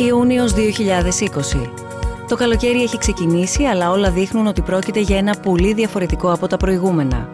Ιούνιος 0.00 0.52
2020. 0.52 1.70
Το 2.28 2.36
καλοκαίρι 2.36 2.82
έχει 2.82 2.98
ξεκινήσει, 2.98 3.64
αλλά 3.64 3.90
όλα 3.90 4.10
δείχνουν 4.10 4.46
ότι 4.46 4.62
πρόκειται 4.62 5.00
για 5.00 5.16
ένα 5.16 5.34
πολύ 5.42 5.72
διαφορετικό 5.72 6.32
από 6.32 6.46
τα 6.46 6.56
προηγούμενα. 6.56 7.28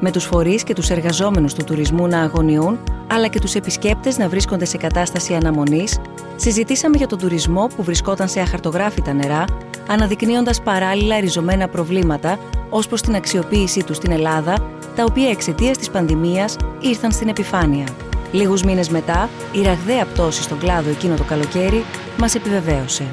Με 0.00 0.10
τους 0.10 0.24
φορείς 0.24 0.62
και 0.62 0.74
τους 0.74 0.90
εργαζόμενους 0.90 1.54
του 1.54 1.64
τουρισμού 1.64 2.06
να 2.06 2.20
αγωνιούν, 2.20 2.78
αλλά 3.06 3.26
και 3.26 3.40
τους 3.40 3.54
επισκέπτες 3.54 4.18
να 4.18 4.28
βρίσκονται 4.28 4.64
σε 4.64 4.76
κατάσταση 4.76 5.34
αναμονής, 5.34 5.98
συζητήσαμε 6.36 6.96
για 6.96 7.06
τον 7.06 7.18
τουρισμό 7.18 7.66
που 7.76 7.82
βρισκόταν 7.82 8.28
σε 8.28 8.40
αχαρτογράφητα 8.40 9.12
νερά, 9.12 9.44
αναδεικνύοντας 9.88 10.62
παράλληλα 10.62 11.20
ριζωμένα 11.20 11.68
προβλήματα 11.68 12.38
ως 12.70 12.86
προς 12.86 13.00
την 13.00 13.14
αξιοποίησή 13.14 13.84
τους 13.84 13.96
στην 13.96 14.12
Ελλάδα, 14.12 14.54
τα 14.96 15.04
οποία 15.04 15.30
εξαιτίας 15.30 15.78
της 15.78 15.90
πανδημίας 15.90 16.56
ήρθαν 16.80 17.12
στην 17.12 17.28
επιφάνεια. 17.28 17.86
Λίγους 18.32 18.62
μήνες 18.62 18.88
μετά, 18.88 19.28
η 19.52 19.62
ραγδαία 19.62 20.04
πτώση 20.04 20.42
στον 20.42 20.58
κλάδο 20.58 20.90
εκείνο 20.90 21.16
το 21.16 21.24
καλοκαίρι 21.24 21.84
μας 22.18 22.34
επιβεβαίωσε. 22.34 23.04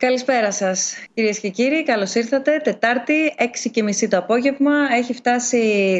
Καλησπέρα 0.00 0.52
σας, 0.52 0.94
κυρίες 1.14 1.38
και 1.38 1.48
κύριοι. 1.48 1.82
Καλώς 1.84 2.14
ήρθατε. 2.14 2.60
Τετάρτη, 2.64 3.34
6.30 3.38 4.08
το 4.10 4.16
απόγευμα. 4.16 4.72
Έχει 4.96 5.14
φτάσει 5.14 5.58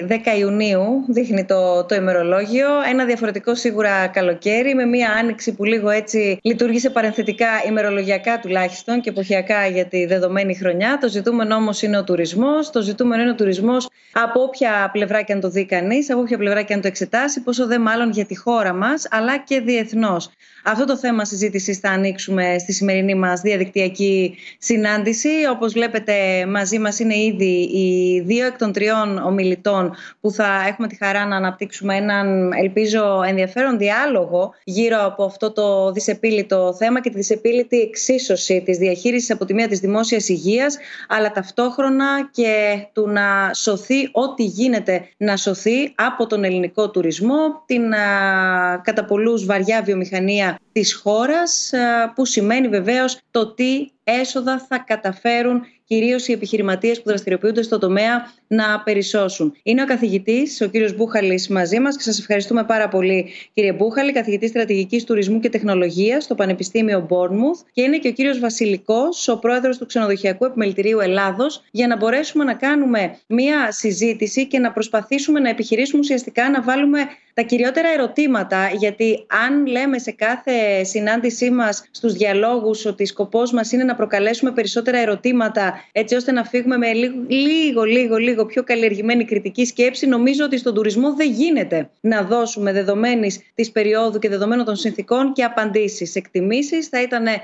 10 0.08 0.38
Ιουνίου, 0.38 1.04
δείχνει 1.08 1.44
το, 1.44 1.84
το 1.84 1.94
ημερολόγιο. 1.94 2.68
Ένα 2.88 3.04
διαφορετικό 3.04 3.54
σίγουρα 3.54 4.06
καλοκαίρι, 4.06 4.74
με 4.74 4.84
μία 4.84 5.10
άνοιξη 5.10 5.54
που 5.54 5.64
λίγο 5.64 5.90
έτσι 5.90 6.38
λειτουργήσε 6.42 6.90
παρενθετικά, 6.90 7.46
ημερολογιακά 7.66 8.38
τουλάχιστον 8.38 9.00
και 9.00 9.10
εποχιακά 9.10 9.66
για 9.66 9.84
τη 9.84 10.06
δεδομένη 10.06 10.54
χρονιά. 10.54 10.98
Το 11.00 11.08
ζητούμενο 11.08 11.54
όμως 11.54 11.82
είναι 11.82 11.98
ο 11.98 12.04
τουρισμός. 12.04 12.70
Το 12.70 12.80
ζητούμενο 12.80 13.22
είναι 13.22 13.30
ο 13.30 13.34
τουρισμός 13.34 13.88
από 14.12 14.42
όποια 14.42 14.90
πλευρά 14.92 15.22
και 15.22 15.32
αν 15.32 15.40
το 15.40 15.48
δει 15.48 15.66
κανείς, 15.66 16.10
από 16.10 16.20
όποια 16.20 16.38
πλευρά 16.38 16.62
και 16.62 16.74
αν 16.74 16.80
το 16.80 16.86
εξετάσει, 16.86 17.42
πόσο 17.42 17.66
δε 17.66 17.78
μάλλον 17.78 18.10
για 18.10 18.24
τη 18.24 18.36
χώρα 18.36 18.72
μας, 18.72 19.06
αλλά 19.10 19.38
και 19.38 19.60
διεθνώς. 19.60 20.30
Αυτό 20.64 20.84
το 20.84 20.96
θέμα 20.96 21.24
συζήτησης 21.24 21.78
θα 21.78 21.90
ανοίξουμε 21.90 22.58
στη 22.58 22.72
σημερινή 22.72 23.14
μας 23.14 23.40
διαδικτυακή 23.40 24.34
συνάντηση. 24.58 25.28
Όπως 25.50 25.72
βλέπετε, 25.72 26.46
μαζί 26.46 26.78
μας 26.78 26.98
είναι 26.98 27.16
ήδη 27.16 27.70
οι 27.72 28.20
δύο 28.20 28.46
εκ 28.46 28.58
των 28.58 28.72
τριών 28.72 29.18
ομιλητών 29.18 29.94
που 30.20 30.30
θα 30.30 30.64
έχουμε 30.68 30.88
τη 30.88 30.96
χαρά 30.96 31.26
να 31.26 31.36
αναπτύξουμε 31.36 31.96
έναν, 31.96 32.52
ελπίζω, 32.52 33.22
ενδιαφέρον 33.26 33.78
διάλογο 33.78 34.54
γύρω 34.64 35.04
από 35.04 35.24
αυτό 35.24 35.52
το 35.52 35.92
δυσεπίλητο 35.92 36.74
θέμα 36.78 37.00
και 37.00 37.10
τη 37.10 37.16
δυσεπίλητη 37.16 37.80
εξίσωση 37.80 38.62
της 38.64 38.78
διαχείρισης 38.78 39.30
από 39.30 39.44
τη 39.44 39.54
μία 39.54 39.68
της 39.68 39.80
δημόσιας 39.80 40.28
υγείας, 40.28 40.78
αλλά 41.08 41.30
ταυτόχρονα 41.30 42.28
και 42.30 42.76
του 42.92 43.08
να 43.08 43.54
σωθεί 43.54 44.08
ό,τι 44.12 44.44
γίνεται 44.44 45.08
να 45.16 45.36
σωθεί 45.36 45.92
από 45.94 46.26
τον 46.26 46.44
ελληνικό 46.44 46.90
τουρισμό, 46.90 47.62
την 47.66 47.94
α, 47.94 48.80
κατά 48.84 49.04
πολλούς 49.04 49.44
βαριά 49.44 49.82
βιομηχανία 49.82 50.49
της 50.72 50.94
χώρας 50.94 51.70
που 52.14 52.24
σημαίνει 52.24 52.68
βεβαίως 52.68 53.18
το 53.30 53.54
τι 53.54 53.90
έσοδα 54.04 54.66
θα 54.68 54.78
καταφέρουν 54.78 55.62
κυρίως 55.84 56.28
οι 56.28 56.32
επιχειρηματίες 56.32 56.96
που 56.96 57.08
δραστηριοποιούνται 57.08 57.62
στο 57.62 57.78
τομέα 57.78 58.32
να 58.46 58.80
περισσώσουν. 58.80 59.54
Είναι 59.62 59.82
ο 59.82 59.84
καθηγητής, 59.84 60.60
ο 60.60 60.66
κύριος 60.66 60.96
Μπούχαλης, 60.96 61.48
μαζί 61.48 61.80
μας 61.80 61.96
και 61.96 62.02
σας 62.02 62.18
ευχαριστούμε 62.18 62.64
πάρα 62.64 62.88
πολύ, 62.88 63.30
κύριε 63.52 63.72
Μπούχαλη, 63.72 64.12
καθηγητής 64.12 64.50
στρατηγικής 64.50 65.04
τουρισμού 65.04 65.40
και 65.40 65.48
τεχνολογίας 65.48 66.24
στο 66.24 66.34
Πανεπιστήμιο 66.34 67.06
Bournemouth. 67.10 67.66
Και 67.72 67.82
είναι 67.82 67.98
και 67.98 68.08
ο 68.08 68.12
κύριος 68.12 68.38
Βασιλικός, 68.38 69.28
ο 69.28 69.38
πρόεδρος 69.38 69.78
του 69.78 69.86
Ξενοδοχειακού 69.86 70.44
Επιμελητηρίου 70.44 71.00
Ελλάδος, 71.00 71.62
για 71.70 71.86
να 71.86 71.96
μπορέσουμε 71.96 72.44
να 72.44 72.54
κάνουμε 72.54 73.18
μία 73.26 73.72
συζήτηση 73.72 74.46
και 74.46 74.58
να 74.58 74.72
προσπαθήσουμε 74.72 75.40
να 75.40 75.48
επιχειρήσουμε 75.48 76.00
ουσιαστικά 76.00 76.50
να 76.50 76.62
βάλουμε 76.62 77.00
τα 77.34 77.42
κυριότερα 77.42 77.88
ερωτήματα, 77.88 78.70
γιατί 78.78 79.26
αν 79.46 79.66
λέμε 79.66 79.98
σε 79.98 80.10
κάθε 80.10 80.84
συνάντησή 80.84 81.50
μας 81.50 81.88
στους 81.90 82.12
διαλόγους 82.12 82.84
ότι 82.84 83.04
σκοπός 83.04 83.52
μας 83.52 83.72
είναι 83.72 83.84
να 83.90 83.96
προκαλέσουμε 83.96 84.52
περισσότερα 84.52 84.98
ερωτήματα 84.98 85.84
έτσι 85.92 86.14
ώστε 86.14 86.32
να 86.32 86.44
φύγουμε 86.44 86.76
με 86.76 86.92
λίγο, 87.28 87.82
λίγο, 87.82 88.16
λίγο 88.16 88.46
πιο 88.46 88.62
καλλιεργημένη 88.62 89.24
κριτική 89.24 89.64
σκέψη. 89.64 90.06
Νομίζω 90.06 90.44
ότι 90.44 90.58
στον 90.58 90.74
τουρισμό 90.74 91.14
δεν 91.14 91.30
γίνεται 91.30 91.90
να 92.00 92.22
δώσουμε 92.22 92.72
δεδομένης 92.72 93.40
της 93.54 93.70
περίοδου 93.70 94.18
και 94.18 94.28
δεδομένων 94.28 94.64
των 94.64 94.76
συνθήκων 94.76 95.32
και 95.32 95.44
απαντήσεις. 95.44 96.14
Εκτιμήσεις 96.14 96.88
θα 96.88 97.02
ήταν 97.02 97.26
ε, 97.26 97.40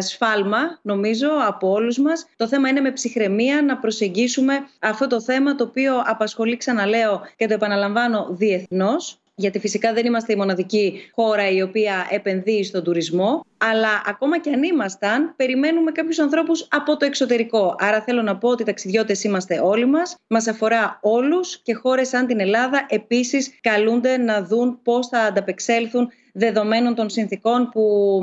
σφάλμα, 0.00 0.78
νομίζω, 0.82 1.28
από 1.46 1.70
όλους 1.70 1.98
μας. 1.98 2.26
Το 2.36 2.48
θέμα 2.48 2.68
είναι 2.68 2.80
με 2.80 2.92
ψυχραιμία 2.92 3.62
να 3.62 3.76
προσεγγίσουμε 3.76 4.54
αυτό 4.80 5.06
το 5.06 5.20
θέμα 5.20 5.54
το 5.54 5.64
οποίο 5.64 6.02
απασχολεί, 6.06 6.56
ξαναλέω 6.56 7.20
και 7.36 7.46
το 7.46 7.54
επαναλαμβάνω, 7.54 8.26
διεθνώς 8.30 9.19
γιατί 9.40 9.58
φυσικά 9.58 9.92
δεν 9.92 10.06
είμαστε 10.06 10.32
η 10.32 10.36
μοναδική 10.36 11.10
χώρα 11.14 11.50
η 11.50 11.62
οποία 11.62 12.06
επενδύει 12.10 12.64
στον 12.64 12.84
τουρισμό, 12.84 13.44
αλλά 13.58 14.02
ακόμα 14.06 14.40
και 14.40 14.50
αν 14.50 14.62
ήμασταν, 14.62 15.34
περιμένουμε 15.36 15.90
κάποιους 15.90 16.18
ανθρώπους 16.18 16.66
από 16.70 16.96
το 16.96 17.04
εξωτερικό. 17.04 17.74
Άρα 17.78 18.00
θέλω 18.02 18.22
να 18.22 18.36
πω 18.36 18.48
ότι 18.48 18.64
ταξιδιώτες 18.64 19.24
είμαστε 19.24 19.60
όλοι 19.62 19.86
μας, 19.86 20.16
μας 20.26 20.46
αφορά 20.46 20.98
όλους 21.02 21.62
και 21.62 21.74
χώρες 21.74 22.08
σαν 22.08 22.26
την 22.26 22.40
Ελλάδα 22.40 22.86
επίσης 22.88 23.58
καλούνται 23.60 24.16
να 24.16 24.42
δουν 24.42 24.78
πώς 24.82 25.08
θα 25.08 25.18
ανταπεξέλθουν 25.18 26.10
δεδομένων 26.32 26.94
των 26.94 27.10
συνθήκων 27.10 27.68
που 27.72 28.18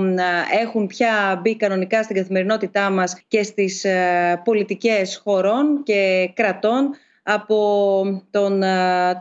έχουν 0.61 0.87
πια 0.87 1.39
μπει 1.41 1.55
κανονικά 1.55 2.03
στην 2.03 2.15
καθημερινότητά 2.15 2.89
μας 2.89 3.21
και 3.27 3.43
στις 3.43 3.83
ε, 3.83 4.41
πολιτικές 4.43 5.21
χωρών 5.23 5.83
και 5.83 6.31
κρατών 6.33 6.89
από 7.29 8.23
τον, 8.31 8.63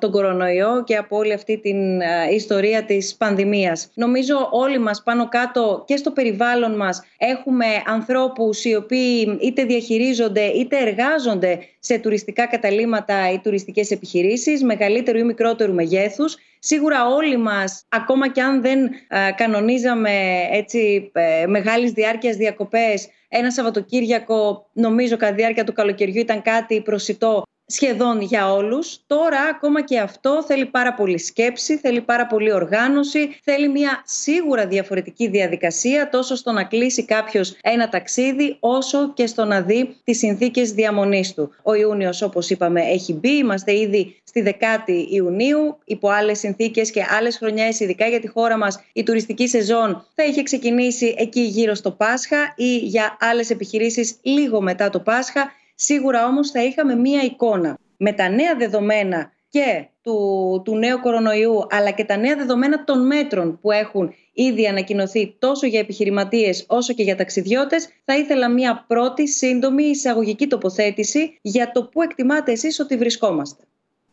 τον 0.00 0.10
κορονοϊό 0.10 0.82
και 0.84 0.96
από 0.96 1.16
όλη 1.16 1.32
αυτή 1.32 1.58
την 1.58 2.00
ιστορία 2.32 2.84
της 2.84 3.14
πανδημίας. 3.16 3.90
Νομίζω 3.94 4.48
όλοι 4.50 4.78
μας 4.78 5.02
πάνω 5.02 5.28
κάτω 5.28 5.84
και 5.86 5.96
στο 5.96 6.10
περιβάλλον 6.10 6.76
μας 6.76 7.02
έχουμε 7.18 7.66
ανθρώπους 7.86 8.64
οι 8.64 8.74
οποίοι 8.74 9.38
είτε 9.40 9.64
διαχειρίζονται 9.64 10.44
είτε 10.44 10.76
εργάζονται 10.76 11.58
σε 11.78 11.98
τουριστικά 11.98 12.46
καταλήματα 12.46 13.30
ή 13.32 13.38
τουριστικές 13.38 13.90
επιχειρήσεις 13.90 14.62
μεγαλύτερου 14.62 15.18
ή 15.18 15.22
μικρότερου 15.22 15.74
μεγέθους. 15.74 16.36
Σίγουρα 16.58 17.06
όλοι 17.06 17.36
μας, 17.36 17.84
ακόμα 17.88 18.28
και 18.28 18.42
αν 18.42 18.62
δεν 18.62 18.90
κανονίζαμε 19.36 20.10
έτσι 20.52 21.10
ε, 21.12 21.46
μεγάλης 21.46 21.92
διάρκειας 21.92 22.36
διακοπές, 22.36 23.08
ένα 23.28 23.50
Σαββατοκύριακο, 23.50 24.66
νομίζω 24.72 25.16
κατά 25.16 25.34
τη 25.34 25.40
διάρκεια 25.40 25.64
του 25.64 25.72
καλοκαιριού 25.72 26.20
ήταν 26.20 26.42
κάτι 26.42 26.80
προσιτό 26.80 27.42
σχεδόν 27.66 28.20
για 28.20 28.52
όλους. 28.52 28.98
Τώρα 29.06 29.40
ακόμα 29.50 29.82
και 29.82 29.98
αυτό 29.98 30.44
θέλει 30.46 30.66
πάρα 30.66 30.94
πολύ 30.94 31.18
σκέψη, 31.18 31.76
θέλει 31.76 32.00
πάρα 32.00 32.26
πολύ 32.26 32.52
οργάνωση, 32.52 33.40
θέλει 33.42 33.68
μια 33.68 34.02
σίγουρα 34.04 34.66
διαφορετική 34.66 35.28
διαδικασία 35.28 36.08
τόσο 36.08 36.34
στο 36.34 36.52
να 36.52 36.64
κλείσει 36.64 37.04
κάποιος 37.04 37.56
ένα 37.62 37.88
ταξίδι 37.88 38.56
όσο 38.60 39.12
και 39.12 39.26
στο 39.26 39.44
να 39.44 39.60
δει 39.60 39.96
τις 40.04 40.18
συνθήκες 40.18 40.72
διαμονής 40.72 41.34
του. 41.34 41.54
Ο 41.62 41.74
Ιούνιος 41.74 42.22
όπως 42.22 42.50
είπαμε 42.50 42.80
έχει 42.80 43.12
μπει, 43.12 43.30
είμαστε 43.30 43.78
ήδη 43.78 44.20
στη 44.24 44.42
10η 44.46 45.06
Ιουνίου 45.10 45.78
υπό 45.84 46.08
άλλες 46.08 46.38
συνθήκες 46.38 46.90
και 46.90 47.04
άλλες 47.18 47.36
χρονιές 47.36 47.80
ειδικά 47.80 48.06
για 48.06 48.20
τη 48.20 48.28
χώρα 48.28 48.56
μας 48.56 48.80
η 48.92 49.02
τουριστική 49.02 49.48
σεζόν 49.48 50.06
θα 50.14 50.24
είχε 50.24 50.42
ξεκινήσει 50.42 51.14
εκεί 51.18 51.40
γύρω 51.40 51.74
στο 51.74 51.90
Πάσχα 51.90 52.54
ή 52.56 52.76
για 52.76 53.16
άλλες 53.20 53.50
επιχειρήσεις 53.50 54.16
λίγο 54.22 54.60
μετά 54.60 54.90
το 54.90 55.00
Πάσχα 55.00 55.52
Σίγουρα 55.78 56.26
όμως 56.26 56.50
θα 56.50 56.64
είχαμε 56.64 56.94
μία 56.94 57.22
εικόνα 57.22 57.78
με 57.96 58.12
τα 58.12 58.28
νέα 58.28 58.56
δεδομένα 58.56 59.32
και 59.48 59.86
του, 60.02 60.62
του 60.64 60.76
νέου 60.76 61.00
κορονοϊού 61.00 61.66
αλλά 61.70 61.90
και 61.90 62.04
τα 62.04 62.16
νέα 62.16 62.36
δεδομένα 62.36 62.84
των 62.84 63.06
μέτρων 63.06 63.58
που 63.60 63.70
έχουν 63.70 64.14
ήδη 64.32 64.66
ανακοινωθεί 64.66 65.36
τόσο 65.38 65.66
για 65.66 65.80
επιχειρηματίες 65.80 66.64
όσο 66.68 66.94
και 66.94 67.02
για 67.02 67.16
ταξιδιώτες 67.16 67.88
θα 68.04 68.16
ήθελα 68.16 68.50
μία 68.50 68.84
πρώτη 68.86 69.28
σύντομη 69.28 69.84
εισαγωγική 69.84 70.46
τοποθέτηση 70.46 71.38
για 71.42 71.70
το 71.72 71.84
που 71.84 72.02
εκτιμάτε 72.02 72.52
εσείς 72.52 72.80
ότι 72.80 72.96
βρισκόμαστε. 72.96 73.64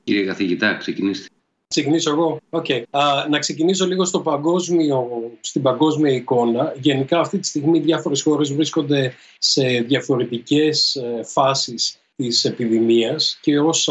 Κύριε 0.03 0.25
καθηγητά, 0.25 0.75
ξεκινήστε. 0.75 1.27
Ξεκινήσω 1.73 2.11
εγώ. 2.11 2.39
Okay. 2.49 2.83
να 3.29 3.39
ξεκινήσω 3.39 3.85
λίγο 3.85 4.05
στο 4.05 4.19
παγκόσμιο, 4.19 5.07
στην 5.41 5.61
παγκόσμια 5.61 6.13
εικόνα. 6.13 6.75
Γενικά 6.81 7.19
αυτή 7.19 7.39
τη 7.39 7.47
στιγμή 7.47 7.79
διάφορες 7.79 8.21
χώρες 8.21 8.53
βρίσκονται 8.53 9.13
σε 9.37 9.63
διαφορετικές 9.63 10.95
ε, 10.95 11.23
φάσεις 11.23 11.97
της 12.15 12.45
επιδημίας 12.45 13.37
και 13.41 13.59
ως, 13.59 13.89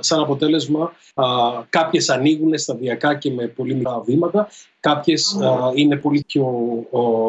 σαν 0.00 0.20
αποτέλεσμα 0.20 0.92
α, 1.14 1.24
κάποιες 1.68 2.08
ανοίγουν 2.08 2.58
σταδιακά 2.58 3.14
και 3.14 3.30
με 3.30 3.46
πολύ 3.46 3.74
μικρά 3.74 4.00
βήματα, 4.00 4.48
κάποιες 4.80 5.36
είναι 5.74 5.96
πολύ 5.96 6.24
πιο 6.26 6.46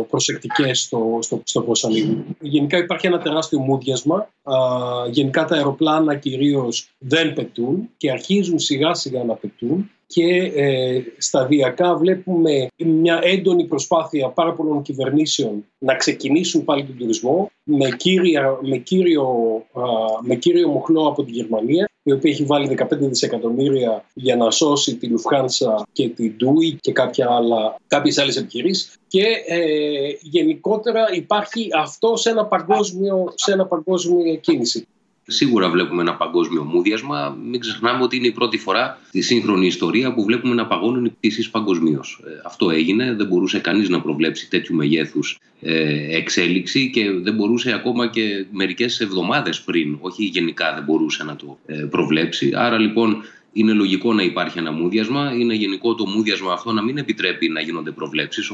προσεκτικές 0.10 0.80
στο, 0.80 1.18
στο, 1.22 1.42
στο 1.46 1.62
πώς 1.62 1.86
ανοίγουν. 1.86 2.26
Γενικά 2.40 2.78
υπάρχει 2.78 3.08
ένα 3.08 3.20
τεράστιο 3.20 3.60
μούδιασμα, 3.60 4.30
γενικά 5.10 5.46
τα 5.46 5.56
αεροπλάνα 5.56 6.16
κυρίως 6.16 6.90
δεν 6.98 7.34
πετούν 7.34 7.90
και 7.98 8.12
αρχίζουν 8.12 8.60
σιγά 8.60 8.94
σιγά 8.94 9.24
να 9.24 9.34
πετούν 9.34 9.90
και 10.08 10.52
ε, 10.56 11.02
σταδιακά 11.18 11.96
βλέπουμε 11.96 12.68
μια 12.78 13.20
έντονη 13.24 13.66
προσπάθεια 13.66 14.30
πάρα 14.30 14.54
πολλών 14.54 14.82
κυβερνήσεων 14.82 15.66
να 15.78 15.96
ξεκινήσουν 15.96 16.64
πάλι 16.64 16.84
τον 16.84 16.98
τουρισμό 16.98 17.52
με, 17.64 17.90
κύρια, 17.90 18.58
με, 18.62 18.78
κύριο, 18.78 19.28
με 20.22 20.36
κύριο 20.36 20.70
μοχλό 20.70 21.08
από 21.08 21.24
τη 21.24 21.32
Γερμανία 21.32 21.90
η 22.08 22.12
οποία 22.12 22.32
έχει 22.32 22.44
βάλει 22.44 22.78
15 22.80 22.88
δισεκατομμύρια 22.98 24.06
για 24.14 24.36
να 24.36 24.52
σώσει 24.52 24.96
τη 24.96 25.08
Λουφχάνσα 25.08 25.88
και 25.92 26.10
την 26.10 26.36
Ντούι 26.38 26.78
και 26.82 26.92
κάποια 26.92 27.28
άλλα, 27.30 27.76
κάποιες 27.88 28.18
άλλες 28.18 28.38
επιχειρήσεις 28.38 28.98
και 29.08 29.24
ε, 29.48 29.60
γενικότερα 30.22 31.06
υπάρχει 31.14 31.68
αυτό 31.78 32.16
σε 32.16 32.30
ένα 32.30 32.46
παγκόσμιο, 32.46 33.34
σε 33.36 33.52
ένα 33.52 33.66
παγκόσμιο 33.66 34.36
κίνηση. 34.36 34.88
Σίγουρα 35.28 35.70
βλέπουμε 35.70 36.02
ένα 36.02 36.16
παγκόσμιο 36.16 36.64
μούδιασμα. 36.64 37.38
Μην 37.50 37.60
ξεχνάμε 37.60 38.04
ότι 38.04 38.16
είναι 38.18 38.28
η 38.28 38.32
πρώτη 38.32 38.58
φορά 38.58 39.00
στη 39.08 39.22
σύγχρονη 39.22 39.66
ιστορία 39.66 40.14
που 40.14 40.24
βλέπουμε 40.24 40.54
να 40.54 40.68
παγώνουν 40.68 41.06
οι 41.06 41.10
πτήσεις 41.10 41.50
παγκοσμίως. 41.50 42.22
Ε, 42.26 42.30
αυτό 42.46 42.70
έγινε. 42.70 43.14
Δεν 43.14 43.28
μπορούσε 43.28 43.60
κανείς 43.60 43.90
να 43.90 44.02
προβλέψει 44.02 44.50
τέτοιου 44.50 44.76
μεγέθους 44.76 45.40
ε, 45.62 46.16
εξέλιξη 46.18 46.90
και 46.90 47.12
δεν 47.12 47.34
μπορούσε 47.34 47.74
ακόμα 47.74 48.08
και 48.08 48.46
μερικές 48.52 49.00
εβδομάδες 49.00 49.62
πριν, 49.62 49.98
όχι 50.00 50.24
γενικά 50.24 50.74
δεν 50.74 50.84
μπορούσε 50.84 51.24
να 51.24 51.36
το 51.36 51.58
ε, 51.66 51.74
προβλέψει. 51.74 52.52
Άρα 52.56 52.78
λοιπόν 52.80 53.24
είναι 53.58 53.74
λογικό 53.74 54.14
να 54.14 54.24
υπάρχει 54.24 54.58
ένα 54.60 54.72
μούδιασμα. 54.72 55.34
Είναι 55.34 55.54
γενικό 55.54 55.96
το 55.96 56.06
μούδιασμα 56.06 56.54
αυτό 56.54 56.72
να 56.72 56.82
μην 56.84 56.98
επιτρέπει 56.98 57.50
να 57.50 57.62
γίνονται 57.62 57.92
προβλέψεις, 57.92 58.52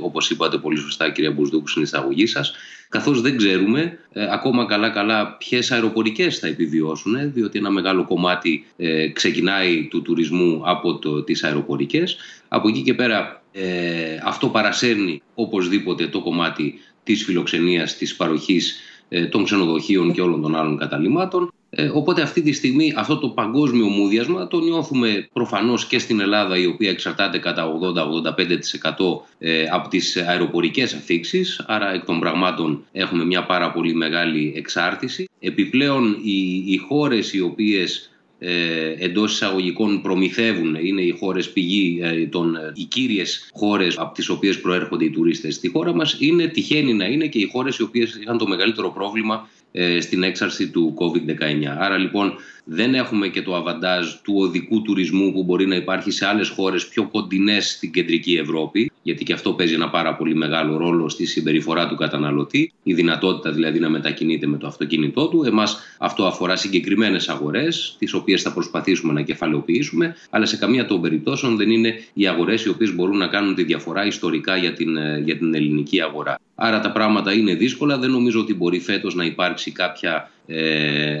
όπως 0.00 0.30
είπατε 0.30 0.58
πολύ 0.58 0.78
σωστά, 0.78 1.10
κυρία 1.10 1.30
Μπουσδούκου, 1.30 1.68
στην 1.68 1.82
εισαγωγή 1.82 2.26
σας, 2.26 2.54
καθώς 2.88 3.20
δεν 3.20 3.36
ξέρουμε 3.36 3.98
ε, 4.12 4.26
ακόμα 4.30 4.64
καλά-καλά 4.64 5.36
ποιες 5.36 5.72
αεροπορικές 5.72 6.38
θα 6.38 6.46
επιβιώσουν, 6.46 7.32
διότι 7.32 7.58
ένα 7.58 7.70
μεγάλο 7.70 8.04
κομμάτι 8.04 8.64
ε, 8.76 9.08
ξεκινάει 9.08 9.86
του 9.90 10.02
τουρισμού 10.02 10.62
από 10.64 10.98
τις 11.24 11.44
αεροπορικές. 11.44 12.16
Από 12.48 12.68
εκεί 12.68 12.82
και 12.82 12.94
πέρα 12.94 13.42
ε, 13.52 14.18
αυτό 14.24 14.48
παρασέρνει 14.48 15.22
οπωσδήποτε 15.34 16.06
το 16.06 16.20
κομμάτι 16.20 16.74
της 17.04 17.24
φιλοξενίας, 17.24 17.96
της 17.96 18.16
παροχής 18.16 18.80
ε, 19.08 19.26
των 19.26 19.44
ξενοδοχείων 19.44 20.12
και 20.12 20.20
όλων 20.20 20.42
των 20.42 20.56
άλλων 20.56 20.78
καταλήμματων. 20.78 21.52
Ε, 21.74 21.90
οπότε 21.92 22.22
αυτή 22.22 22.42
τη 22.42 22.52
στιγμή 22.52 22.92
αυτό 22.96 23.18
το 23.18 23.28
παγκόσμιο 23.28 23.86
μούδιασμα 23.86 24.46
το 24.46 24.60
νιώθουμε 24.60 25.28
προφανώς 25.32 25.86
και 25.86 25.98
στην 25.98 26.20
Ελλάδα 26.20 26.58
η 26.58 26.66
οποία 26.66 26.90
εξαρτάται 26.90 27.38
κατά 27.38 27.78
80-85% 27.78 29.22
ε, 29.38 29.64
από 29.70 29.88
τις 29.88 30.16
αεροπορικές 30.16 30.94
αφήξεις 30.94 31.64
άρα 31.66 31.92
εκ 31.92 32.04
των 32.04 32.20
πραγμάτων 32.20 32.84
έχουμε 32.92 33.24
μια 33.24 33.46
πάρα 33.46 33.72
πολύ 33.72 33.94
μεγάλη 33.94 34.52
εξάρτηση. 34.56 35.28
Επιπλέον 35.40 36.16
οι, 36.22 36.64
οι 36.66 36.76
χώρες 36.76 37.32
οι 37.32 37.40
οποίες 37.40 38.12
ε, 38.38 38.94
εντός 38.98 39.32
εισαγωγικών 39.32 40.02
προμηθεύουν, 40.02 40.74
είναι 40.74 41.02
οι 41.02 41.10
χώρες 41.10 41.50
πηγή, 41.50 42.00
ε, 42.02 42.26
των, 42.26 42.56
ε, 42.56 42.72
οι 42.74 42.84
κύριες 42.84 43.50
χώρες 43.52 43.98
από 43.98 44.14
τις 44.14 44.28
οποίες 44.28 44.60
προέρχονται 44.60 45.04
οι 45.04 45.10
τουρίστες 45.10 45.54
στη 45.54 45.68
χώρα 45.68 45.94
μας, 45.94 46.16
είναι 46.18 46.46
τυχαίνει 46.46 46.92
να 46.92 47.04
είναι 47.04 47.26
και 47.26 47.38
οι 47.38 47.48
χώρες 47.52 47.76
οι 47.76 47.82
οποίες 47.82 48.18
είχαν 48.20 48.38
το 48.38 48.46
μεγαλύτερο 48.46 48.90
πρόβλημα 48.90 49.48
ε, 49.60 49.61
στην 50.00 50.22
έξαρση 50.22 50.70
του 50.70 50.94
COVID-19. 50.98 51.64
Άρα 51.78 51.98
λοιπόν 51.98 52.34
δεν 52.64 52.94
έχουμε 52.94 53.28
και 53.28 53.42
το 53.42 53.54
αβαντάζ 53.54 54.06
του 54.22 54.34
οδικού 54.36 54.82
τουρισμού 54.82 55.32
που 55.32 55.44
μπορεί 55.44 55.66
να 55.66 55.74
υπάρχει 55.74 56.10
σε 56.10 56.26
άλλες 56.26 56.48
χώρες 56.48 56.88
πιο 56.88 57.08
κοντινές 57.08 57.70
στην 57.70 57.92
κεντρική 57.92 58.34
Ευρώπη, 58.34 58.92
γιατί 59.02 59.24
και 59.24 59.32
αυτό 59.32 59.52
παίζει 59.52 59.74
ένα 59.74 59.90
πάρα 59.90 60.16
πολύ 60.16 60.34
μεγάλο 60.34 60.76
ρόλο 60.76 61.08
στη 61.08 61.26
συμπεριφορά 61.26 61.88
του 61.88 61.96
καταναλωτή, 61.96 62.72
η 62.82 62.94
δυνατότητα 62.94 63.52
δηλαδή 63.52 63.78
να 63.78 63.88
μετακινείται 63.88 64.46
με 64.46 64.56
το 64.56 64.66
αυτοκίνητό 64.66 65.28
του. 65.28 65.44
Εμάς 65.44 65.78
αυτό 65.98 66.24
αφορά 66.24 66.56
συγκεκριμένες 66.56 67.28
αγορές, 67.28 67.96
τις 67.98 68.12
οποίες 68.12 68.42
θα 68.42 68.52
προσπαθήσουμε 68.52 69.12
να 69.12 69.22
κεφαλαιοποιήσουμε, 69.22 70.16
αλλά 70.30 70.46
σε 70.46 70.56
καμία 70.56 70.86
των 70.86 71.00
περιπτώσεων 71.00 71.56
δεν 71.56 71.70
είναι 71.70 71.94
οι 72.12 72.26
αγορές 72.26 72.64
οι 72.64 72.68
οποίες 72.68 72.94
μπορούν 72.94 73.16
να 73.16 73.26
κάνουν 73.26 73.54
τη 73.54 73.62
διαφορά 73.62 74.06
ιστορικά 74.06 74.56
για 74.56 74.72
την, 74.72 74.96
ε, 74.96 75.22
για 75.24 75.38
την 75.38 75.54
ελληνική 75.54 76.00
αγορά. 76.02 76.38
Άρα 76.64 76.80
τα 76.80 76.92
πράγματα 76.92 77.32
είναι 77.32 77.54
δύσκολα. 77.54 77.98
Δεν 77.98 78.10
νομίζω 78.10 78.40
ότι 78.40 78.54
μπορεί 78.54 78.80
φέτος 78.80 79.14
να 79.14 79.24
υπάρξει 79.24 79.70
κάποια 79.70 80.30
ε, 80.46 81.20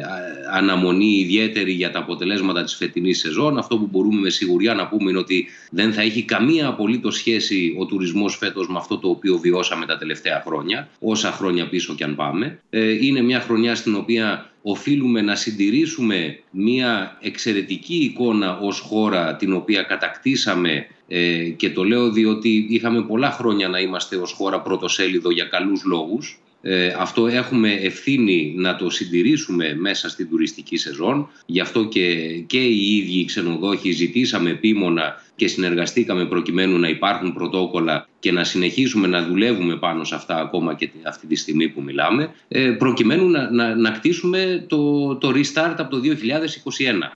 αναμονή 0.52 1.18
ιδιαίτερη 1.18 1.72
για 1.72 1.90
τα 1.90 1.98
αποτελέσματα 1.98 2.62
της 2.62 2.74
φετινής 2.74 3.18
σεζόν. 3.18 3.58
Αυτό 3.58 3.76
που 3.78 3.88
μπορούμε 3.90 4.20
με 4.20 4.30
σιγουριά 4.30 4.74
να 4.74 4.88
πούμε 4.88 5.10
είναι 5.10 5.18
ότι 5.18 5.46
δεν 5.70 5.92
θα 5.92 6.02
έχει 6.02 6.22
καμία 6.22 6.66
απολύτως 6.66 7.16
σχέση 7.16 7.76
ο 7.78 7.84
τουρισμός 7.84 8.36
φέτος 8.36 8.68
με 8.68 8.78
αυτό 8.78 8.98
το 8.98 9.08
οποίο 9.08 9.38
βιώσαμε 9.38 9.86
τα 9.86 9.98
τελευταία 9.98 10.42
χρόνια, 10.46 10.88
όσα 11.00 11.32
χρόνια 11.32 11.68
πίσω 11.68 11.94
κι 11.94 12.04
αν 12.04 12.14
πάμε. 12.14 12.58
Ε, 12.70 13.06
είναι 13.06 13.22
μια 13.22 13.40
χρονιά 13.40 13.74
στην 13.74 13.94
οποία 13.94 14.52
οφείλουμε 14.62 15.20
να 15.20 15.34
συντηρήσουμε 15.34 16.38
μια 16.50 17.18
εξαιρετική 17.20 17.94
εικόνα 17.94 18.58
ως 18.58 18.80
χώρα 18.80 19.36
την 19.36 19.52
οποία 19.52 19.82
κατακτήσαμε 19.82 20.86
ε, 21.14 21.48
και 21.48 21.70
το 21.70 21.84
λέω 21.84 22.10
διότι 22.10 22.66
είχαμε 22.68 23.02
πολλά 23.02 23.30
χρόνια 23.30 23.68
να 23.68 23.78
είμαστε 23.78 24.16
ως 24.16 24.32
χώρα 24.32 24.60
πρωτοσέλιδο 24.60 25.30
για 25.30 25.44
καλούς 25.44 25.84
λόγους 25.84 26.40
ε, 26.62 26.94
αυτό 26.98 27.26
έχουμε 27.26 27.72
ευθύνη 27.72 28.54
να 28.56 28.76
το 28.76 28.90
συντηρήσουμε 28.90 29.74
μέσα 29.78 30.08
στην 30.08 30.28
τουριστική 30.28 30.76
σεζόν. 30.76 31.28
Γι' 31.46 31.60
αυτό 31.60 31.84
και, 31.84 32.38
και 32.46 32.58
οι 32.58 32.96
ίδιοι 32.96 33.18
οι 33.18 33.24
ξενοδόχοι 33.24 33.90
ζητήσαμε 33.90 34.50
επίμονα 34.50 35.22
και 35.36 35.48
συνεργαστήκαμε 35.48 36.26
προκειμένου 36.26 36.78
να 36.78 36.88
υπάρχουν 36.88 37.32
πρωτόκολλα 37.32 38.08
και 38.20 38.32
να 38.32 38.44
συνεχίσουμε 38.44 39.06
να 39.06 39.26
δουλεύουμε 39.26 39.76
πάνω 39.76 40.04
σε 40.04 40.14
αυτά 40.14 40.36
ακόμα 40.36 40.74
και 40.74 40.90
αυτή 41.02 41.26
τη 41.26 41.34
στιγμή 41.34 41.68
που 41.68 41.82
μιλάμε, 41.82 42.34
ε, 42.48 42.70
προκειμένου 42.70 43.28
να, 43.28 43.50
να, 43.50 43.74
να 43.74 43.90
κτίσουμε 43.90 44.64
το, 44.68 45.14
το 45.16 45.28
restart 45.28 45.74
από 45.76 45.90
το 45.90 46.00
2021. 46.04 46.04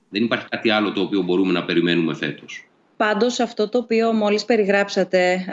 Δεν 0.09 0.25
υπάρχει 0.25 0.47
κάτι 0.49 0.71
άλλο 0.71 0.93
το 0.93 1.01
οποίο 1.01 1.23
μπορούμε 1.23 1.53
να 1.53 1.65
περιμένουμε 1.65 2.15
φέτος. 2.15 2.67
Πάντως 2.97 3.41
αυτό 3.41 3.69
το 3.69 3.79
οποίο 3.79 4.13
μόλις 4.13 4.45
περιγράψατε, 4.45 5.45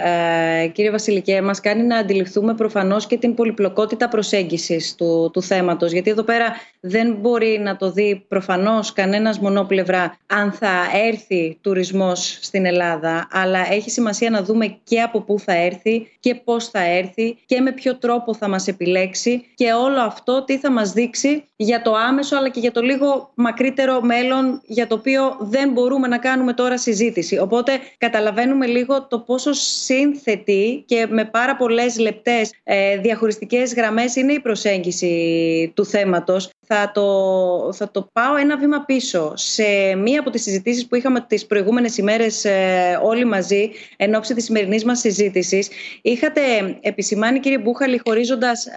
ε, 0.63 0.67
κύριε 0.67 0.91
Βασιλικέ, 0.91 1.41
μας 1.41 1.59
κάνει 1.59 1.83
να 1.83 1.97
αντιληφθούμε 1.97 2.53
προφανώς 2.53 3.07
και 3.07 3.17
την 3.17 3.33
πολυπλοκότητα 3.33 4.07
προσέγγισης 4.07 4.95
του, 4.95 5.29
του 5.33 5.41
θέματος. 5.41 5.91
Γιατί 5.91 6.09
εδώ 6.09 6.23
πέρα 6.23 6.55
δεν 6.79 7.13
μπορεί 7.13 7.59
να 7.63 7.75
το 7.75 7.91
δει 7.91 8.25
προφανώς 8.27 8.93
κανένας 8.93 9.39
μονόπλευρα 9.39 10.17
αν 10.27 10.51
θα 10.51 10.69
έρθει 11.07 11.57
τουρισμός 11.61 12.37
στην 12.41 12.65
Ελλάδα, 12.65 13.27
αλλά 13.31 13.59
έχει 13.71 13.89
σημασία 13.89 14.29
να 14.29 14.43
δούμε 14.43 14.77
και 14.83 15.01
από 15.01 15.21
πού 15.21 15.39
θα 15.39 15.53
έρθει 15.53 16.17
και 16.19 16.35
πώς 16.35 16.69
θα 16.69 16.83
έρθει 16.83 17.37
και 17.45 17.59
με 17.59 17.71
ποιο 17.71 17.95
τρόπο 17.95 18.33
θα 18.33 18.47
μας 18.47 18.67
επιλέξει 18.67 19.45
και 19.55 19.71
όλο 19.71 19.99
αυτό 19.99 20.43
τι 20.43 20.57
θα 20.57 20.71
μας 20.71 20.91
δείξει 20.91 21.43
για 21.55 21.81
το 21.81 21.95
άμεσο 21.95 22.37
αλλά 22.37 22.49
και 22.49 22.59
για 22.59 22.71
το 22.71 22.81
λίγο 22.81 23.31
μακρύτερο 23.35 24.01
μέλλον 24.01 24.61
για 24.65 24.87
το 24.87 24.95
οποίο 24.95 25.37
δεν 25.39 25.71
μπορούμε 25.71 26.07
να 26.07 26.17
κάνουμε 26.17 26.53
τώρα 26.53 26.77
συζήτηση. 26.77 27.32
Οπότε 27.38 27.71
καταλαβαίνουμε 27.97 28.65
λίγο 28.65 29.07
το 29.07 29.19
πόσο 29.19 29.53
σύνθετη 29.53 30.83
και 30.88 31.07
με 31.09 31.25
πάρα 31.25 31.56
πολλές 31.56 32.00
λεπτές 32.00 32.53
ε, 32.63 32.97
διαχωριστικές 32.97 33.74
γραμμές 33.74 34.15
είναι 34.15 34.33
η 34.33 34.39
προσέγγιση 34.39 35.71
του 35.75 35.85
θέματος. 35.85 36.50
Θα 36.68 36.91
το, 36.94 37.74
θα 37.74 37.91
το 37.91 38.09
πάω 38.13 38.35
ένα 38.35 38.57
βήμα 38.57 38.83
πίσω. 38.85 39.31
Σε 39.35 39.95
μία 39.95 40.19
από 40.19 40.30
τις 40.30 40.41
συζητήσεις 40.41 40.88
που 40.88 40.95
είχαμε 40.95 41.25
τις 41.27 41.45
προηγούμενες 41.45 41.97
ημέρες 41.97 42.45
ε, 42.45 43.00
όλοι 43.03 43.25
μαζί 43.25 43.71
εν 43.97 44.15
ώψη 44.15 44.33
της 44.33 44.44
σημερινής 44.44 44.86
μας 44.86 45.00
συζήτησης 45.00 45.69
είχατε 46.01 46.41
επισημάνει 46.81 47.39
κύριε 47.39 47.57
Μπούχαλη 47.57 48.01
χωρίζοντας 48.05 48.67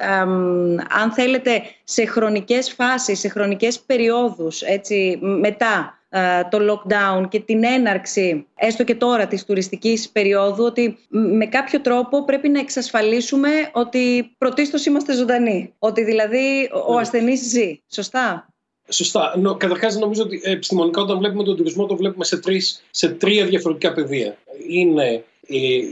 αν 1.02 1.12
θέλετε 1.12 1.62
σε 1.84 2.06
χρονικές 2.06 2.72
φάσεις, 2.72 3.18
σε 3.18 3.28
χρονικές 3.28 3.80
περιόδους 3.80 4.62
έτσι, 4.62 5.18
μετά 5.20 5.98
ε, 6.05 6.05
το 6.50 6.58
lockdown 6.70 7.28
και 7.28 7.40
την 7.40 7.64
έναρξη 7.64 8.46
έστω 8.54 8.84
και 8.84 8.94
τώρα 8.94 9.26
της 9.26 9.44
τουριστικής 9.44 10.08
περίοδου 10.08 10.64
ότι 10.64 10.98
με 11.08 11.46
κάποιο 11.46 11.80
τρόπο 11.80 12.24
πρέπει 12.24 12.48
να 12.48 12.60
εξασφαλίσουμε 12.60 13.48
ότι 13.72 14.34
πρωτίστως 14.38 14.86
είμαστε 14.86 15.14
ζωντανοί. 15.14 15.74
Ότι 15.78 16.04
δηλαδή 16.04 16.70
ο 16.86 16.94
ναι. 16.94 17.00
ασθενής 17.00 17.48
ζει. 17.48 17.80
Σωστά; 17.88 18.48
Σωστά. 18.88 19.34
Νο, 19.38 19.56
καταρχάς 19.56 19.96
νομίζω 19.96 20.22
ότι 20.22 20.40
επιστημονικά 20.44 21.00
όταν 21.00 21.18
βλέπουμε 21.18 21.42
τον 21.42 21.56
τουρισμό 21.56 21.86
το 21.86 21.96
βλέπουμε 21.96 22.24
σε, 22.24 22.38
τρεις, 22.38 22.84
σε 22.90 23.08
τρία 23.08 23.46
διαφορετικά 23.46 23.92
πεδία. 23.92 24.36
Είναι 24.68 25.24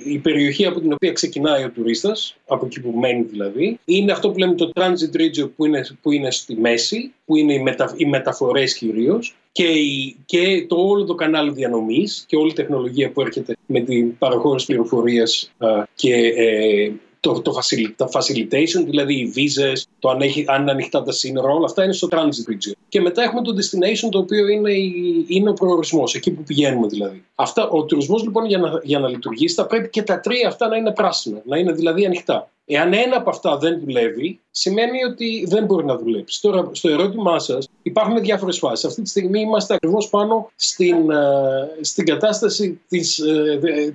η 0.05 0.19
περιοχή 0.19 0.67
από 0.67 0.81
την 0.81 0.93
οποία 0.93 1.13
ξεκινάει 1.13 1.65
ο 1.65 1.71
τουρίστας, 1.71 2.37
από 2.47 2.67
εκεί 2.67 2.81
που 2.81 2.91
μένει 2.99 3.23
δηλαδή, 3.23 3.79
είναι 3.85 4.13
αυτό 4.13 4.31
που 4.31 4.39
λέμε 4.39 4.55
το 4.55 4.71
transit 4.75 5.17
region 5.17 5.51
που 5.57 5.65
είναι, 5.65 5.85
που 6.03 6.13
είναι 6.13 6.31
στη 6.31 6.57
μέση, 6.57 7.13
που 7.25 7.37
είναι 7.37 7.53
οι, 7.53 7.63
μετα, 7.63 7.95
οι 7.97 8.07
μεταφορές 8.07 8.75
κυρίως 8.75 9.35
και, 9.53 9.67
και 10.25 10.67
το 10.69 10.77
όλο 10.77 11.05
το 11.05 11.15
κανάλι 11.15 11.53
διανομής 11.53 12.25
και 12.27 12.37
όλη 12.37 12.51
η 12.51 12.55
τεχνολογία 12.55 13.11
που 13.11 13.21
έρχεται 13.21 13.57
με 13.67 13.81
την 13.81 14.19
παραχώρηση 14.19 14.67
πληροφορίας 14.67 15.53
και 15.95 16.15
ε, 16.15 16.93
το, 17.25 17.41
το 17.97 18.09
facilitation, 18.13 18.85
δηλαδή 18.85 19.15
οι 19.15 19.25
βίζες, 19.25 19.89
το 19.99 20.09
αν, 20.09 20.21
έχει, 20.21 20.45
αν 20.49 20.63
είναι 20.63 20.71
ανοιχτά 20.71 21.03
τα 21.03 21.13
σύνορα, 21.13 21.53
όλα 21.53 21.65
αυτά 21.65 21.85
είναι 21.85 21.93
στο 21.93 22.09
transit 22.11 22.51
region. 22.51 22.73
Και 22.89 23.01
μετά 23.01 23.23
έχουμε 23.23 23.43
το 23.43 23.53
destination, 23.53 24.09
το 24.11 24.19
οποίο 24.19 24.47
είναι, 24.47 24.73
είναι 25.27 25.51
ο 25.51 25.53
προορισμός, 25.53 26.15
εκεί 26.15 26.31
που 26.31 26.43
πηγαίνουμε 26.43 26.87
δηλαδή. 26.87 27.25
Αυτά, 27.35 27.69
ο 27.69 27.85
τουρισμός 27.85 28.23
λοιπόν 28.23 28.47
για 28.47 28.59
να, 28.59 28.81
για 28.83 28.99
να 28.99 29.09
λειτουργήσει 29.09 29.55
θα 29.55 29.67
πρέπει 29.67 29.89
και 29.89 30.03
τα 30.03 30.21
τρία 30.21 30.49
αυτά 30.49 30.69
να 30.69 30.77
είναι 30.77 30.93
πράσινα, 30.93 31.43
να 31.45 31.59
είναι 31.59 31.73
δηλαδή 31.73 32.07
ανοιχτά. 32.07 32.49
Εάν 32.67 32.93
ένα 32.93 33.17
από 33.17 33.31
αυτά 33.31 33.57
δεν 33.57 33.81
δουλεύει, 33.81 34.41
σημαίνει 34.51 35.05
ότι 35.05 35.45
δεν 35.49 35.65
μπορεί 35.65 35.85
να 35.85 35.97
δουλέψει. 35.97 36.41
Τώρα, 36.41 36.69
στο 36.73 36.89
ερώτημά 36.89 37.39
σας, 37.39 37.69
υπάρχουν 37.83 38.21
διάφορες 38.21 38.59
φάσεις. 38.59 38.85
Αυτή 38.85 39.03
τη 39.03 39.09
στιγμή 39.09 39.41
είμαστε 39.41 39.75
ακριβώς 39.75 40.09
πάνω 40.09 40.51
στην, 40.57 41.11
ε, 41.11 41.79
στην 41.81 42.05
κατάσταση 42.05 42.81
της, 42.89 43.19
ε, 43.19 43.95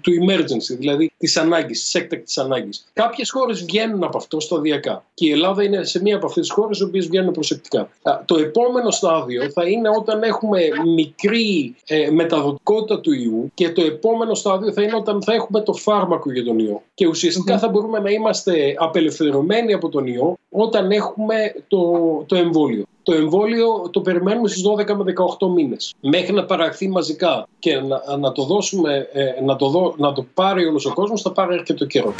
του 0.00 0.10
emergency, 0.24 0.76
δηλαδή 0.78 1.10
της 1.18 1.36
ανάγκης, 1.36 1.80
της 1.80 1.94
έκτακτης 1.94 2.38
ανάγκης. 2.38 2.86
Κάποιες 2.92 3.30
χώρες 3.30 3.64
βγαίνουν 3.64 4.04
από 4.04 4.16
αυτό 4.16 4.40
σταδιακά. 4.40 5.04
Και 5.14 5.26
η 5.26 5.30
Ελλάδα 5.30 5.62
είναι 5.62 5.84
σε 5.84 6.02
μία 6.02 6.16
από 6.16 6.26
αυτές 6.26 6.46
τις 6.46 6.52
χώρες, 6.52 6.78
οι 6.78 6.84
οποίες 6.84 7.06
βγαίνουν 7.06 7.32
προσεκτικά. 7.32 7.88
Το 8.24 8.38
επόμενο 8.38 8.90
στάδιο 8.90 9.50
θα 9.50 9.68
είναι 9.68 9.88
όταν 9.98 10.22
έχουμε 10.22 10.60
μικρή 10.94 11.76
ε, 11.86 12.10
μεταδοτικότητα 12.10 13.00
του 13.00 13.12
ιού 13.12 13.50
και 13.54 13.70
το 13.70 13.82
επόμενο 13.82 14.34
στάδιο 14.34 14.72
θα 14.72 14.82
είναι 14.82 14.96
όταν 14.96 15.22
θα 15.22 15.32
έχουμε 15.32 15.60
το 15.60 15.72
φάρμακο 15.72 16.32
για 16.32 16.44
τον 16.44 16.58
ιό. 16.58 16.82
Και 16.94 17.06
ουσιαστικα 17.06 17.58
θα 17.58 17.68
μπορούμε 17.68 17.89
να 17.98 18.10
είμαστε 18.10 18.74
απελευθερωμένοι 18.78 19.72
από 19.72 19.88
τον 19.88 20.06
ιό 20.06 20.36
όταν 20.50 20.90
έχουμε 20.90 21.54
το, 21.68 21.80
το 22.26 22.36
εμβόλιο. 22.36 22.84
Το 23.02 23.14
εμβόλιο 23.14 23.88
το 23.90 24.00
περιμένουμε 24.00 24.48
στις 24.48 24.62
12 24.66 24.94
με 24.94 25.12
18 25.38 25.48
μήνες. 25.54 25.94
Μέχρι 26.00 26.32
να 26.32 26.44
παραχθεί 26.44 26.88
μαζικά 26.88 27.48
και 27.58 27.80
να, 27.80 28.16
να 28.16 28.32
το 28.32 28.44
δώσουμε, 28.44 29.08
ε, 29.12 29.42
να, 29.44 29.56
το 29.56 29.94
να 29.96 30.12
το 30.12 30.26
πάρει 30.34 30.66
όλος 30.66 30.86
ο 30.86 30.92
κόσμος 30.92 31.22
θα 31.22 31.32
πάρει 31.32 31.54
αρκετό 31.54 31.86
καιρό. 31.86 32.14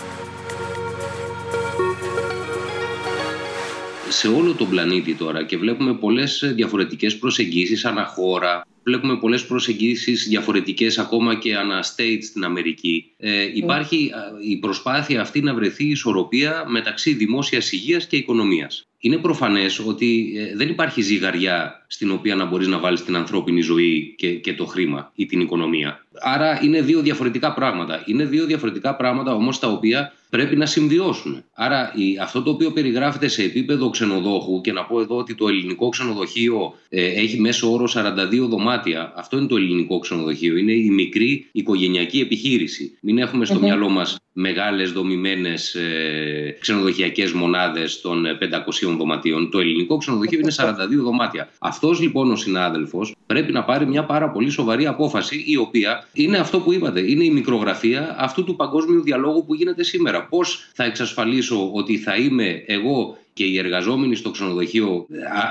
σε 4.11 4.29
όλο 4.29 4.55
τον 4.55 4.69
πλανήτη 4.69 5.15
τώρα 5.15 5.45
και 5.45 5.57
βλέπουμε 5.57 5.95
πολλές 5.95 6.53
διαφορετικές 6.55 7.19
προσεγγίσεις 7.19 7.85
αναχώρα, 7.85 8.67
βλέπουμε 8.83 9.17
πολλές 9.17 9.47
προσεγγίσεις 9.47 10.27
διαφορετικές 10.29 10.99
ακόμα 10.99 11.35
και 11.35 11.57
ανά 11.57 11.85
state 11.85 12.19
στην 12.23 12.45
Αμερική. 12.45 13.13
Ε, 13.17 13.43
υπάρχει 13.55 14.11
η 14.49 14.57
προσπάθεια 14.57 15.21
αυτή 15.21 15.41
να 15.41 15.55
βρεθεί 15.55 15.85
ισορροπία 15.85 16.65
μεταξύ 16.69 17.13
δημόσιας 17.13 17.73
υγείας 17.73 18.07
και 18.07 18.17
οικονομίας. 18.17 18.91
Είναι 19.03 19.17
προφανές 19.17 19.79
ότι 19.79 20.33
ε, 20.37 20.57
δεν 20.57 20.69
υπάρχει 20.69 21.03
ζυγαριά 21.03 21.85
στην 21.87 22.11
οποία 22.11 22.35
να 22.35 22.45
μπορείς 22.45 22.67
να 22.67 22.79
βάλεις 22.79 23.05
την 23.05 23.17
ανθρώπινη 23.17 23.61
ζωή 23.61 24.15
και, 24.19 24.35
και 24.35 24.55
το 24.55 24.67
χρήμα 24.67 25.13
ή 25.15 25.27
την 25.27 25.41
οικονομία. 25.41 26.07
Άρα 26.21 26.61
είναι 26.63 26.83
δύο 26.83 27.01
διαφορετικά 27.01 27.55
πράγματα. 27.55 28.03
Είναι 28.07 28.25
δύο 28.25 28.47
διαφορετικά 28.47 28.97
πράγματα 28.97 29.35
όμως 29.35 29.59
τα 29.59 29.69
οποία 29.69 30.13
πρέπει 30.31 30.57
να 30.57 30.67
συμβιώσουν. 30.67 31.45
Άρα 31.55 31.93
η, 31.97 32.19
αυτό 32.23 32.43
το 32.43 32.51
οποίο 32.51 32.71
περιγράφεται 32.73 33.29
σε 33.29 33.43
επίπεδο 33.43 33.91
ξενοδόχου 33.91 34.61
και 34.61 34.73
να 34.73 34.85
πω 34.85 35.01
εδώ 35.01 35.17
ότι 35.17 35.35
το 35.35 35.49
ελληνικό 35.49 35.89
ξενοδοχείο 35.89 36.75
ε, 36.89 37.07
έχει 37.07 37.41
μέσο 37.41 37.73
όρο 37.73 37.89
42 37.95 38.49
δωμάτια. 38.49 38.70
Αυτό 39.15 39.39
είναι 39.39 39.47
το 39.47 39.57
ελληνικό 39.57 39.99
ξενοδοχείο. 39.99 40.57
Είναι 40.57 40.73
η 40.73 40.91
μικρή 40.91 41.49
οικογενειακή 41.53 42.21
επιχείρηση. 42.21 42.99
Μην 43.03 43.19
έχουμε 43.19 43.45
στο 43.45 43.61
μυαλό 43.61 43.89
μας 43.89 44.17
μεγάλες 44.33 44.93
δομημένες 44.93 45.75
ε, 45.75 46.57
ξενοδοχειακές 46.61 47.33
μονάδες 47.33 48.01
των 48.01 48.25
500 48.27 48.97
δωματίων. 48.99 49.51
Το 49.51 49.59
ελληνικό 49.59 49.97
ξενοδοχείο 49.97 50.39
είναι 50.39 50.53
42 50.57 50.65
δωμάτια. 51.03 51.49
Αυτός 51.59 52.01
λοιπόν 52.01 52.31
ο 52.31 52.37
συνάδελφος 52.37 53.15
πρέπει 53.27 53.53
να 53.53 53.65
πάρει 53.65 53.87
μια 53.87 54.05
πάρα 54.05 54.31
πολύ 54.31 54.51
σοβαρή 54.51 54.87
απόφαση 54.87 55.45
η 55.47 55.57
οποία 55.57 56.09
είναι 56.13 56.39
αυτό 56.39 56.61
που 56.61 56.73
είπατε. 56.73 57.11
Είναι 57.11 57.25
η 57.25 57.31
μικρογραφία 57.31 58.17
αυτού 58.19 58.45
του 58.45 58.57
παγκόσμιου 58.57 59.03
διαλόγου 59.03 59.45
που 59.45 59.55
γίνεται 59.55 59.83
σήμερα. 59.83 60.27
Πώς 60.27 60.71
θα 60.75 60.85
εξασφαλίσω 60.85 61.71
ότι 61.73 61.99
θα 61.99 62.17
είμαι 62.17 62.63
εγώ 62.67 63.19
και 63.41 63.47
οι 63.47 63.59
εργαζόμενοι 63.59 64.15
στο 64.15 64.31
ξενοδοχείο 64.31 65.07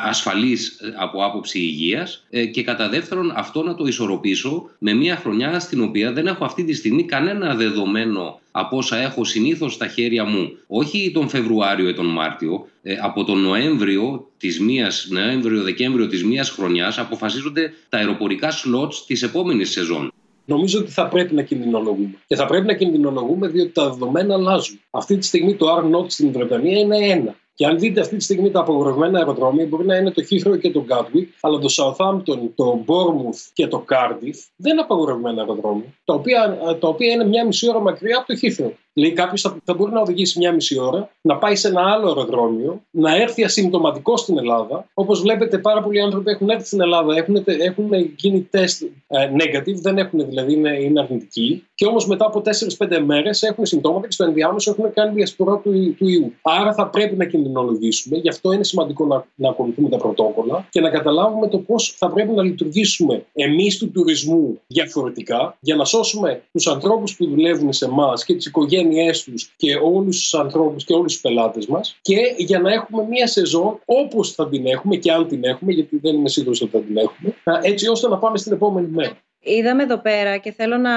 ασφαλείς 0.06 0.80
από 0.98 1.26
άποψη 1.26 1.60
υγείας 1.60 2.26
ε, 2.30 2.46
και 2.46 2.64
κατά 2.64 2.90
δεύτερον 2.90 3.32
αυτό 3.36 3.64
να 3.64 3.76
το 3.76 3.86
ισορροπήσω 3.86 4.70
με 4.80 4.94
μια 4.94 5.16
χρονιά 5.16 5.60
στην 5.60 5.84
οποία 5.84 6.12
δεν 6.14 6.28
έχω 6.28 6.46
αυτή 6.46 6.64
τη 6.64 6.74
στιγμή 6.74 7.04
κανένα 7.04 7.56
δεδομένο 7.56 8.40
από 8.52 8.78
όσα 8.78 8.98
έχω 8.98 9.24
συνήθως 9.24 9.74
στα 9.74 9.88
χέρια 9.88 10.26
μου, 10.26 10.52
όχι 10.68 11.12
τον 11.14 11.30
Φεβρουάριο 11.30 11.90
ή 11.90 11.94
τον 11.94 12.06
Μάρτιο, 12.06 12.68
ε, 12.82 12.96
από 13.02 13.24
τον 13.24 13.40
Νοέμβριο 13.40 14.30
της 14.38 14.60
μίας, 14.60 15.08
Νοέμβριο-Δεκέμβριο 15.10 16.08
της 16.08 16.24
μίας 16.24 16.50
χρονιάς 16.50 16.98
αποφασίζονται 16.98 17.74
τα 17.90 17.98
αεροπορικά 17.98 18.52
σλότς 18.52 19.06
της 19.06 19.24
επόμενης 19.24 19.72
σεζόν. 19.72 20.12
Νομίζω 20.46 20.80
ότι 20.80 20.92
θα 20.92 21.08
πρέπει 21.08 21.36
να 21.36 21.42
κινδυνολογούμε. 21.42 22.16
Και 22.28 22.36
θα 22.36 22.46
πρέπει 22.46 22.66
να 22.66 22.74
κινδυνολογούμε 22.74 23.48
διότι 23.48 23.72
τα 23.72 23.90
δεδομένα 23.90 24.34
αλλάζουν. 24.34 24.80
Αυτή 24.90 25.18
τη 25.18 25.26
στιγμή 25.26 25.56
το 25.56 25.66
R0 25.78 26.06
στην 26.08 26.32
Βρετανία 26.32 26.80
είναι 26.80 26.98
ένα. 26.98 27.36
Και 27.60 27.66
αν 27.66 27.80
δείτε 27.80 28.00
αυτή 28.00 28.16
τη 28.16 28.24
στιγμή 28.24 28.52
τα 28.52 28.60
απογορευμένα 28.60 29.18
αεροδρόμια, 29.20 29.66
μπορεί 29.66 29.86
να 29.86 29.96
είναι 29.96 30.12
το 30.12 30.24
Heathrow 30.30 30.60
και 30.60 30.72
το 30.72 30.86
Gatwick, 30.90 31.28
αλλά 31.42 31.60
το 31.60 31.68
Southampton, 31.78 32.40
το 32.56 32.84
Bournemouth 32.88 33.50
και 33.54 33.68
το 33.68 33.86
Cardiff 33.90 34.38
δεν 34.56 34.72
είναι 34.72 34.82
απαγορευμένα 34.82 35.42
αεροδρόμια, 35.42 35.94
τα 36.06 36.14
οποία, 36.14 36.58
τα 36.80 36.88
οποία 36.88 37.12
είναι 37.12 37.26
μια 37.26 37.46
μισή 37.46 37.70
ώρα 37.70 37.80
μακριά 37.80 38.18
από 38.18 38.28
το 38.28 38.40
Heathrow. 38.42 38.72
Λέει 38.94 39.12
κάποιος 39.12 39.42
θα, 39.42 39.58
θα 39.64 39.74
μπορεί 39.74 39.92
να 39.92 40.02
οδηγήσει 40.02 40.40
μια 40.40 40.54
μισή 40.54 40.80
ώρα, 40.80 41.10
να 41.22 41.38
πάει 41.38 41.56
σε 41.56 41.68
ένα 41.68 41.82
άλλο 41.82 42.08
αεροδρόμιο, 42.08 42.82
να 42.92 43.16
έρθει 43.16 43.44
ασυμπτωματικό 43.44 44.18
στην 44.18 44.38
Ελλάδα. 44.38 44.86
Όπως 44.94 45.22
βλέπετε, 45.22 45.58
πάρα 45.58 45.82
πολλοί 45.82 46.02
άνθρωποι 46.02 46.32
έχουν 46.32 46.50
έρθει 46.50 46.66
στην 46.66 46.82
Ελλάδα, 46.82 47.16
έχουν, 47.16 47.44
έχουν 47.60 47.90
γίνει 48.16 48.48
τεστ 48.50 48.82
ε, 49.08 49.30
negative, 49.34 49.76
δεν 49.76 49.98
έχουν 49.98 50.26
δηλαδή, 50.26 50.54
είναι, 50.54 50.80
είναι 50.80 51.00
αρνητικοί. 51.00 51.64
Και 51.76 51.86
όμως 51.86 52.08
μετά 52.08 52.26
από 52.26 52.42
4-5 52.78 53.00
μέρες 53.06 53.44
έχουν 53.44 53.66
συμπτώματα 53.66 54.08
και 54.08 54.12
στο 54.12 54.24
ενδιάμεσο 54.24 54.72
έχουν 54.72 54.94
κάνει 54.94 55.14
διασπορά 55.14 55.58
του, 55.58 55.96
του 55.98 56.08
ιού. 56.08 56.34
Άρα 56.42 56.74
θα 56.74 56.88
πρέπει 56.88 57.16
να 57.16 57.26
κινδυνολογήσουμε. 57.26 58.18
Γι' 58.18 58.30
αυτό 58.30 58.52
είναι 58.52 58.64
σημαντικό 58.64 59.06
να, 59.06 59.26
να 59.36 59.50
ακολουθούμε 59.50 59.90
τα 59.90 59.98
πρωτόκολλα 59.98 60.68
και 60.70 60.82
να 60.82 60.90
καταλάβουμε 60.90 61.48
το 61.48 61.58
πώς 61.58 61.96
θα 61.98 62.10
πρέπει 62.10 62.32
να 62.32 62.44
λειτουργήσουμε 62.44 63.26
εμείς 63.34 63.78
του 63.78 63.92
τουρισμού 63.92 64.60
διαφορετικά 64.68 65.58
για 65.60 65.76
να 65.76 65.86
σώσουμε 65.86 66.42
τους 66.52 66.68
ανθρώπους 66.68 67.16
που 67.16 67.28
δουλεύουν 67.28 67.74
σε 67.74 67.86
εμάς 67.86 68.26
και 68.26 68.36
τις 68.36 68.46
οικογένειες 68.46 68.79
οικογένειέ 68.80 69.12
τους 69.26 69.54
και 69.56 69.76
όλους 69.76 70.20
τους 70.20 70.34
ανθρώπους 70.34 70.84
και 70.84 70.94
όλους 70.94 71.12
τους 71.12 71.22
πελάτες 71.22 71.68
μας 71.68 71.98
και 72.02 72.18
για 72.38 72.60
να 72.60 72.74
έχουμε 72.74 73.04
μία 73.04 73.28
σεζόν 73.28 73.80
όπως 73.86 74.32
θα 74.32 74.50
την 74.50 74.66
έχουμε 74.66 74.96
και 74.96 75.12
αν 75.12 75.28
την 75.28 75.44
έχουμε, 75.44 75.72
γιατί 75.72 75.98
δεν 75.98 76.16
είμαι 76.16 76.30
σίγουρος 76.30 76.62
ότι 76.62 76.72
θα 76.72 76.80
την 76.80 76.98
έχουμε, 76.98 77.36
έτσι 77.62 77.88
ώστε 77.88 78.08
να 78.08 78.18
πάμε 78.18 78.38
στην 78.38 78.54
επόμενη 78.54 78.88
μέρα. 78.88 79.18
Είδαμε 79.42 79.84
εδώ 79.84 79.98
πέρα 79.98 80.38
και 80.38 80.52
θέλω 80.52 80.78
να 80.78 80.92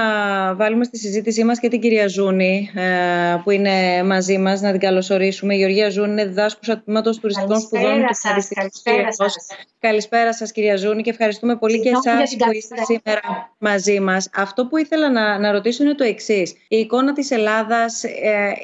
βάλουμε 0.54 0.84
στη 0.84 0.98
συζήτησή 0.98 1.44
μας 1.44 1.58
και 1.58 1.68
την 1.68 1.80
κυρία 1.80 2.08
Ζούνη 2.08 2.70
ε, 2.74 3.36
που 3.44 3.50
είναι 3.50 4.02
μαζί 4.02 4.38
μας, 4.38 4.60
να 4.60 4.70
την 4.70 4.80
καλωσορίσουμε. 4.80 5.54
Η 5.54 5.56
Γεωργία 5.56 5.90
Ζούνη 5.90 6.10
είναι 6.10 6.24
διδάσκουσα 6.24 6.82
τμήματος 6.82 7.18
τουριστικών 7.18 7.60
σπουδών 7.60 8.00
του 8.00 8.14
Καλησπέρα 8.54 9.12
σας. 9.12 9.34
Καλησπέρα 9.80 10.34
σας 10.34 10.52
κυρία 10.52 10.76
Ζούνη 10.76 11.02
και 11.02 11.10
ευχαριστούμε 11.10 11.56
πολύ 11.56 11.80
και 11.80 11.88
εσάς 11.88 12.36
που 12.36 12.52
είστε 12.52 12.74
σήμερα 12.84 13.20
μαζί 13.58 14.00
μας. 14.00 14.30
Αυτό 14.34 14.66
που 14.66 14.76
ήθελα 14.76 15.10
να, 15.10 15.38
να 15.38 15.52
ρωτήσω 15.52 15.84
είναι 15.84 15.94
το 15.94 16.04
εξής. 16.04 16.52
Η 16.68 16.76
εικόνα 16.76 17.12
της 17.12 17.30
Ελλάδας 17.30 18.04
ε, 18.04 18.10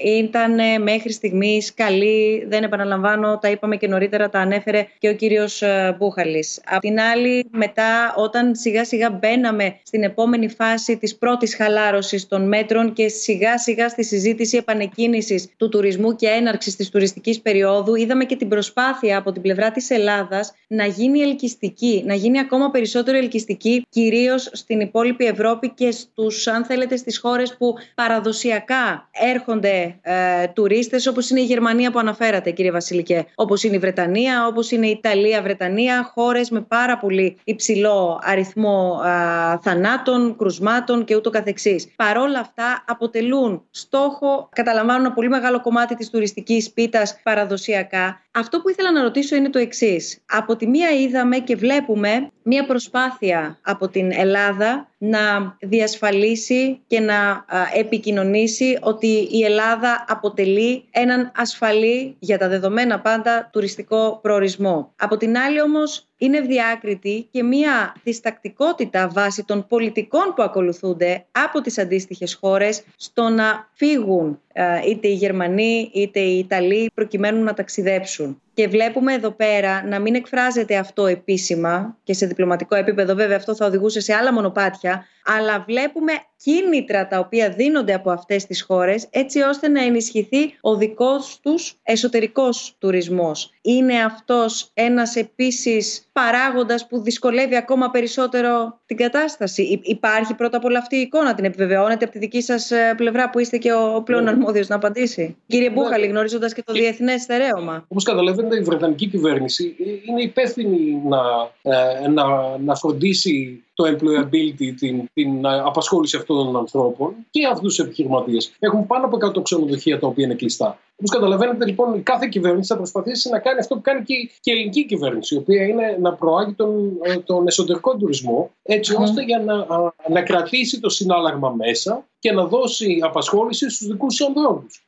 ήταν 0.04 0.82
μέχρι 0.82 1.12
στιγμής 1.12 1.74
καλή, 1.74 2.46
δεν 2.48 2.62
επαναλαμβάνω, 2.62 3.38
τα 3.38 3.50
είπαμε 3.50 3.76
και 3.76 3.88
νωρίτερα, 3.88 4.28
τα 4.28 4.38
ανέφερε 4.38 4.86
και 4.98 5.08
ο 5.08 5.14
κύριος 5.14 5.62
ε, 5.62 5.96
Μπούχαλης. 5.98 6.60
Απ' 6.66 6.80
την 6.80 7.00
άλλη, 7.00 7.48
μετά 7.52 8.14
όταν 8.16 8.54
σιγά 8.54 8.84
σιγά 8.84 9.10
μπαίναμε 9.10 9.67
στην 9.82 10.02
επόμενη 10.02 10.48
φάση 10.48 10.96
της 10.96 11.16
πρώτης 11.16 11.56
χαλάρωσης 11.56 12.28
των 12.28 12.48
μέτρων 12.48 12.92
και 12.92 13.08
σιγά 13.08 13.58
σιγά 13.58 13.88
στη 13.88 14.04
συζήτηση 14.04 14.56
επανεκκίνησης 14.56 15.48
του 15.56 15.68
τουρισμού 15.68 16.16
και 16.16 16.26
έναρξης 16.26 16.76
της 16.76 16.88
τουριστικής 16.88 17.40
περίοδου, 17.40 17.94
είδαμε 17.94 18.24
και 18.24 18.36
την 18.36 18.48
προσπάθεια 18.48 19.18
από 19.18 19.32
την 19.32 19.42
πλευρά 19.42 19.70
της 19.70 19.90
Ελλάδας 19.90 20.52
να 20.66 20.86
γίνει 20.86 21.06
γίνει 21.08 21.20
ελκυστική, 21.20 22.02
να 22.06 22.14
γίνει 22.14 22.38
ακόμα 22.38 22.70
περισσότερο 22.70 23.16
ελκυστική, 23.16 23.86
κυρίως 23.88 24.50
στην 24.52 24.80
υπόλοιπη 24.80 25.24
Ευρώπη 25.24 25.70
και 25.70 25.90
στους, 25.90 26.46
αν 26.46 26.64
θέλετε, 26.64 26.96
στις 26.96 27.18
χώρες 27.18 27.56
που 27.56 27.74
παραδοσιακά 27.94 29.08
έρχονται 29.12 29.98
ε, 30.00 30.46
τουρίστες, 30.54 31.06
όπως 31.06 31.30
είναι 31.30 31.40
η 31.40 31.44
Γερμανία 31.44 31.90
που 31.90 31.98
αναφέρατε, 31.98 32.50
κύριε 32.50 32.70
Βασιλικέ, 32.70 33.26
όπως 33.34 33.62
είναι 33.62 33.76
η 33.76 33.78
Βρετανία, 33.78 34.46
όπως 34.46 34.70
είναι 34.70 34.86
η 34.86 34.90
Ιταλία, 34.90 35.42
Βρετανία, 35.42 36.10
χώρες 36.14 36.50
με 36.50 36.60
πάρα 36.60 36.98
πολύ 36.98 37.36
υψηλό 37.44 38.20
αριθμό 38.22 39.00
ε, 39.04 39.57
θανάτων, 39.62 40.36
κρουσμάτων 40.36 41.04
και 41.04 41.16
ούτω 41.16 41.30
καθεξής. 41.30 41.88
Παρόλα 41.96 42.38
αυτά 42.38 42.84
αποτελούν 42.86 43.62
στόχο, 43.70 44.48
καταλαμβάνουν 44.52 45.04
ένα 45.04 45.14
πολύ 45.14 45.28
μεγάλο 45.28 45.60
κομμάτι 45.60 45.94
της 45.94 46.10
τουριστικής 46.10 46.72
πίτας 46.72 47.20
παραδοσιακά. 47.22 48.22
Αυτό 48.30 48.60
που 48.60 48.68
ήθελα 48.68 48.92
να 48.92 49.02
ρωτήσω 49.02 49.36
είναι 49.36 49.50
το 49.50 49.58
εξής. 49.58 50.22
Από 50.26 50.56
τη 50.56 50.66
μία 50.66 50.90
είδαμε 50.90 51.38
και 51.38 51.56
βλέπουμε 51.56 52.30
μια 52.42 52.66
προσπάθεια 52.66 53.58
από 53.62 53.88
την 53.88 54.12
Ελλάδα 54.12 54.88
να 54.98 55.56
διασφαλίσει 55.60 56.80
και 56.86 57.00
να 57.00 57.44
επικοινωνήσει 57.74 58.78
ότι 58.80 59.28
η 59.30 59.44
Ελλάδα 59.44 60.04
αποτελεί 60.08 60.84
έναν 60.90 61.32
ασφαλή 61.36 62.16
για 62.18 62.38
τα 62.38 62.48
δεδομένα 62.48 63.00
πάντα 63.00 63.48
τουριστικό 63.52 64.18
προορισμό. 64.22 64.92
Από 64.96 65.16
την 65.16 65.38
άλλη 65.38 65.60
όμως 65.60 66.08
είναι 66.16 66.40
διάκριτη 66.40 67.28
και 67.30 67.42
μία 67.42 67.94
διστακτικότητα 68.02 69.08
βάσει 69.08 69.44
των 69.44 69.66
πολιτικών 69.66 70.32
που 70.36 70.42
ακολουθούνται 70.42 71.26
από 71.32 71.60
τις 71.60 71.78
αντίστοιχες 71.78 72.34
χώρες 72.34 72.82
στο 72.96 73.28
να 73.28 73.68
φύγουν 73.72 74.40
είτε 74.88 75.08
οι 75.08 75.14
Γερμανοί 75.14 75.90
είτε 75.94 76.20
οι 76.20 76.38
Ιταλοί 76.38 76.90
προκειμένου 76.94 77.42
να 77.42 77.54
ταξιδέψουν. 77.54 78.42
Και 78.58 78.68
βλέπουμε 78.68 79.14
εδώ 79.14 79.30
πέρα 79.30 79.86
να 79.86 79.98
μην 79.98 80.14
εκφράζεται 80.14 80.76
αυτό 80.76 81.06
επίσημα 81.06 81.96
και 82.02 82.14
σε 82.14 82.26
διπλωματικό 82.26 82.74
επίπεδο 82.74 83.14
βέβαια 83.14 83.36
αυτό 83.36 83.54
θα 83.54 83.66
οδηγούσε 83.66 84.00
σε 84.00 84.14
άλλα 84.14 84.32
μονοπάτια 84.32 85.04
αλλά 85.36 85.64
βλέπουμε 85.66 86.12
κίνητρα 86.42 87.06
τα 87.06 87.18
οποία 87.18 87.50
δίνονται 87.50 87.94
από 87.94 88.10
αυτές 88.10 88.46
τις 88.46 88.62
χώρες 88.62 89.06
έτσι 89.10 89.40
ώστε 89.40 89.68
να 89.68 89.84
ενισχυθεί 89.84 90.54
ο 90.60 90.76
δικός 90.76 91.38
τους 91.42 91.78
εσωτερικός 91.82 92.74
τουρισμός. 92.78 93.50
Είναι 93.62 94.02
αυτός 94.02 94.70
ένας 94.74 95.16
επίσης 95.16 96.08
παράγοντας 96.12 96.86
που 96.86 97.00
δυσκολεύει 97.02 97.56
ακόμα 97.56 97.90
περισσότερο 97.90 98.80
την 98.86 98.96
κατάσταση. 98.96 99.80
Υπάρχει 99.82 100.34
πρώτα 100.34 100.56
απ' 100.56 100.64
όλα 100.64 100.78
αυτή 100.78 100.96
η 100.96 101.00
εικόνα, 101.00 101.34
την 101.34 101.44
επιβεβαιώνετε 101.44 102.04
από 102.04 102.12
τη 102.12 102.18
δική 102.18 102.42
σας 102.42 102.70
ε, 102.70 102.94
πλευρά 102.96 103.30
που 103.30 103.38
είστε 103.38 103.56
και 103.58 103.72
ο 103.72 104.02
πλέον 104.02 104.22
ναι. 104.22 104.30
αρμόδιος 104.30 104.68
να 104.68 104.76
απαντήσει. 104.76 105.36
Κύριε 105.46 105.68
ναι. 105.68 105.74
Μπούχαλη, 105.74 106.06
γνωρίζοντας 106.06 106.52
και 106.52 106.62
το 106.62 106.72
διεθνές 106.72 107.22
στερέωμα. 107.22 107.84
Όπως 107.88 108.04
καταλαβαίνετε 108.04 108.56
η 108.56 108.62
Βρετανική 108.62 109.06
κυβέρνηση 109.06 109.76
είναι 110.08 110.22
υπεύθυνη 110.22 111.02
να, 111.04 111.20
ε, 111.62 112.08
να, 112.08 112.24
να 112.58 112.74
φροντίσει 112.74 113.62
το 113.78 113.84
employability, 113.86 114.74
την, 114.78 115.08
την 115.12 115.46
απασχόληση 115.46 116.16
αυτών 116.16 116.44
των 116.46 116.56
ανθρώπων 116.56 117.14
και 117.30 117.46
αυτούς 117.46 117.74
τους 117.74 117.84
επιχειρηματίες. 117.84 118.52
Έχουν 118.58 118.86
πάνω 118.86 119.06
από 119.06 119.16
100 119.38 119.42
ξενοδοχεία 119.42 119.98
τα 119.98 120.06
οποία 120.06 120.24
είναι 120.24 120.34
κλειστά. 120.34 120.78
Όπως 120.96 121.10
καταλαβαίνετε, 121.10 121.66
λοιπόν, 121.66 121.94
η 121.94 122.00
κάθε 122.00 122.28
κυβέρνηση 122.28 122.68
θα 122.68 122.76
προσπαθήσει 122.76 123.28
να 123.28 123.38
κάνει 123.38 123.58
αυτό 123.58 123.74
που 123.74 123.80
κάνει 123.80 124.04
και 124.04 124.14
η 124.42 124.50
ελληνική 124.50 124.86
κυβέρνηση, 124.86 125.34
η 125.34 125.38
οποία 125.38 125.62
είναι 125.62 125.98
να 126.00 126.14
προάγει 126.14 126.52
τον, 126.52 126.98
ε, 127.02 127.16
τον 127.16 127.46
εσωτερικό 127.46 127.96
τουρισμό, 127.96 128.50
έτσι 128.62 128.96
ώστε 128.98 129.22
για 129.22 129.38
να, 129.38 129.66
να 130.08 130.22
κρατήσει 130.22 130.80
το 130.80 130.88
συνάλλαγμα 130.88 131.50
μέσα 131.50 132.06
και 132.18 132.32
να 132.32 132.44
δώσει 132.46 132.98
απασχόληση 133.02 133.70
στους 133.70 133.86
δικούς 133.86 134.16
τους 134.16 134.26
ανθρώπους. 134.26 134.87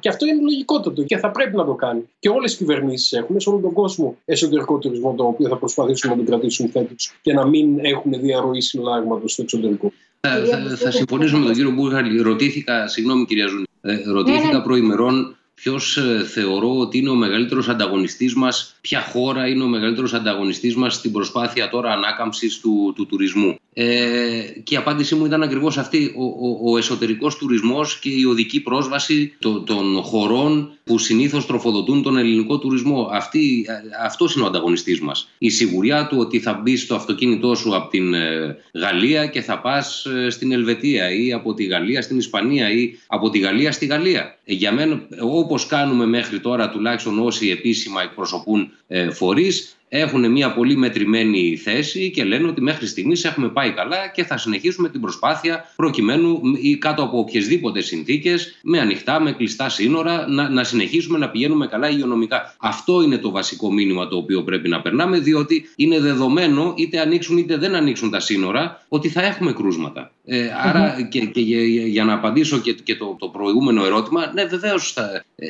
Και 0.00 0.08
αυτό 0.08 0.26
είναι 0.26 0.40
λογικότατο 0.42 1.02
και 1.02 1.16
θα 1.16 1.30
πρέπει 1.30 1.56
να 1.56 1.64
το 1.64 1.74
κάνει. 1.74 2.08
Και 2.18 2.28
όλες 2.28 2.54
οι 2.54 2.56
κυβερνήσεις 2.56 3.12
έχουν 3.12 3.40
σε 3.40 3.48
όλο 3.50 3.58
τον 3.58 3.72
κόσμο 3.72 4.16
εσωτερικό 4.24 4.78
τουρισμό, 4.78 5.14
το 5.14 5.24
οποίο 5.24 5.48
θα 5.48 5.56
προσπαθήσουν 5.56 6.10
να 6.10 6.16
τον 6.16 6.24
κρατήσουν 6.24 6.70
φέτος 6.70 7.12
και 7.22 7.32
να 7.32 7.46
μην 7.46 7.84
έχουν 7.84 8.12
διαρροή 8.20 8.60
συναλλάγματο 8.60 9.28
στο 9.28 9.42
εξωτερικό. 9.42 9.92
Θα, 10.20 10.76
θα, 10.76 10.90
συμφωνήσω 10.90 11.38
με 11.38 11.44
τον 11.44 11.54
κύριο 11.54 11.70
Μπούχαλη. 11.70 12.20
Ρωτήθηκα, 12.20 12.88
συγγνώμη 12.88 13.24
κυρία 13.24 13.46
Ζούνη, 13.46 13.64
ε, 13.80 14.02
ρωτήθηκα 14.12 14.46
ναι, 14.46 14.52
ναι. 14.52 14.62
προημερών 14.62 15.36
ποιος 15.62 15.96
ε, 15.96 16.24
θεωρώ 16.24 16.78
ότι 16.78 16.98
είναι 16.98 17.10
ο 17.10 17.14
μεγαλύτερος 17.14 17.68
ανταγωνιστής 17.68 18.34
μας, 18.34 18.76
ποια 18.80 19.00
χώρα 19.00 19.48
είναι 19.48 19.62
ο 19.62 19.66
μεγαλύτερος 19.66 20.14
ανταγωνιστής 20.14 20.76
μας 20.76 20.94
στην 20.94 21.12
προσπάθεια 21.12 21.68
τώρα 21.68 21.92
ανάκαμψης 21.92 22.60
του, 22.60 22.92
του 22.96 23.06
τουρισμού. 23.06 23.58
Ε, 23.74 24.42
και 24.62 24.74
η 24.74 24.76
απάντησή 24.76 25.14
μου 25.14 25.24
ήταν 25.24 25.42
ακριβώς 25.42 25.78
αυτή. 25.78 26.14
Ο, 26.16 26.24
ο, 26.24 26.72
ο 26.72 26.76
εσωτερικός 26.76 27.36
τουρισμός 27.36 27.98
και 27.98 28.10
η 28.10 28.24
οδική 28.24 28.60
πρόσβαση 28.60 29.36
των 29.66 30.02
χωρών 30.02 30.70
που 30.84 30.98
συνήθως 30.98 31.46
τροφοδοτούν 31.46 32.02
τον 32.02 32.16
ελληνικό 32.16 32.58
τουρισμό. 32.58 33.08
Αυτή, 33.12 33.66
αυτός 34.04 34.34
είναι 34.34 34.44
ο 34.44 34.46
ανταγωνιστής 34.46 35.00
μας. 35.00 35.28
Η 35.38 35.50
σιγουριά 35.50 36.06
του 36.06 36.16
ότι 36.18 36.40
θα 36.40 36.52
μπει 36.52 36.76
στο 36.76 36.94
αυτοκίνητό 36.94 37.54
σου 37.54 37.76
από 37.76 37.88
την 37.90 38.14
ε, 38.14 38.56
Γαλλία 38.72 39.26
και 39.26 39.40
θα 39.40 39.60
πας 39.60 40.04
ε, 40.04 40.30
στην 40.30 40.52
Ελβετία 40.52 41.10
ή 41.10 41.32
από 41.32 41.54
τη 41.54 41.64
Γαλλία 41.64 42.02
στην 42.02 42.18
Ισπανία 42.18 42.70
ή 42.70 42.94
από 43.06 43.30
τη 43.30 43.38
Γαλλία 43.38 43.72
στη 43.72 43.86
Γαλλία. 43.86 44.38
Ε, 44.44 44.52
για 44.52 44.72
μένα, 44.72 45.06
όπως 45.20 45.66
κάνουμε 45.66 46.06
μέχρι 46.06 46.40
τώρα, 46.40 46.70
τουλάχιστον 46.70 47.18
όσοι 47.18 47.50
επίσημα 47.50 48.02
εκπροσωπούν 48.02 48.72
φορείς, 49.12 49.76
έχουν 49.94 50.30
μια 50.30 50.52
πολύ 50.52 50.76
μετρημένη 50.76 51.56
θέση 51.56 52.10
και 52.10 52.24
λένε 52.24 52.48
ότι 52.48 52.60
μέχρι 52.60 52.86
στιγμής 52.86 53.24
έχουμε 53.24 53.48
πάει 53.48 53.72
καλά 53.72 54.08
και 54.14 54.24
θα 54.24 54.36
συνεχίσουμε 54.38 54.88
την 54.88 55.00
προσπάθεια 55.00 55.72
προκειμένου 55.76 56.40
ή 56.60 56.76
κάτω 56.76 57.02
από 57.02 57.18
οποιασδήποτε 57.18 57.80
συνθήκες, 57.80 58.58
με 58.62 58.80
ανοιχτά, 58.80 59.20
με 59.20 59.32
κλειστά 59.32 59.68
σύνορα, 59.68 60.28
να, 60.28 60.48
να 60.48 60.64
συνεχίσουμε 60.64 61.18
να 61.18 61.28
πηγαίνουμε 61.28 61.66
καλά 61.66 61.88
υγειονομικά. 61.88 62.54
Αυτό 62.58 63.02
είναι 63.02 63.18
το 63.18 63.30
βασικό 63.30 63.72
μήνυμα 63.72 64.08
το 64.08 64.16
οποίο 64.16 64.42
πρέπει 64.42 64.68
να 64.68 64.80
περνάμε, 64.80 65.18
διότι 65.18 65.64
είναι 65.76 66.00
δεδομένο, 66.00 66.74
είτε 66.76 67.00
ανοίξουν 67.00 67.38
είτε 67.38 67.56
δεν 67.56 67.74
ανοίξουν 67.74 68.10
τα 68.10 68.20
σύνορα, 68.20 68.86
ότι 68.88 69.08
θα 69.08 69.22
έχουμε 69.22 69.52
κρούσματα. 69.52 70.12
Ε, 70.24 70.48
αρα 70.64 71.08
και, 71.10 71.20
και 71.20 71.40
για, 71.40 72.04
να 72.04 72.12
απαντήσω 72.12 72.58
και, 72.58 72.72
και 72.72 72.96
το, 72.96 73.16
το 73.18 73.28
προηγούμενο 73.28 73.84
ερώτημα, 73.84 74.30
ναι, 74.34 74.44
βεβαίως 74.44 74.96
ε, 75.36 75.48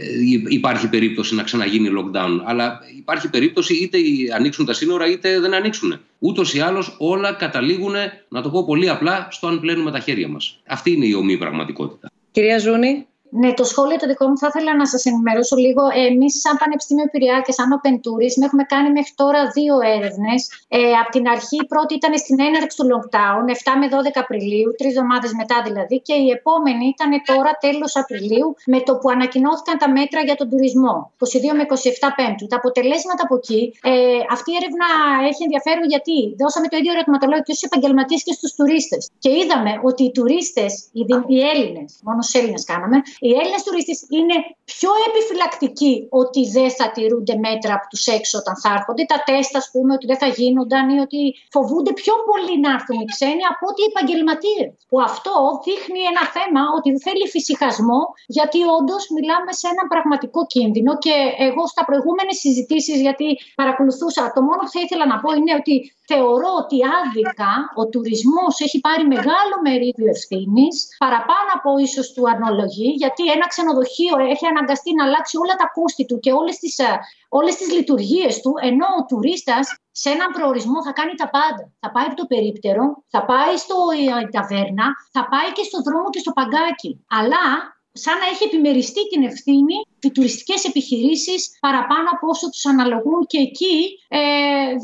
υπάρχει 0.49 0.89
περίπτωση 0.89 1.35
να 1.35 1.43
ξαναγίνει 1.43 1.89
lockdown. 1.99 2.41
Αλλά 2.45 2.81
υπάρχει 2.99 3.31
περίπτωση 3.31 3.75
είτε 3.75 3.99
ανοίξουν 4.35 4.67
τα 4.67 4.73
σύνορα 4.73 5.07
είτε 5.07 5.41
δεν 5.41 5.55
ανοίξουν. 5.55 6.01
Ούτως 6.19 6.55
ή 6.55 6.61
άλλως 6.61 6.97
όλα 6.99 7.33
καταλήγουν, 7.33 7.95
να 8.29 8.43
το 8.43 8.51
πω 8.51 8.65
πολύ 8.65 8.89
απλά, 8.89 9.29
στο 9.31 9.47
αν 9.47 9.61
πλένουμε 9.61 9.91
τα 9.91 9.99
χέρια 9.99 10.29
μας. 10.29 10.61
Αυτή 10.67 10.91
είναι 10.91 11.07
η 11.07 11.15
ομή 11.15 11.39
πραγματικότητα. 11.39 12.11
Κυρία 12.31 12.59
Ζούνη. 12.59 13.07
Ναι, 13.41 13.51
το 13.61 13.65
σχόλιο 13.73 13.97
το 14.03 14.07
δικό 14.13 14.25
μου 14.29 14.39
θα 14.43 14.49
ήθελα 14.51 14.73
να 14.83 14.87
σας 14.93 15.03
ενημερώσω 15.11 15.57
λίγο. 15.65 15.83
Εμείς, 16.09 16.33
σαν 16.45 16.55
Πανεπιστήμιο 16.63 17.07
Πειραιά 17.13 17.39
και 17.47 17.53
σαν 17.59 17.69
Open 17.77 17.97
Tourism, 18.05 18.41
έχουμε 18.49 18.65
κάνει 18.73 18.89
μέχρι 18.99 19.13
τώρα 19.23 19.41
δύο 19.57 19.75
έρευνες. 19.97 20.41
Ε, 20.79 20.81
από 21.03 21.11
την 21.17 21.25
αρχή, 21.35 21.57
η 21.65 21.67
πρώτη 21.73 21.93
ήταν 22.01 22.13
στην 22.25 22.37
έναρξη 22.49 22.75
του 22.79 22.87
lockdown, 22.93 23.45
7 23.59 23.73
με 23.81 23.87
12 23.95 24.21
Απριλίου, 24.25 24.71
τρεις 24.79 24.91
εβδομάδες 24.93 25.33
μετά 25.41 25.57
δηλαδή, 25.69 25.97
και 26.07 26.17
η 26.27 26.29
επόμενη 26.39 26.85
ήταν 26.95 27.11
τώρα 27.31 27.51
τέλος 27.65 27.93
Απριλίου, 28.03 28.49
με 28.73 28.79
το 28.87 28.93
που 29.01 29.09
ανακοινώθηκαν 29.17 29.77
τα 29.83 29.89
μέτρα 29.99 30.21
για 30.29 30.37
τον 30.41 30.47
τουρισμό, 30.53 30.95
22 31.19 31.53
με 31.59 31.65
27 31.69 32.09
Πέμπτου. 32.19 32.45
Τα 32.53 32.57
αποτελέσματα 32.63 33.23
από 33.27 33.35
εκεί, 33.41 33.63
ε, 33.93 33.93
αυτή 34.37 34.49
η 34.55 34.57
έρευνα 34.61 34.89
έχει 35.31 35.43
ενδιαφέρον 35.47 35.87
γιατί 35.95 36.17
δώσαμε 36.43 36.67
το 36.73 36.77
ίδιο 36.81 36.93
ερωτηματολόγιο 36.97 37.45
και 37.49 37.55
στους 37.57 37.67
επαγγελματίες 37.71 38.21
και 38.27 38.35
στους 38.39 38.51
τουρίστες. 38.59 39.03
Και 39.25 39.31
είδαμε 39.41 39.73
ότι 39.89 40.01
οι 40.07 40.13
τουρίστες, 40.17 40.71
οι, 40.99 41.03
οι 41.35 41.39
Έλληνες, 41.53 41.91
μόνο 42.09 42.21
στους 42.25 42.35
Έλληνες 42.41 42.65
κάναμε, 42.73 42.99
οι 43.27 43.31
Έλληνες 43.41 43.63
τουρίστες 43.67 43.99
είναι 44.17 44.37
πιο 44.73 44.91
επιφυλακτικοί 45.09 45.95
ότι 46.23 46.43
δεν 46.57 46.71
θα 46.79 46.87
τηρούνται 46.95 47.37
μέτρα 47.47 47.73
από 47.79 47.87
τους 47.93 48.05
έξω 48.17 48.35
όταν 48.43 48.55
θα 48.63 48.69
έρχονται. 48.77 49.03
Τα 49.13 49.19
τεστ, 49.29 49.53
ας 49.63 49.67
πούμε, 49.73 49.91
ότι 49.97 50.07
δεν 50.11 50.19
θα 50.23 50.29
γίνονταν 50.39 50.85
ή 50.95 50.99
ότι 51.07 51.21
φοβούνται 51.55 51.93
πιο 52.03 52.15
πολύ 52.29 52.55
να 52.65 52.71
έρθουν 52.77 52.99
οι 53.03 53.09
ξένοι 53.15 53.43
από 53.53 53.63
ότι 53.71 53.81
οι 53.83 53.89
επαγγελματίες. 53.93 54.69
Που 54.91 54.97
αυτό 55.11 55.35
δείχνει 55.67 56.01
ένα 56.13 56.25
θέμα 56.37 56.63
ότι 56.77 56.89
θέλει 57.05 57.25
φυσικασμό, 57.35 58.01
γιατί 58.37 58.59
όντως 58.77 59.03
μιλάμε 59.17 59.53
σε 59.61 59.67
ένα 59.73 59.85
πραγματικό 59.93 60.41
κίνδυνο. 60.55 60.93
Και 61.05 61.15
εγώ 61.49 61.63
στα 61.73 61.83
προηγούμενες 61.89 62.37
συζητήσεις, 62.45 62.99
γιατί 63.07 63.29
παρακολουθούσα, 63.61 64.23
το 64.37 64.41
μόνο 64.49 64.61
που 64.65 64.73
θα 64.75 64.81
ήθελα 64.85 65.05
να 65.13 65.17
πω 65.23 65.29
είναι 65.39 65.55
ότι 65.61 65.75
θεωρώ 66.11 66.51
ότι 66.63 66.77
άδικα 66.99 67.53
ο 67.81 67.83
τουρισμός 67.93 68.55
έχει 68.67 68.79
πάρει 68.87 69.05
μεγάλο 69.17 69.55
μερίδιο 69.67 70.09
ευθύνης, 70.17 70.77
παραπάνω 71.05 71.51
από 71.57 71.71
ίσως 71.87 72.07
του 72.15 72.23
αρνολογεί, 72.33 72.91
γιατί 73.15 73.33
ένα 73.37 73.47
ξενοδοχείο 73.53 74.15
έχει 74.33 74.47
αναγκαστεί 74.47 74.91
να 74.95 75.05
αλλάξει 75.05 75.37
όλα 75.43 75.55
τα 75.63 75.67
κόστη 75.77 76.05
του 76.09 76.19
και 76.25 76.33
όλες 76.33 76.57
τις, 76.63 76.79
ε, 76.79 76.99
όλες 77.29 77.55
τις 77.57 77.73
λειτουργίες 77.77 78.41
του, 78.41 78.53
ενώ 78.69 78.87
ο 79.01 79.05
τουρίστας 79.09 79.65
σε 79.91 80.09
έναν 80.11 80.29
προορισμό 80.37 80.79
θα 80.87 80.93
κάνει 80.93 81.15
τα 81.15 81.29
πάντα. 81.37 81.65
Θα 81.81 81.91
πάει 81.91 82.07
από 82.07 82.17
το 82.21 82.27
περίπτερο, 82.33 82.83
θα 83.15 83.25
πάει 83.25 83.55
στο 83.65 83.77
ε, 84.23 84.29
ταβέρνα, 84.35 84.87
θα 85.15 85.23
πάει 85.33 85.49
και 85.57 85.65
στο 85.69 85.79
δρόμο 85.87 86.09
και 86.11 86.23
στο 86.25 86.33
παγκάκι. 86.39 86.91
Αλλά 87.19 87.45
σαν 87.93 88.19
να 88.19 88.27
έχει 88.33 88.45
επιμεριστεί 88.45 89.09
την 89.09 89.23
ευθύνη 89.31 89.77
οι 90.01 90.11
τουριστικές 90.11 90.65
επιχειρήσεις 90.65 91.41
παραπάνω 91.61 92.07
από 92.15 92.27
όσο 92.29 92.47
τους 92.51 92.67
αναλογούν 92.67 93.21
και 93.27 93.39
εκεί 93.39 93.77
ε, 94.09 94.21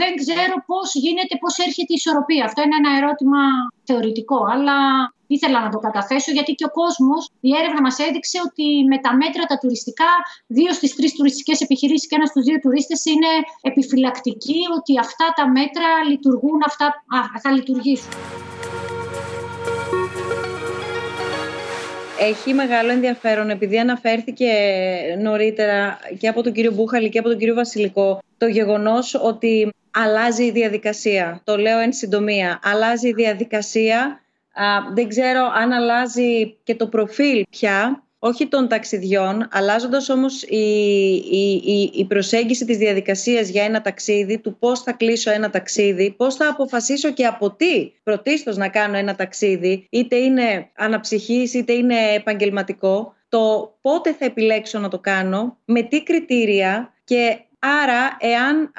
δεν 0.01 0.11
ξέρω 0.23 0.55
πώς 0.71 0.95
γίνεται, 0.95 1.35
πώς 1.43 1.59
έρχεται 1.67 1.93
η 1.95 1.99
ισορροπία. 2.01 2.45
Αυτό 2.45 2.63
είναι 2.63 2.79
ένα 2.83 2.91
ερώτημα 2.99 3.41
θεωρητικό, 3.89 4.39
αλλά 4.53 4.79
ήθελα 5.27 5.59
να 5.61 5.71
το 5.75 5.79
καταθέσω 5.79 6.31
γιατί 6.33 6.53
και 6.59 6.65
ο 6.71 6.73
κόσμος, 6.81 7.23
η 7.41 7.51
έρευνα 7.59 7.81
μας 7.87 7.99
έδειξε 7.99 8.39
ότι 8.49 8.67
με 8.91 8.99
τα 9.05 9.17
μέτρα 9.17 9.43
τα 9.51 9.57
τουριστικά, 9.59 10.13
δύο 10.47 10.73
στις 10.73 10.95
τρεις 10.97 11.13
τουριστικές 11.17 11.61
επιχειρήσεις 11.61 12.09
και 12.09 12.17
ένας 12.19 12.29
στους 12.29 12.45
δύο 12.45 12.59
τουρίστες 12.59 13.05
είναι 13.05 13.31
επιφυλακτικοί 13.61 14.61
ότι 14.79 14.99
αυτά 14.99 15.27
τα 15.37 15.45
μέτρα 15.57 15.89
λειτουργούν, 16.11 16.61
αυτά 16.67 16.87
θα 17.43 17.51
λειτουργήσουν. 17.51 18.13
Έχει 22.21 22.55
μεγάλο 22.55 22.91
ενδιαφέρον 22.91 23.51
επειδή 23.51 23.79
αναφέρθηκε 23.79 24.53
νωρίτερα 25.19 25.99
και 26.19 26.29
από 26.29 26.43
τον 26.43 26.53
κύριο 26.53 26.73
Μπούχαλη 26.73 27.09
και 27.09 27.19
από 27.19 27.29
τον 27.29 27.39
κύριο 27.39 27.55
Βασιλικό 27.55 28.23
το 28.39 28.47
γεγονός 28.47 29.15
ότι 29.15 29.73
αλλάζει 29.91 30.45
η 30.45 30.51
διαδικασία. 30.51 31.41
Το 31.45 31.57
λέω 31.57 31.79
εν 31.79 31.93
συντομία. 31.93 32.61
Αλλάζει 32.63 33.09
η 33.09 33.13
διαδικασία. 33.13 34.21
δεν 34.95 35.09
ξέρω 35.09 35.51
αν 35.55 35.73
αλλάζει 35.73 36.57
και 36.65 36.75
το 36.75 36.87
προφίλ 36.87 37.45
πια 37.51 38.03
όχι 38.19 38.47
των 38.47 38.69
ταξιδιών, 38.69 39.49
αλλάζοντας 39.51 40.09
όμως 40.09 40.43
η, 40.43 40.57
η, 41.31 41.91
η, 41.95 42.05
προσέγγιση 42.05 42.65
της 42.65 42.77
διαδικασίας 42.77 43.49
για 43.49 43.65
ένα 43.65 43.81
ταξίδι, 43.81 44.39
του 44.39 44.59
πώς 44.59 44.83
θα 44.83 44.93
κλείσω 44.93 45.31
ένα 45.31 45.51
ταξίδι, 45.51 46.15
πώς 46.17 46.35
θα 46.35 46.49
αποφασίσω 46.49 47.13
και 47.13 47.27
από 47.27 47.51
τι 47.51 47.93
πρωτίστως 48.03 48.57
να 48.57 48.69
κάνω 48.69 48.97
ένα 48.97 49.15
ταξίδι, 49.15 49.87
είτε 49.91 50.17
είναι 50.17 50.71
αναψυχής 50.77 51.55
είτε 51.55 51.73
είναι 51.73 51.95
επαγγελματικό, 52.15 53.15
το 53.29 53.75
πότε 53.81 54.13
θα 54.13 54.25
επιλέξω 54.25 54.79
να 54.79 54.89
το 54.89 54.99
κάνω, 54.99 55.57
με 55.65 55.83
τι 55.83 56.03
κριτήρια 56.03 56.95
και 57.05 57.39
Άρα, 57.61 58.17
εάν 58.21 58.73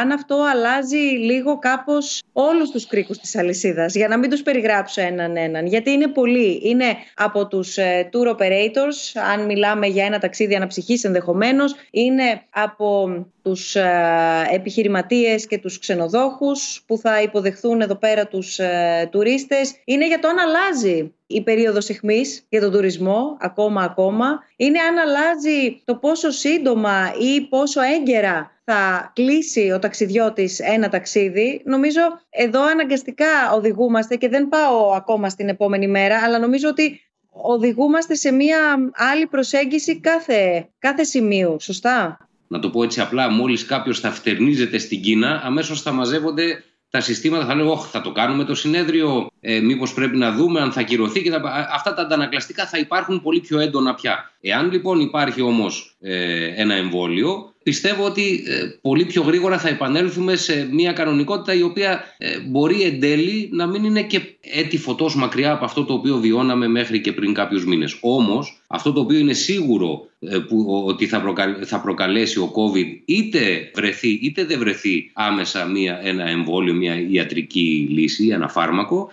αν 0.00 0.10
αυτό 0.10 0.42
αλλάζει 0.50 0.96
λίγο 0.96 1.58
κάπως 1.58 2.22
όλους 2.32 2.70
τους 2.70 2.86
κρίκους 2.86 3.18
της 3.18 3.36
αλυσίδας, 3.36 3.94
για 3.94 4.08
να 4.08 4.18
μην 4.18 4.30
τους 4.30 4.42
περιγράψω 4.42 5.00
έναν 5.00 5.36
έναν, 5.36 5.66
γιατί 5.66 5.90
είναι 5.90 6.08
πολλοί. 6.08 6.60
Είναι 6.64 6.96
από 7.14 7.46
τους 7.46 7.76
ε, 7.76 8.08
tour 8.12 8.36
operators, 8.36 9.20
αν 9.32 9.44
μιλάμε 9.44 9.86
για 9.86 10.04
ένα 10.04 10.18
ταξίδι 10.18 10.54
αναψυχής 10.54 11.04
ενδεχομένως, 11.04 11.74
είναι 11.90 12.42
από 12.50 13.08
τους 13.42 13.74
ε, 13.76 14.46
επιχειρηματίες 14.52 15.46
και 15.46 15.58
τους 15.58 15.78
ξενοδόχους 15.78 16.82
που 16.86 16.98
θα 16.98 17.22
υποδεχθούν 17.22 17.80
εδώ 17.80 17.94
πέρα 17.94 18.26
τους 18.26 18.58
ε, 18.58 19.08
τουρίστες. 19.10 19.74
Είναι 19.84 20.06
για 20.06 20.18
το 20.18 20.28
αν 20.28 20.38
αλλάζει 20.38 21.14
η 21.26 21.42
περίοδος 21.42 21.88
εχμής 21.88 22.46
για 22.48 22.60
τον 22.60 22.72
τουρισμό, 22.72 23.36
ακόμα 23.40 23.82
ακόμα. 23.82 24.44
Είναι 24.56 24.78
αν 24.80 24.98
αλλάζει 24.98 25.82
το 25.84 25.94
πόσο 25.96 26.30
σύντομα 26.30 27.12
ή 27.18 27.40
πόσο 27.40 27.80
έγκαιρα 27.80 28.50
θα 28.64 29.12
κλείσει 29.14 29.70
ο 29.70 29.78
ταξιδιώτης 29.78 30.58
ένα 30.58 30.88
ταξίδι. 30.88 31.62
Νομίζω 31.64 32.00
εδώ 32.30 32.62
αναγκαστικά 32.62 33.52
οδηγούμαστε 33.54 34.16
και 34.16 34.28
δεν 34.28 34.48
πάω 34.48 34.90
ακόμα 34.92 35.28
στην 35.28 35.48
επόμενη 35.48 35.88
μέρα, 35.88 36.20
αλλά 36.24 36.38
νομίζω 36.38 36.68
ότι 36.68 37.00
οδηγούμαστε 37.30 38.14
σε 38.14 38.30
μια 38.32 38.58
άλλη 38.92 39.26
προσέγγιση 39.26 40.00
κάθε, 40.00 40.68
κάθε 40.78 41.04
σημείου, 41.04 41.56
σωστά; 41.60 42.29
Να 42.52 42.58
το 42.58 42.70
πω 42.70 42.82
έτσι 42.82 43.00
απλά, 43.00 43.30
μόλις 43.30 43.64
κάποιος 43.64 44.00
θα 44.00 44.10
φτερνίζεται 44.10 44.78
στην 44.78 45.02
Κίνα, 45.02 45.40
αμέσως 45.44 45.82
θα 45.82 45.92
μαζεύονται 45.92 46.64
τα 46.90 47.00
συστήματα 47.00 47.46
θα 47.46 47.54
λένε, 47.54 47.76
θα 47.90 48.00
το 48.00 48.12
κάνουμε 48.12 48.44
το 48.44 48.54
συνέδριο, 48.54 49.26
ε, 49.40 49.60
μήπως 49.60 49.94
πρέπει 49.94 50.16
να 50.16 50.32
δούμε 50.32 50.60
αν 50.60 50.72
θα 50.72 50.82
κυρωθεί. 50.82 51.22
Και 51.22 51.32
Αυτά 51.72 51.94
τα 51.94 52.02
αντανακλαστικά 52.02 52.66
θα 52.66 52.78
υπάρχουν 52.78 53.22
πολύ 53.22 53.40
πιο 53.40 53.58
έντονα 53.58 53.94
πια. 53.94 54.30
Εάν 54.40 54.70
λοιπόν 54.70 55.00
υπάρχει 55.00 55.42
όμως 55.42 55.96
ε, 56.00 56.44
ένα 56.56 56.74
εμβόλιο, 56.74 57.54
πιστεύω 57.62 58.04
ότι 58.04 58.44
ε, 58.46 58.66
πολύ 58.80 59.04
πιο 59.04 59.22
γρήγορα 59.22 59.58
θα 59.58 59.68
επανέλθουμε 59.68 60.36
σε 60.36 60.68
μια 60.72 60.92
κανονικότητα 60.92 61.54
η 61.54 61.62
οποία 61.62 62.04
ε, 62.18 62.38
μπορεί 62.38 62.82
εν 62.82 63.00
τέλει 63.00 63.48
να 63.52 63.66
μην 63.66 63.84
είναι 63.84 64.02
και 64.02 64.20
έτη 64.40 64.78
φωτός 64.78 65.16
μακριά 65.16 65.52
από 65.52 65.64
αυτό 65.64 65.84
το 65.84 65.92
οποίο 65.92 66.16
βιώναμε 66.16 66.68
μέχρι 66.68 67.00
και 67.00 67.12
πριν 67.12 67.34
κάποιους 67.34 67.66
μήνες. 67.66 67.96
Όμως 68.00 68.60
αυτό 68.66 68.92
το 68.92 69.00
οποίο 69.00 69.18
είναι 69.18 69.32
σίγουρο 69.32 70.08
ε, 70.20 70.38
που, 70.38 70.84
ότι 70.86 71.06
θα, 71.06 71.34
θα 71.64 71.80
προκαλέσει 71.80 72.38
ο 72.38 72.52
COVID 72.54 72.86
είτε 73.04 73.70
βρεθεί 73.74 74.08
είτε 74.08 74.44
δεν 74.44 74.58
βρεθεί 74.58 75.10
άμεσα 75.12 75.66
μια, 75.66 76.00
ένα 76.02 76.28
εμβόλιο, 76.28 76.74
μια 76.74 77.00
ιατρική 77.10 77.86
λύση, 77.90 78.28
ένα 78.28 78.48
φάρμακο 78.48 79.10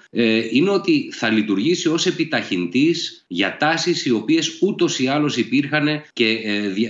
είναι 0.52 0.70
ότι 0.70 1.10
θα 1.12 1.30
λειτουργήσει 1.30 1.88
ως 1.88 2.06
επιταχυντής 2.06 3.26
για 3.28 3.58
τάσεις 3.60 4.06
οι 4.06 4.12
οποίες 4.12 4.58
ούτως 4.62 5.00
ή 5.00 5.08
άλλως 5.08 5.38
υπήρχαν 5.38 5.88
και 6.14 6.40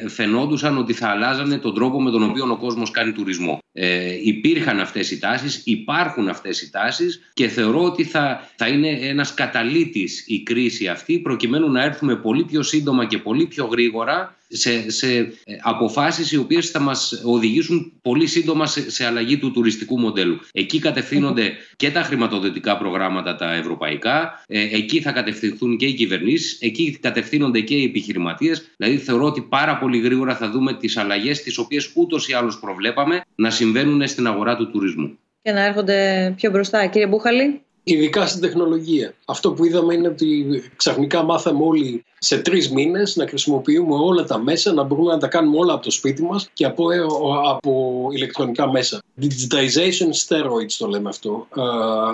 φαινόντουσαν 0.08 0.78
ότι 0.78 0.94
θα 0.94 1.10
αλλάζανε 1.48 1.62
τον 1.62 1.74
τρόπο 1.74 2.02
με 2.02 2.12
τον 2.12 2.24
οποίο 2.24 2.52
ο 2.52 2.58
κόσμος 2.58 2.92
κάνει 2.92 3.12
τουρισμό. 3.12 3.60
Ε, 3.72 4.18
υπήρχαν 4.24 4.80
αυτές 4.80 5.12
οι 5.12 5.20
τάσεις, 5.20 5.62
υπάρχουν 5.66 6.28
αυτές 6.28 6.62
οι 6.62 6.72
τάσεις 6.72 7.32
και 7.34 7.48
θεωρώ 7.48 7.84
ότι 7.84 8.04
θα, 8.04 8.50
θα 8.56 8.68
είναι 8.68 8.90
ένας 8.90 9.34
καταλήτης 9.34 10.24
η 10.28 10.44
κρίση 10.44 10.88
αυτή 10.88 11.20
προκειμένου 11.20 11.72
να 11.72 11.84
έρθουμε 11.84 12.16
πολύ 12.16 12.44
πιο 12.44 12.64
σύντομα 12.64 13.06
και 13.06 13.18
πολύ 13.18 13.46
πιο 13.46 13.66
γρήγορα 13.66 14.37
σε, 14.48 14.90
σε 14.90 15.18
ε, 15.18 15.28
αποφάσεις 15.62 16.32
οι 16.32 16.38
οποίες 16.38 16.70
θα 16.70 16.80
μας 16.80 17.22
οδηγήσουν 17.26 17.94
πολύ 18.02 18.28
σύντομα 18.28 18.66
σε, 18.66 18.92
σε 18.92 19.06
αλλαγή 19.06 19.38
του 19.38 19.52
τουριστικού 19.52 20.00
μοντέλου. 20.00 20.40
Εκεί 20.52 20.80
κατευθύνονται 20.80 21.54
και 21.76 21.92
τα 21.92 22.02
χρηματοδοτικά 22.02 22.78
προγράμματα 22.78 23.36
τα 23.36 23.54
ευρωπαϊκά, 23.54 24.44
ε, 24.48 24.62
εκεί 24.62 25.02
θα 25.02 25.12
κατευθυνθούν 25.12 25.78
και 25.78 25.86
οι 25.86 25.94
κυβερνήσεις, 25.94 26.58
εκεί 26.62 26.98
κατευθύνονται 27.02 27.60
και 27.60 27.76
οι 27.76 27.84
επιχειρηματίες. 27.84 28.72
Δηλαδή 28.78 28.98
θεωρώ 28.98 29.26
ότι 29.26 29.42
πάρα 29.42 29.78
πολύ 29.78 30.00
γρήγορα 30.00 30.36
θα 30.36 30.50
δούμε 30.50 30.74
τις 30.74 30.98
αλλαγές 30.98 31.42
τις 31.42 31.58
οποίες 31.58 31.92
ούτως 31.96 32.28
ή 32.28 32.34
άλλως 32.34 32.60
προβλέπαμε 32.60 33.22
να 33.36 33.50
συμβαίνουν 33.50 34.08
στην 34.08 34.28
αγορά 34.28 34.56
του 34.56 34.72
τουρισμού. 34.72 35.18
Και 35.42 35.52
να 35.52 35.66
έρχονται 35.66 36.34
πιο 36.36 36.52
μπροστά. 36.52 36.86
Κύριε 36.86 37.08
Μπούχαλη. 37.08 37.62
Ειδικά 37.90 38.28
στην 38.28 38.42
τεχνολογία. 38.42 39.14
Αυτό 39.26 39.52
που 39.52 39.66
είδαμε 39.66 39.94
είναι 39.94 40.08
ότι 40.08 40.46
ξαφνικά 40.76 41.24
μάθαμε 41.24 41.64
όλοι 41.64 42.04
σε 42.20 42.38
τρεις 42.38 42.70
μήνες 42.72 43.16
να 43.16 43.28
χρησιμοποιούμε 43.28 43.96
όλα 43.96 44.24
τα 44.24 44.38
μέσα, 44.40 44.74
να 44.74 44.84
μπορούμε 44.84 45.12
να 45.12 45.18
τα 45.18 45.28
κάνουμε 45.28 45.58
όλα 45.58 45.74
από 45.74 45.84
το 45.84 45.92
σπίτι 45.92 46.24
μας 46.24 46.50
και 46.54 46.66
από, 46.66 46.92
ε, 46.92 47.00
από 47.52 48.08
ηλεκτρονικά 48.12 48.72
μέσα. 48.72 49.02
Digitization 49.22 50.28
steroids 50.28 50.72
το 50.78 50.88
λέμε 50.88 51.10
αυτό. 51.10 51.48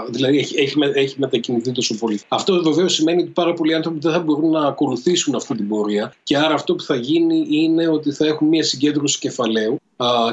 δηλαδή 0.10 0.38
έχει, 0.38 0.60
έχει, 0.60 0.78
έχει 0.94 1.16
μετακινηθεί 1.20 1.72
τόσο 1.72 1.96
πολύ. 1.96 2.20
Αυτό 2.28 2.64
βεβαίως 2.64 2.94
σημαίνει 2.94 3.22
ότι 3.22 3.32
πάρα 3.32 3.54
πολλοί 3.54 3.74
άνθρωποι 3.74 4.00
δεν 4.00 4.12
θα 4.12 4.20
μπορούν 4.20 4.52
να 4.52 4.68
ακολουθήσουν 4.68 5.36
αυτή 5.36 5.56
την 5.56 5.68
πορεία 5.68 6.14
και 6.24 6.38
άρα 6.38 6.54
αυτό 6.54 6.76
που 6.76 6.84
θα 6.84 6.96
γίνει 6.96 7.48
είναι 7.50 7.88
ότι 7.88 8.12
θα 8.12 8.26
έχουν 8.26 8.48
μια 8.48 8.64
συγκέντρωση 8.64 9.20
κεφαλαίου 9.20 9.78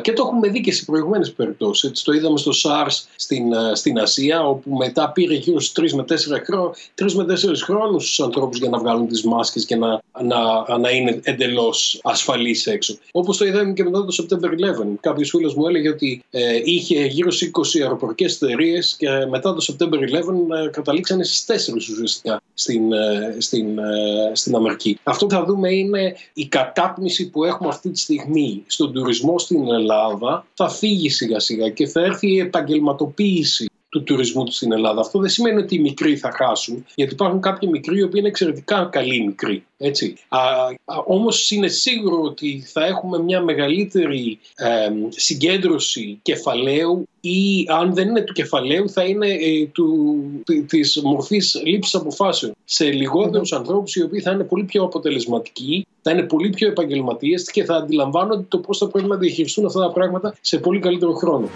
και 0.03 0.13
το 0.13 0.23
έχουμε 0.27 0.49
δει 0.49 0.61
και 0.61 0.73
σε 0.73 0.85
προηγούμενε 0.85 1.27
περιπτώσεις. 1.27 2.03
Το 2.03 2.13
είδαμε 2.13 2.39
στο 2.39 2.51
SARS 2.63 3.05
στην, 3.17 3.45
στην 3.73 3.99
Ασία, 3.99 4.47
όπου 4.47 4.77
μετά 4.77 5.13
πήρε 5.13 5.30
γύρω 5.35 5.61
στους 5.61 5.93
3 5.93 5.97
με 5.97 6.03
4 6.03 6.15
χρόνου, 6.45 6.71
3 6.95 7.13
με 7.13 7.25
4 7.25 7.63
χρόνους 7.65 8.13
στου 8.13 8.25
ανθρώπους 8.25 8.59
για 8.59 8.69
να 8.69 8.79
βγάλουν 8.79 9.09
τις 9.09 9.25
μάσκες 9.25 9.65
και 9.65 9.77
να, 9.77 10.01
να, 10.23 10.79
να 10.79 10.91
είναι 10.91 11.21
εντελώς 11.23 12.01
ασφαλείς 12.03 12.67
έξω. 12.67 12.97
Όπως 13.13 13.37
το 13.37 13.45
είδαμε 13.45 13.73
και 13.73 13.85
μετά 13.85 14.05
το 14.05 14.15
September 14.23 14.49
11. 14.49 14.87
Κάποιος 15.01 15.31
φίλος 15.31 15.55
μου 15.55 15.67
έλεγε 15.67 15.89
ότι 15.89 16.23
ε, 16.31 16.61
είχε 16.65 17.05
γύρω 17.05 17.31
στις 17.31 17.51
20 17.79 17.81
αεροπορικές 17.83 18.43
εταιρείες 18.43 18.97
και 18.99 19.09
μετά 19.31 19.55
το 19.55 19.65
September 19.69 19.95
11 19.95 20.65
ε, 20.65 20.69
καταλήξανε 20.71 21.25
στις 21.25 21.69
4 21.71 21.75
ουσιαστικά 21.77 22.41
στην, 22.55 22.93
ε, 22.93 23.37
στην, 23.39 23.79
ε, 23.79 24.31
στην 24.33 24.55
Αμερική. 24.55 24.99
Αυτό 25.03 25.27
που 25.27 25.35
θα 25.35 25.45
δούμε 25.45 25.75
είναι 25.75 26.17
η 26.33 26.47
κατάπνιση 26.47 27.31
που 27.31 27.45
έχουμε 27.45 27.69
αυτή 27.69 27.91
τη 27.91 27.99
στιγμή 27.99 28.63
στον 28.67 28.93
τουρισμό 28.93 29.39
στην 29.39 29.69
Ελλάδα 29.69 30.47
θα 30.55 30.69
φύγει 30.69 31.11
σιγά 31.11 31.41
σιγά 31.41 31.69
και 31.69 31.87
θα 31.87 32.01
έρθει 32.01 32.33
η 32.33 32.39
επαγγελματοποίηση 32.39 33.70
του 33.91 34.03
τουρισμού 34.03 34.45
τους 34.45 34.57
στην 34.57 34.73
Ελλάδα. 34.73 35.01
Αυτό 35.01 35.19
δεν 35.19 35.29
σημαίνει 35.29 35.61
ότι 35.61 35.75
οι 35.75 35.79
μικροί 35.79 36.17
θα 36.17 36.31
χάσουν, 36.31 36.87
γιατί 36.95 37.13
υπάρχουν 37.13 37.41
κάποιοι 37.41 37.69
μικροί 37.73 37.99
οι 37.99 38.03
οποίοι 38.03 38.15
είναι 38.19 38.29
εξαιρετικά 38.29 38.89
καλοί 38.93 39.25
μικροί. 39.27 39.65
Έτσι. 39.79 40.17
Α, 40.29 40.39
όμως 41.07 41.51
είναι 41.51 41.69
σίγουρο 41.69 42.23
ότι 42.23 42.65
θα 42.73 42.87
έχουμε 42.87 43.19
μια 43.19 43.41
μεγαλύτερη 43.41 44.39
ε, 44.55 44.91
συγκέντρωση 45.09 46.19
κεφαλαίου 46.23 47.09
ή 47.21 47.67
αν 47.69 47.95
δεν 47.95 48.09
είναι 48.09 48.21
του 48.21 48.33
κεφαλαίου 48.33 48.91
θα 48.91 49.05
είναι 49.05 49.27
ε, 49.27 49.67
του, 49.73 50.19
της 50.67 51.01
μορφής 51.03 51.63
λήψης 51.65 51.95
αποφάσεων 51.95 52.53
σε 52.65 52.85
λιγότερους 52.85 53.53
ανθρώπους 53.53 53.95
οι 53.95 54.03
οποίοι 54.03 54.21
θα 54.21 54.31
είναι 54.31 54.45
πολύ 54.45 54.65
πιο 54.65 54.83
αποτελεσματικοί, 54.83 55.87
θα 56.03 56.11
είναι 56.11 56.23
πολύ 56.23 56.51
πιο 56.51 56.69
επαγγελματίες 56.69 57.51
και 57.51 57.65
θα 57.65 57.75
αντιλαμβάνονται 57.77 58.45
το 58.49 58.59
πώς 58.59 58.79
θα 58.79 58.89
πρέπει 58.89 59.09
να 59.09 59.17
διαχειριστούν 59.17 59.67
αυτά 59.67 59.81
τα 59.81 59.93
πράγματα 59.93 60.35
σε 60.41 60.59
πολύ 60.59 60.79
καλύτερο 60.79 61.13
χρόνο. 61.13 61.49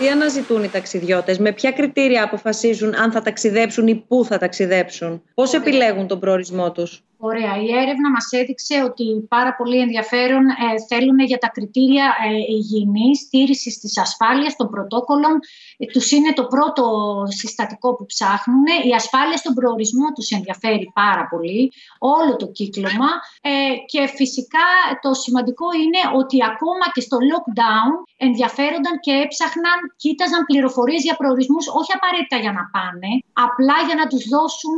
Τι 0.00 0.08
αναζητούν 0.08 0.62
οι 0.62 0.68
ταξιδιώτες, 0.70 1.38
με 1.38 1.52
ποια 1.52 1.72
κριτήρια 1.72 2.22
αποφασίζουν 2.22 2.94
αν 2.94 3.12
θα 3.12 3.22
ταξιδέψουν 3.22 3.86
ή 3.86 3.94
πού 3.94 4.24
θα 4.24 4.38
ταξιδέψουν, 4.38 5.22
πώς 5.34 5.54
επιλέγουν 5.54 6.06
τον 6.06 6.20
προορισμό 6.20 6.72
τους; 6.72 7.04
Ωραία. 7.22 7.54
Η 7.66 7.68
έρευνα 7.82 8.10
μας 8.10 8.28
έδειξε 8.30 8.76
ότι 8.88 9.04
πάρα 9.28 9.52
πολύ 9.58 9.78
ενδιαφέρον 9.80 10.44
ε, 10.48 10.54
θέλουν 10.88 11.18
για 11.30 11.38
τα 11.38 11.48
κριτήρια 11.48 12.06
ε, 12.26 12.54
υγιεινής, 12.56 13.18
στήρησης 13.18 13.78
της 13.78 13.98
ασφάλειας 13.98 14.56
των 14.56 14.70
πρωτόκολλων. 14.70 15.34
Ε, 15.78 15.86
τους 15.92 16.10
είναι 16.10 16.32
το 16.32 16.44
πρώτο 16.44 16.84
συστατικό 17.40 17.88
που 17.96 18.06
ψάχνουν. 18.06 18.64
Η 18.90 18.92
ασφάλεια 19.00 19.36
στον 19.36 19.54
προορισμό 19.54 20.06
τους 20.14 20.28
ενδιαφέρει 20.30 20.90
πάρα 20.94 21.24
πολύ. 21.32 21.72
Όλο 21.98 22.36
το 22.36 22.46
κύκλωμα. 22.56 23.10
Ε, 23.40 23.50
και 23.90 24.02
φυσικά 24.18 24.68
το 25.04 25.10
σημαντικό 25.14 25.66
είναι 25.82 26.00
ότι 26.20 26.36
ακόμα 26.52 26.84
και 26.94 27.00
στο 27.00 27.16
lockdown 27.30 27.92
ενδιαφέρονταν 28.16 28.94
και 29.04 29.12
έψαχναν, 29.24 29.78
κοίταζαν 30.02 30.42
πληροφορίες 30.50 31.02
για 31.02 31.16
προορισμούς, 31.20 31.64
όχι 31.80 31.92
απαραίτητα 31.98 32.36
για 32.44 32.52
να 32.58 32.64
πάνε, 32.74 33.10
απλά 33.46 33.76
για 33.86 33.96
να 34.00 34.06
τους 34.10 34.22
δώσουν 34.34 34.76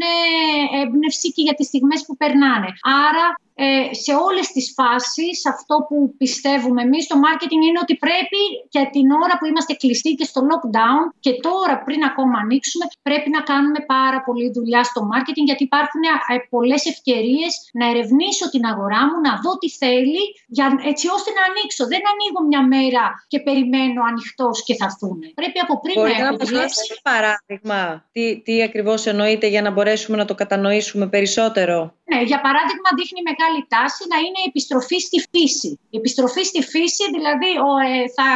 έμπνευση 0.82 1.28
και 1.34 1.42
για 1.46 1.54
τις 1.58 1.66
στιγμές 1.66 2.00
που 2.06 2.16
περνάνε. 2.32 2.72
Άρα 2.82 3.26
ε, 3.54 3.94
σε 4.04 4.12
όλες 4.26 4.46
τις 4.54 4.66
φάσεις 4.78 5.36
αυτό 5.54 5.74
που 5.88 5.96
πιστεύουμε 6.22 6.82
εμείς 6.82 7.04
στο 7.04 7.16
marketing 7.26 7.62
είναι 7.68 7.82
ότι 7.84 7.94
πρέπει 8.06 8.42
και 8.74 8.82
την 8.94 9.06
ώρα 9.24 9.34
που 9.38 9.46
είμαστε 9.50 9.72
κλειστοί 9.82 10.10
και 10.18 10.24
στο 10.30 10.40
lockdown 10.50 11.02
και 11.24 11.32
τώρα 11.46 11.74
πριν 11.86 12.00
ακόμα 12.10 12.36
ανοίξουμε 12.44 12.84
πρέπει 13.02 13.30
να 13.36 13.40
κάνουμε 13.50 13.80
πάρα 13.96 14.18
πολλή 14.26 14.48
δουλειά 14.56 14.82
στο 14.90 15.00
marketing 15.12 15.46
γιατί 15.50 15.62
υπάρχουν 15.70 16.02
ε, 16.02 16.36
πολλές 16.54 16.82
ευκαιρίες 16.92 17.52
να 17.78 17.84
ερευνήσω 17.90 18.44
την 18.54 18.64
αγορά 18.72 19.00
μου, 19.08 19.16
να 19.26 19.32
δω 19.42 19.52
τι 19.60 19.68
θέλει 19.82 20.22
για, 20.56 20.66
έτσι 20.90 21.06
ώστε 21.16 21.30
να 21.38 21.42
ανοίξω. 21.50 21.82
Δεν 21.92 22.02
ανοίγω 22.12 22.40
μια 22.50 22.62
μέρα 22.74 23.04
και 23.32 23.38
περιμένω 23.48 24.00
ανοιχτός 24.10 24.56
και 24.66 24.74
θα 24.78 24.84
έρθουν. 24.90 25.18
Πρέπει 25.40 25.58
από 25.64 25.74
πριν 25.82 25.94
Μπορεί 25.98 26.14
να 26.22 26.28
έχω 26.28 26.46
ένα 26.54 26.98
παράδειγμα 27.10 27.80
τι, 28.14 28.24
τι 28.44 28.54
ακριβώς 28.68 29.00
εννοείται 29.10 29.46
για 29.54 29.62
να 29.62 29.70
μπορέσουμε 29.70 30.16
να 30.16 30.26
το 30.30 30.34
κατανοήσουμε 30.34 31.06
περισσότερο; 31.14 31.76
Ναι, 32.10 32.20
για 32.30 32.40
παράδειγμα 32.46 32.88
δείχνει 32.98 33.20
μεγάλη 33.30 33.51
τάση 33.74 34.02
να 34.12 34.18
είναι 34.24 34.40
η 34.44 34.46
επιστροφή 34.52 34.98
στη 35.08 35.18
φύση. 35.32 35.70
Η 35.94 35.96
επιστροφή 36.02 36.42
στη 36.50 36.60
φύση, 36.72 37.04
δηλαδή 37.16 37.50
ο, 37.66 37.70
ε, 37.88 37.92
θα, 38.16 38.28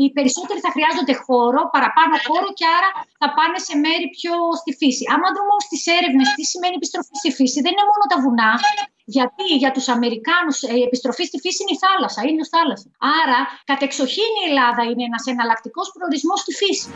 οι 0.00 0.06
περισσότεροι 0.16 0.60
θα 0.64 0.70
χρειάζονται 0.74 1.14
χώρο, 1.24 1.60
παραπάνω 1.74 2.14
χώρο 2.26 2.48
και 2.58 2.66
άρα 2.76 2.90
θα 3.20 3.28
πάνε 3.36 3.58
σε 3.68 3.74
μέρη 3.84 4.06
πιο 4.16 4.34
στη 4.60 4.70
φύση. 4.80 5.04
Άμα 5.14 5.26
δούμε 5.34 5.50
όμως 5.54 5.66
τις 5.72 5.82
έρευνες 5.98 6.28
τι 6.36 6.44
σημαίνει 6.52 6.76
επιστροφή 6.80 7.14
στη 7.22 7.30
φύση, 7.38 7.58
δεν 7.64 7.72
είναι 7.74 7.88
μόνο 7.92 8.04
τα 8.12 8.16
βουνά, 8.24 8.52
γιατί 9.16 9.46
για 9.62 9.70
τους 9.76 9.86
Αμερικάνους 9.96 10.56
ε, 10.62 10.72
η 10.80 10.82
επιστροφή 10.88 11.24
στη 11.30 11.38
φύση 11.44 11.58
είναι 11.62 11.74
η 11.76 11.80
θάλασσα, 11.84 12.20
η 12.22 12.28
ήλιος 12.32 12.48
θάλασσας. 12.54 12.90
Άρα, 13.20 13.40
κατεξοχήν 13.70 14.32
η 14.40 14.44
Ελλάδα 14.48 14.82
είναι 14.90 15.04
ένας 15.10 15.24
εναλλακτικός 15.32 15.86
προορισμός 15.94 16.38
στη 16.44 16.52
φύση. 16.60 16.88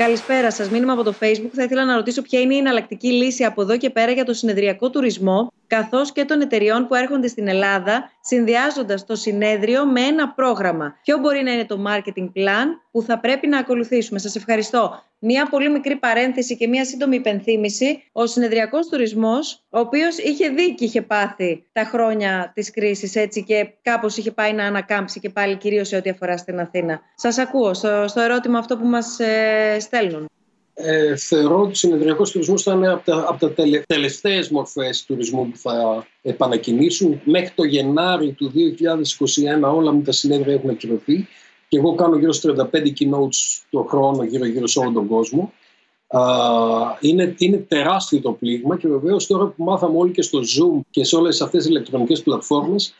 Καλησπέρα 0.00 0.50
σας. 0.50 0.70
Μήνυμα 0.70 0.92
από 0.92 1.02
το 1.02 1.14
Facebook. 1.20 1.50
Θα 1.52 1.62
ήθελα 1.62 1.84
να 1.84 1.94
ρωτήσω 1.94 2.22
ποια 2.22 2.40
είναι 2.40 2.54
η 2.54 2.58
εναλλακτική 2.58 3.08
λύση 3.12 3.44
από 3.44 3.62
εδώ 3.62 3.76
και 3.76 3.90
πέρα 3.90 4.12
για 4.12 4.24
το 4.24 4.32
συνεδριακό 4.32 4.90
τουρισμό, 4.90 5.52
καθώς 5.66 6.12
και 6.12 6.24
των 6.24 6.40
εταιριών 6.40 6.86
που 6.86 6.94
έρχονται 6.94 7.28
στην 7.28 7.48
Ελλάδα, 7.48 8.10
συνδυάζοντας 8.20 9.06
το 9.06 9.14
συνέδριο 9.14 9.86
με 9.86 10.00
ένα 10.00 10.28
πρόγραμμα. 10.28 10.94
Ποιο 11.02 11.18
μπορεί 11.18 11.42
να 11.42 11.52
είναι 11.52 11.64
το 11.64 11.82
marketing 11.86 12.24
plan 12.24 12.66
που 12.90 13.02
θα 13.02 13.20
πρέπει 13.20 13.46
να 13.46 13.58
ακολουθήσουμε. 13.58 14.18
Σας 14.18 14.36
ευχαριστώ. 14.36 15.02
Μία 15.18 15.48
πολύ 15.50 15.70
μικρή 15.70 15.96
παρένθεση 15.96 16.56
και 16.56 16.68
μία 16.68 16.84
σύντομη 16.84 17.16
υπενθύμηση. 17.16 18.02
Ο 18.12 18.26
συνεδριακός 18.26 18.86
τουρισμός, 18.86 19.64
ο 19.68 19.78
οποίος 19.78 20.18
είχε 20.18 20.48
δει 20.48 20.74
και 20.74 20.84
είχε 20.84 21.02
πάθει 21.02 21.66
τα 21.72 21.84
χρόνια 21.84 22.52
της 22.54 22.70
κρίσης 22.70 23.14
έτσι 23.16 23.44
και 23.44 23.68
κάπως 23.82 24.16
είχε 24.16 24.30
πάει 24.30 24.52
να 24.52 24.64
ανακάμψει 24.64 25.20
και 25.20 25.30
πάλι 25.30 25.56
κυρίως 25.56 25.88
σε 25.88 25.96
ό,τι 25.96 26.10
αφορά 26.10 26.36
στην 26.36 26.60
Αθήνα. 26.60 27.00
Σας 27.14 27.38
ακούω 27.38 27.74
στο, 27.74 28.04
στο 28.08 28.20
ερώτημα 28.20 28.58
αυτό 28.58 28.76
που 28.76 28.86
μας 28.86 29.18
ε, 29.18 29.76
στέλνουν. 29.80 30.28
Ε, 30.74 31.16
θεωρώ 31.16 31.60
ότι 31.60 31.70
ο 31.70 31.74
συνεδριακός 31.74 32.30
τουρισμός 32.30 32.62
θα 32.62 32.72
είναι 32.72 32.92
από 32.92 33.04
τα, 33.04 33.24
από 33.28 33.38
τα 33.38 33.52
τελε, 33.52 33.82
τελευταίες 33.86 34.50
μορφές 34.50 35.04
τουρισμού 35.04 35.50
που 35.50 35.56
θα 35.56 36.06
επανακινήσουν. 36.22 37.20
Μέχρι 37.24 37.50
το 37.54 37.64
Γενάρη 37.64 38.32
του 38.32 38.52
2021 39.62 39.74
όλα 39.74 39.92
με 39.92 40.02
τα 40.02 40.12
συνέδρια 40.12 40.54
έχουν 40.54 40.70
ακυρωθεί 40.70 41.28
και 41.70 41.76
εγώ 41.76 41.94
κάνω 41.94 42.16
γύρω 42.16 42.32
στους 42.32 42.54
35 42.56 42.64
keynotes 42.74 43.62
το 43.70 43.82
χρόνο 43.82 44.24
γύρω-γύρω 44.24 44.66
σε 44.66 44.78
όλο 44.78 44.92
τον 44.92 45.06
κόσμο 45.06 45.52
είναι, 47.00 47.34
είναι 47.38 47.56
τεράστιο 47.56 48.20
το 48.20 48.32
πλήγμα 48.32 48.76
και 48.76 48.88
βεβαίως 48.88 49.26
τώρα 49.26 49.46
που 49.46 49.64
μάθαμε 49.64 49.98
όλοι 49.98 50.12
και 50.12 50.22
στο 50.22 50.38
Zoom 50.38 50.80
και 50.90 51.04
σε 51.04 51.16
όλες 51.16 51.40
αυτές 51.40 51.62
τις 51.62 51.70
ηλεκτρονικές 51.70 52.22
πλατφόρμες, 52.22 52.94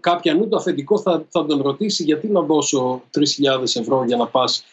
κάποια 0.00 0.34
νου 0.34 0.48
το 0.48 0.56
αφεντικό 0.56 0.98
θα, 0.98 1.24
θα 1.28 1.46
τον 1.46 1.62
ρωτήσει 1.62 2.02
γιατί 2.02 2.28
να 2.28 2.40
δώσω 2.40 3.02
3.000 3.58 3.62
ευρώ 3.80 4.04
για 4.06 4.16
να 4.16 4.26
πας 4.26 4.64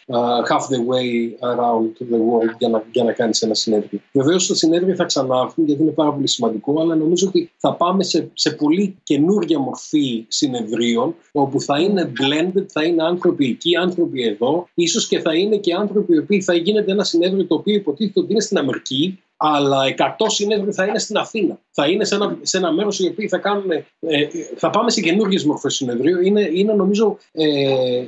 half 0.49 0.73
the 0.73 0.79
way 0.89 1.09
around 1.51 2.11
the 2.11 2.17
world 2.17 2.55
για 2.57 2.69
να, 2.69 2.83
για 2.91 3.03
να 3.03 3.11
κάνεις 3.11 3.41
ένα 3.41 3.53
συνέδριο; 3.53 3.99
Βεβαίως 4.11 4.47
τα 4.47 4.55
συνέδρια 4.55 4.95
θα 4.95 5.03
ξανάρθουν 5.03 5.65
γιατί 5.65 5.81
είναι 5.81 5.91
πάρα 5.91 6.13
πολύ 6.13 6.27
σημαντικό, 6.27 6.81
αλλά 6.81 6.95
νομίζω 6.95 7.27
ότι 7.27 7.51
θα 7.57 7.73
πάμε 7.73 8.03
σε, 8.03 8.29
σε 8.33 8.51
πολύ 8.51 8.97
καινούργια 9.03 9.59
μορφή 9.59 10.25
συνεδρίων 10.27 11.15
όπου 11.31 11.61
θα 11.61 11.79
είναι 11.79 12.11
blended, 12.19 12.65
θα 12.67 12.83
είναι 12.83 13.03
άνθρωποι 13.03 13.45
εκεί, 13.45 13.75
άνθρωποι 13.75 14.23
εδώ, 14.23 14.67
ίσως 14.73 15.07
και 15.07 15.19
θα 15.19 15.35
είναι 15.35 15.57
και 15.57 15.73
άνθρωποι 15.73 16.13
οι 16.13 16.17
οποίοι 16.17 16.41
θα 16.41 16.53
γίνεται 16.53 16.91
ένα 16.91 17.03
συνέδριο 17.03 17.45
το 17.45 17.55
οποίο 17.67 17.79
υποτίθεται 17.79 18.19
ότι 18.19 18.31
είναι 18.31 18.41
στην 18.41 18.57
Αμερική, 18.57 19.19
αλλά 19.37 19.77
100 19.97 20.25
συνέδρια 20.27 20.73
θα 20.73 20.85
είναι 20.85 20.99
στην 20.99 21.17
Αθήνα. 21.17 21.59
Θα 21.71 21.87
είναι 21.87 22.05
σε 22.05 22.15
ένα, 22.15 22.37
σε 22.41 22.57
ένα 22.57 22.71
μέρος 22.71 22.99
οι 22.99 23.07
οποίοι 23.07 23.27
θα 23.27 23.37
κάνουν. 23.37 23.71
Ε, 23.71 23.83
θα 24.55 24.69
πάμε 24.69 24.91
σε 24.91 25.01
καινούργιες 25.01 25.45
μορφές 25.45 25.75
συνεδρίου. 25.75 26.21
Είναι, 26.21 26.49
είναι 26.53 26.73
νομίζω 26.73 27.17
ε, 27.31 27.45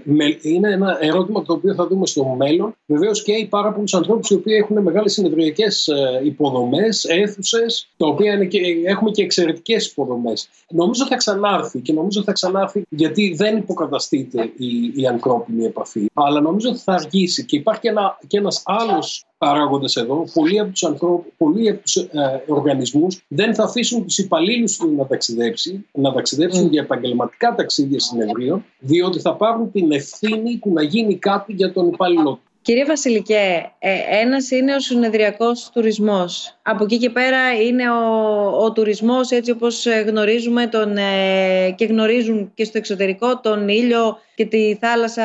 με, 0.03 0.37
είναι 0.41 0.71
ένα 0.71 0.97
ερώτημα 1.01 1.43
το 1.43 1.53
οποίο 1.53 1.73
θα 1.73 1.87
δούμε 1.87 2.05
στο 2.05 2.23
μέλλον. 2.23 2.75
Βεβαίως 2.85 3.23
και 3.23 3.31
οι 3.31 3.45
πάρα 3.45 3.71
πολλούς 3.71 3.93
ανθρώπους 3.93 4.29
οι 4.29 4.33
οποίοι 4.33 4.57
έχουν 4.61 4.81
μεγάλες 4.81 5.13
συνεδριακές 5.13 5.87
ε, 5.87 6.21
υποδομές, 6.23 7.05
αίθουσες, 7.05 7.87
τα 7.97 8.07
οποία 8.07 8.33
είναι 8.33 8.45
και, 8.45 8.59
έχουμε 8.85 9.11
και 9.11 9.23
εξαιρετικές 9.23 9.87
υποδομές. 9.87 10.49
Νομίζω 10.69 11.05
θα 11.05 11.15
ξανάρθει 11.15 11.79
και 11.79 11.93
νομίζω 11.93 12.23
θα 12.23 12.31
ξανάρθει 12.31 12.83
γιατί 12.89 13.33
δεν 13.35 13.57
υποκαταστείται 13.57 14.51
η, 14.57 14.91
η 14.95 15.07
ανθρώπινη 15.07 15.65
επαφή. 15.65 16.05
Αλλά 16.13 16.41
νομίζω 16.41 16.69
ότι 16.69 16.79
θα 16.79 16.93
αργήσει 16.93 17.45
και 17.45 17.55
υπάρχει 17.55 17.81
και, 17.81 17.89
ένα, 17.89 18.19
και 18.27 18.37
ένας 18.37 18.61
άλλος 18.65 19.28
παράγοντες 19.39 19.95
εδώ, 19.95 20.25
πολλοί 20.33 20.59
από 20.59 20.71
τους, 20.71 20.83
ανθρώπους, 20.83 21.31
πολλοί 21.37 21.69
από 21.69 21.81
τους 21.81 21.95
ε, 21.95 22.09
οργανισμούς 22.47 23.23
δεν 23.27 23.55
θα 23.55 23.63
αφήσουν 23.63 24.03
τους 24.03 24.17
υπαλλήλους 24.17 24.77
τους 24.77 24.91
να 24.97 25.05
ταξιδέψει, 25.05 25.85
να 25.91 26.13
ταξιδέψουν 26.13 26.67
mm. 26.67 26.69
για 26.69 26.81
επαγγελματικά 26.81 27.55
ταξίδια 27.55 27.99
συνεδρίων, 27.99 28.65
διότι 28.79 29.19
θα 29.19 29.35
πάρουν 29.35 29.71
την 29.71 29.91
ευθύνη 29.91 30.57
του 30.57 30.73
να 30.73 30.81
γίνει 30.81 31.15
κάτι 31.15 31.53
για 31.53 31.73
τον 31.73 31.87
υπάλληλο 31.87 32.39
Κύριε 32.61 32.85
Βασιλικέ, 32.85 33.71
ε, 33.79 33.95
ένας 34.21 34.51
είναι 34.51 34.75
ο 34.75 34.79
συνεδριακός 34.79 35.69
τουρισμός. 35.73 36.59
Από 36.61 36.83
εκεί 36.83 36.97
και 36.97 37.09
πέρα 37.09 37.61
είναι 37.61 37.91
ο, 37.91 38.63
ο 38.63 38.71
τουρισμός 38.71 39.29
έτσι 39.29 39.51
όπως 39.51 39.85
γνωρίζουμε 40.07 40.67
τον, 40.67 40.97
ε, 40.97 41.71
και 41.75 41.85
γνωρίζουν 41.85 42.51
και 42.53 42.63
στο 42.63 42.77
εξωτερικό 42.77 43.39
τον 43.39 43.67
ήλιο 43.67 44.17
και 44.39 44.45
τη 44.45 44.77
θάλασσα 44.81 45.23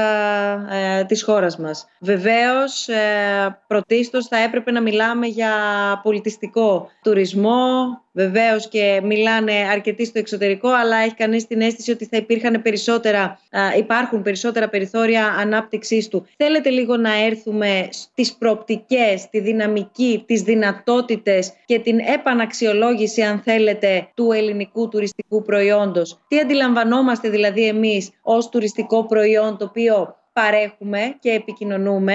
ε, 0.73 1.05
της 1.05 1.23
χώρας 1.23 1.59
μας. 1.59 1.87
Βεβαίως, 2.01 2.89
ε, 2.89 3.59
πρωτίστως 3.67 4.27
θα 4.27 4.37
έπρεπε 4.37 4.71
να 4.71 4.81
μιλάμε 4.81 5.27
για 5.27 5.53
πολιτιστικό 6.03 6.91
τουρισμό, 7.03 7.65
βεβαίως 8.13 8.69
και 8.69 9.01
μιλάνε 9.05 9.53
αρκετοί 9.73 10.05
στο 10.05 10.19
εξωτερικό, 10.19 10.69
αλλά 10.69 10.97
έχει 10.97 11.15
κανείς 11.15 11.47
την 11.47 11.61
αίσθηση 11.61 11.91
ότι 11.91 12.05
θα 12.05 12.17
υπήρχαν 12.17 12.63
περισσότερα, 12.63 13.41
ε, 13.51 13.79
υπάρχουν 13.79 14.23
περισσότερα 14.23 14.69
περιθώρια 14.69 15.27
ανάπτυξής 15.27 16.09
του. 16.09 16.27
Θέλετε 16.37 16.69
λίγο 16.71 16.97
να 16.97 17.13
έρθουμε 17.25 17.89
στις 17.91 18.35
προοπτικές, 18.35 19.29
τη 19.31 19.41
δυναμική, 19.41 20.25
τις 20.27 20.43
δυνατότητες 20.43 21.53
και 21.65 21.79
την 21.79 21.99
επαναξιολόγηση, 21.99 23.23
αν 23.23 23.39
θέλετε, 23.39 24.09
του 24.15 24.33
ελληνικού 24.33 24.89
τουριστικού 24.89 25.43
προϊόντος. 25.43 26.19
Τι 26.29 26.39
αντιλαμβανόμαστε 26.39 27.29
δηλαδή 27.29 27.67
εμείς 27.67 28.11
ως 28.23 28.49
τουριστικό 28.49 29.07
προϊόν 29.07 29.57
το 29.59 29.65
οποίο 29.65 30.17
παρέχουμε 30.35 31.17
και 31.21 31.31
επικοινωνούμε, 31.31 32.15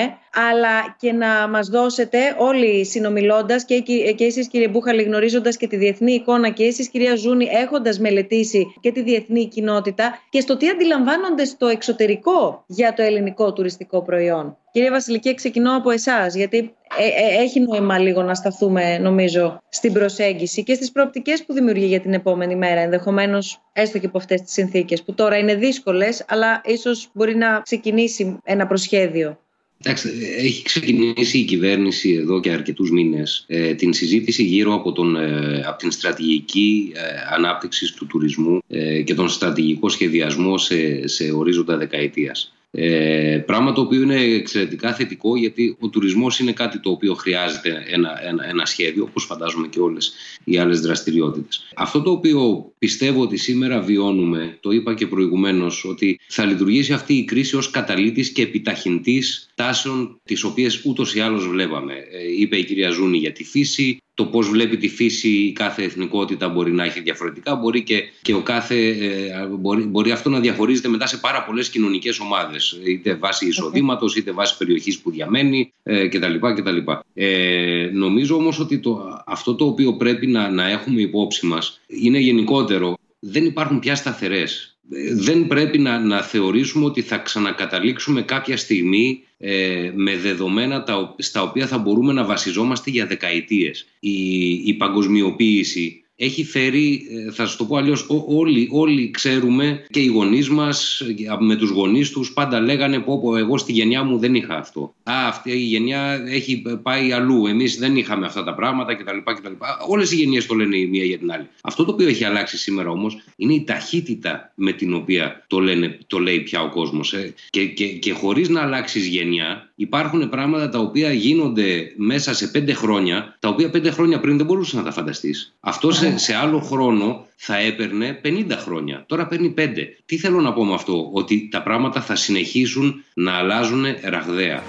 αλλά 0.49 0.95
και 0.99 1.11
να 1.11 1.47
μας 1.47 1.67
δώσετε 1.67 2.35
όλοι 2.37 2.85
συνομιλώντας 2.85 3.65
και, 3.65 3.79
και 4.15 4.25
εσείς 4.25 4.47
κύριε 4.47 4.67
Μπούχαλη 4.67 5.03
γνωρίζοντας 5.03 5.57
και 5.57 5.67
τη 5.67 5.75
διεθνή 5.75 6.13
εικόνα 6.13 6.49
και 6.49 6.63
εσείς 6.63 6.89
κυρία 6.89 7.15
Ζούνη 7.15 7.45
έχοντας 7.51 7.99
μελετήσει 7.99 8.75
και 8.79 8.91
τη 8.91 9.01
διεθνή 9.01 9.47
κοινότητα 9.47 10.19
και 10.29 10.39
στο 10.39 10.57
τι 10.57 10.69
αντιλαμβάνονται 10.69 11.45
στο 11.45 11.67
εξωτερικό 11.67 12.63
για 12.67 12.93
το 12.93 13.01
ελληνικό 13.01 13.53
τουριστικό 13.53 14.01
προϊόν. 14.01 14.57
Κύριε 14.71 14.89
Βασιλική, 14.89 15.33
ξεκινώ 15.33 15.75
από 15.75 15.89
εσάς, 15.89 16.35
γιατί 16.35 16.57
ε, 16.97 17.37
ε, 17.37 17.41
έχει 17.43 17.59
νόημα 17.59 17.97
λίγο 17.97 18.23
να 18.23 18.33
σταθούμε, 18.33 18.97
νομίζω, 18.97 19.61
στην 19.69 19.93
προσέγγιση 19.93 20.63
και 20.63 20.73
στις 20.73 20.91
προοπτικές 20.91 21.45
που 21.45 21.53
δημιουργεί 21.53 21.85
για 21.85 21.99
την 21.99 22.13
επόμενη 22.13 22.55
μέρα, 22.55 22.81
ενδεχομένως 22.81 23.61
έστω 23.73 23.99
και 23.99 24.05
από 24.05 24.17
αυτές 24.17 24.41
τις 24.41 24.53
συνθήκες, 24.53 25.03
που 25.03 25.13
τώρα 25.13 25.37
είναι 25.37 25.55
δύσκολες, 25.55 26.25
αλλά 26.27 26.61
ίσως 26.65 27.09
μπορεί 27.13 27.35
να 27.35 27.61
ξεκινήσει 27.61 28.37
ένα 28.43 28.67
προσχέδιο. 28.67 29.39
Εντάξει, 29.83 30.09
έχει 30.37 30.63
ξεκινήσει 30.63 31.37
η 31.37 31.43
κυβέρνηση 31.43 32.13
εδώ 32.13 32.39
και 32.39 32.51
αρκετούς 32.51 32.91
μήνες 32.91 33.45
ε, 33.47 33.73
την 33.73 33.93
συζήτηση 33.93 34.43
γύρω 34.43 34.73
από, 34.73 34.91
τον, 34.91 35.15
ε, 35.15 35.63
από 35.65 35.77
την 35.77 35.91
στρατηγική 35.91 36.91
ε, 36.95 36.99
ανάπτυξης 37.35 37.93
του 37.93 38.05
τουρισμού 38.05 38.59
και 39.03 39.13
τον 39.13 39.29
στρατηγικό 39.29 39.89
σχεδιασμό 39.89 40.57
σε, 40.57 41.07
σε 41.07 41.31
ορίζοντα 41.31 41.77
δεκαετίας. 41.77 42.53
Ε, 42.71 43.43
πράγμα 43.45 43.71
το 43.71 43.81
οποίο 43.81 44.01
είναι 44.01 44.21
εξαιρετικά 44.21 44.93
θετικό 44.93 45.35
γιατί 45.35 45.77
ο 45.79 45.87
τουρισμός 45.89 46.39
είναι 46.39 46.51
κάτι 46.51 46.79
το 46.79 46.89
οποίο 46.89 47.13
χρειάζεται 47.13 47.83
ένα, 47.87 48.25
ένα, 48.27 48.49
ένα 48.49 48.65
σχέδιο 48.65 49.03
όπως 49.03 49.25
φαντάζομαι 49.25 49.67
και 49.67 49.79
όλες 49.79 50.13
οι 50.43 50.57
άλλες 50.57 50.81
δραστηριότητες. 50.81 51.71
Αυτό 51.75 52.01
το 52.01 52.11
οποίο 52.11 52.71
πιστεύω 52.79 53.21
ότι 53.21 53.37
σήμερα 53.37 53.81
βιώνουμε, 53.81 54.57
το 54.59 54.71
είπα 54.71 54.93
και 54.93 55.07
προηγουμένως, 55.07 55.85
ότι 55.85 56.19
θα 56.27 56.45
λειτουργήσει 56.45 56.93
αυτή 56.93 57.13
η 57.13 57.25
κρίση 57.25 57.55
ως 57.55 57.69
καταλήτης 57.69 58.29
και 58.31 58.41
επιταχυντής 58.41 59.49
τάσεων 59.55 60.19
τις 60.23 60.43
οποίες 60.43 60.85
ούτως 60.85 61.15
ή 61.15 61.19
άλλως 61.19 61.47
βλέπαμε. 61.47 61.93
Ε, 61.93 62.39
είπε 62.39 62.57
η 62.57 62.63
κυρία 62.63 62.89
Ζούνη 62.89 63.17
για 63.17 63.31
τη 63.31 63.43
φύση, 63.43 63.97
το 64.19 64.25
πώς 64.25 64.49
βλέπει 64.49 64.77
τη 64.77 64.89
φύση 64.89 65.29
η 65.29 65.51
κάθε 65.51 65.83
εθνικότητα 65.83 66.49
μπορεί 66.49 66.71
να 66.71 66.83
έχει 66.83 67.01
διαφορετικά. 67.01 67.55
Μπορεί 67.55 67.83
και, 67.83 68.03
και 68.21 68.33
ο 68.33 68.41
κάθε, 68.41 68.87
ε, 68.87 69.45
μπορεί, 69.59 69.83
μπορεί 69.83 70.11
αυτό 70.11 70.29
να 70.29 70.39
διαχωρίζεται 70.39 70.87
μετά 70.87 71.07
σε 71.07 71.17
πάρα 71.17 71.43
πολλές 71.43 71.69
κοινωνικές 71.69 72.19
ομάδες. 72.19 72.79
Είτε 72.85 73.15
βάσει 73.15 73.47
εισοδήματος, 73.47 74.15
είτε 74.15 74.31
βάσει 74.31 74.57
περιοχής 74.57 74.99
που 74.99 75.11
διαμένει 75.11 75.73
ε, 75.83 76.07
κτλ. 76.07 76.35
κτλ. 76.39 76.77
Ε, 77.13 77.89
νομίζω 77.93 78.35
όμως 78.35 78.59
ότι 78.59 78.79
το, 78.79 79.21
αυτό 79.25 79.55
το 79.55 79.65
οποίο 79.65 79.93
πρέπει 79.93 80.27
να, 80.27 80.49
να 80.49 80.69
έχουμε 80.69 81.01
υπόψη 81.01 81.45
μας 81.45 81.81
είναι 81.87 82.19
γενικότερο. 82.19 82.97
Δεν 83.19 83.45
υπάρχουν 83.45 83.79
πια 83.79 83.95
σταθερές 83.95 84.78
δεν 85.13 85.47
πρέπει 85.47 85.77
να, 85.77 85.99
να 85.99 86.21
θεωρήσουμε 86.21 86.85
ότι 86.85 87.01
θα 87.01 87.17
ξανακαταλήξουμε 87.17 88.21
κάποια 88.21 88.57
στιγμή 88.57 89.23
ε, 89.37 89.91
με 89.95 90.17
δεδομένα 90.17 90.83
τα, 90.83 91.15
στα 91.17 91.41
οποία 91.41 91.67
θα 91.67 91.77
μπορούμε 91.77 92.13
να 92.13 92.23
βασιζόμαστε 92.23 92.89
για 92.89 93.05
δεκαετίες. 93.05 93.87
Η, 93.99 94.49
η 94.51 94.73
παγκοσμιοποίηση 94.73 96.03
έχει 96.21 96.45
φέρει, 96.45 97.07
ε, 97.27 97.31
θα 97.31 97.45
σα 97.45 97.57
το 97.57 97.65
πω 97.65 97.77
αλλιώς, 97.77 98.05
όλοι, 98.27 98.67
όλοι 98.71 99.11
ξέρουμε 99.11 99.85
και 99.89 99.99
οι 99.99 100.05
γονείς 100.05 100.49
μας 100.49 101.01
με 101.39 101.55
τους 101.55 101.69
γονείς 101.69 102.11
τους 102.11 102.33
πάντα 102.33 102.59
λέγανε 102.59 102.99
πω, 102.99 103.19
πω 103.19 103.37
εγώ 103.37 103.57
στη 103.57 103.71
γενιά 103.71 104.03
μου 104.03 104.17
δεν 104.17 104.35
είχα 104.35 104.55
αυτό. 104.55 104.93
Α, 105.03 105.13
αυτή 105.27 105.51
η 105.51 105.63
γενιά 105.63 106.23
έχει 106.27 106.61
πάει 106.81 107.11
αλλού. 107.11 107.45
Εμείς 107.45 107.77
δεν 107.77 107.97
είχαμε 107.97 108.25
αυτά 108.25 108.43
τα 108.43 108.53
πράγματα 108.53 108.95
κτλ. 108.95 109.17
κτλ. 109.23 109.51
Όλες 109.87 110.11
οι 110.11 110.15
γενιές 110.15 110.45
το 110.45 110.55
λένε 110.55 110.77
η 110.77 110.85
μία 110.85 111.03
για 111.03 111.17
την 111.17 111.31
άλλη. 111.31 111.47
Αυτό 111.61 111.85
το 111.85 111.91
οποίο 111.91 112.07
έχει 112.07 112.23
αλλάξει 112.23 112.57
σήμερα 112.57 112.89
όμως 112.89 113.17
είναι 113.35 113.53
η 113.53 113.63
ταχύτητα 113.63 114.51
με 114.55 114.71
την 114.71 114.93
οποία 114.93 115.43
το, 115.47 115.59
λένε, 115.59 115.97
το 116.07 116.19
λέει 116.19 116.39
πια 116.39 116.61
ο 116.61 116.69
κόσμος. 116.69 117.13
Ε. 117.13 117.33
Και, 117.49 117.65
και, 117.65 117.87
και 117.87 118.11
χωρίς 118.11 118.49
να 118.49 118.61
αλλάξεις 118.61 119.05
γενιά, 119.05 119.68
υπάρχουν 119.79 120.29
πράγματα 120.29 120.69
τα 120.69 120.79
οποία 120.79 121.13
γίνονται 121.13 121.93
μέσα 121.95 122.33
σε 122.33 122.47
πέντε 122.47 122.73
χρόνια, 122.73 123.37
τα 123.39 123.49
οποία 123.49 123.69
πέντε 123.69 123.91
χρόνια 123.91 124.19
πριν 124.19 124.37
δεν 124.37 124.45
μπορούσες 124.45 124.73
να 124.73 124.83
τα 124.83 124.91
φανταστείς. 124.91 125.55
Αυτό 125.59 125.91
σε, 125.91 126.17
σε 126.17 126.35
άλλο 126.35 126.59
χρόνο 126.59 127.25
θα 127.35 127.57
έπαιρνε 127.57 128.21
50 128.23 128.45
χρόνια. 128.57 129.03
Τώρα 129.07 129.27
παίρνει 129.27 129.53
5. 129.57 129.61
Τι 130.05 130.17
θέλω 130.17 130.41
να 130.41 130.53
πω 130.53 130.65
με 130.65 130.73
αυτό, 130.73 131.09
ότι 131.13 131.49
τα 131.51 131.63
πράγματα 131.63 132.01
θα 132.01 132.15
συνεχίσουν 132.15 133.03
να 133.13 133.33
αλλάζουν 133.33 133.85
ραγδαία. 134.03 134.63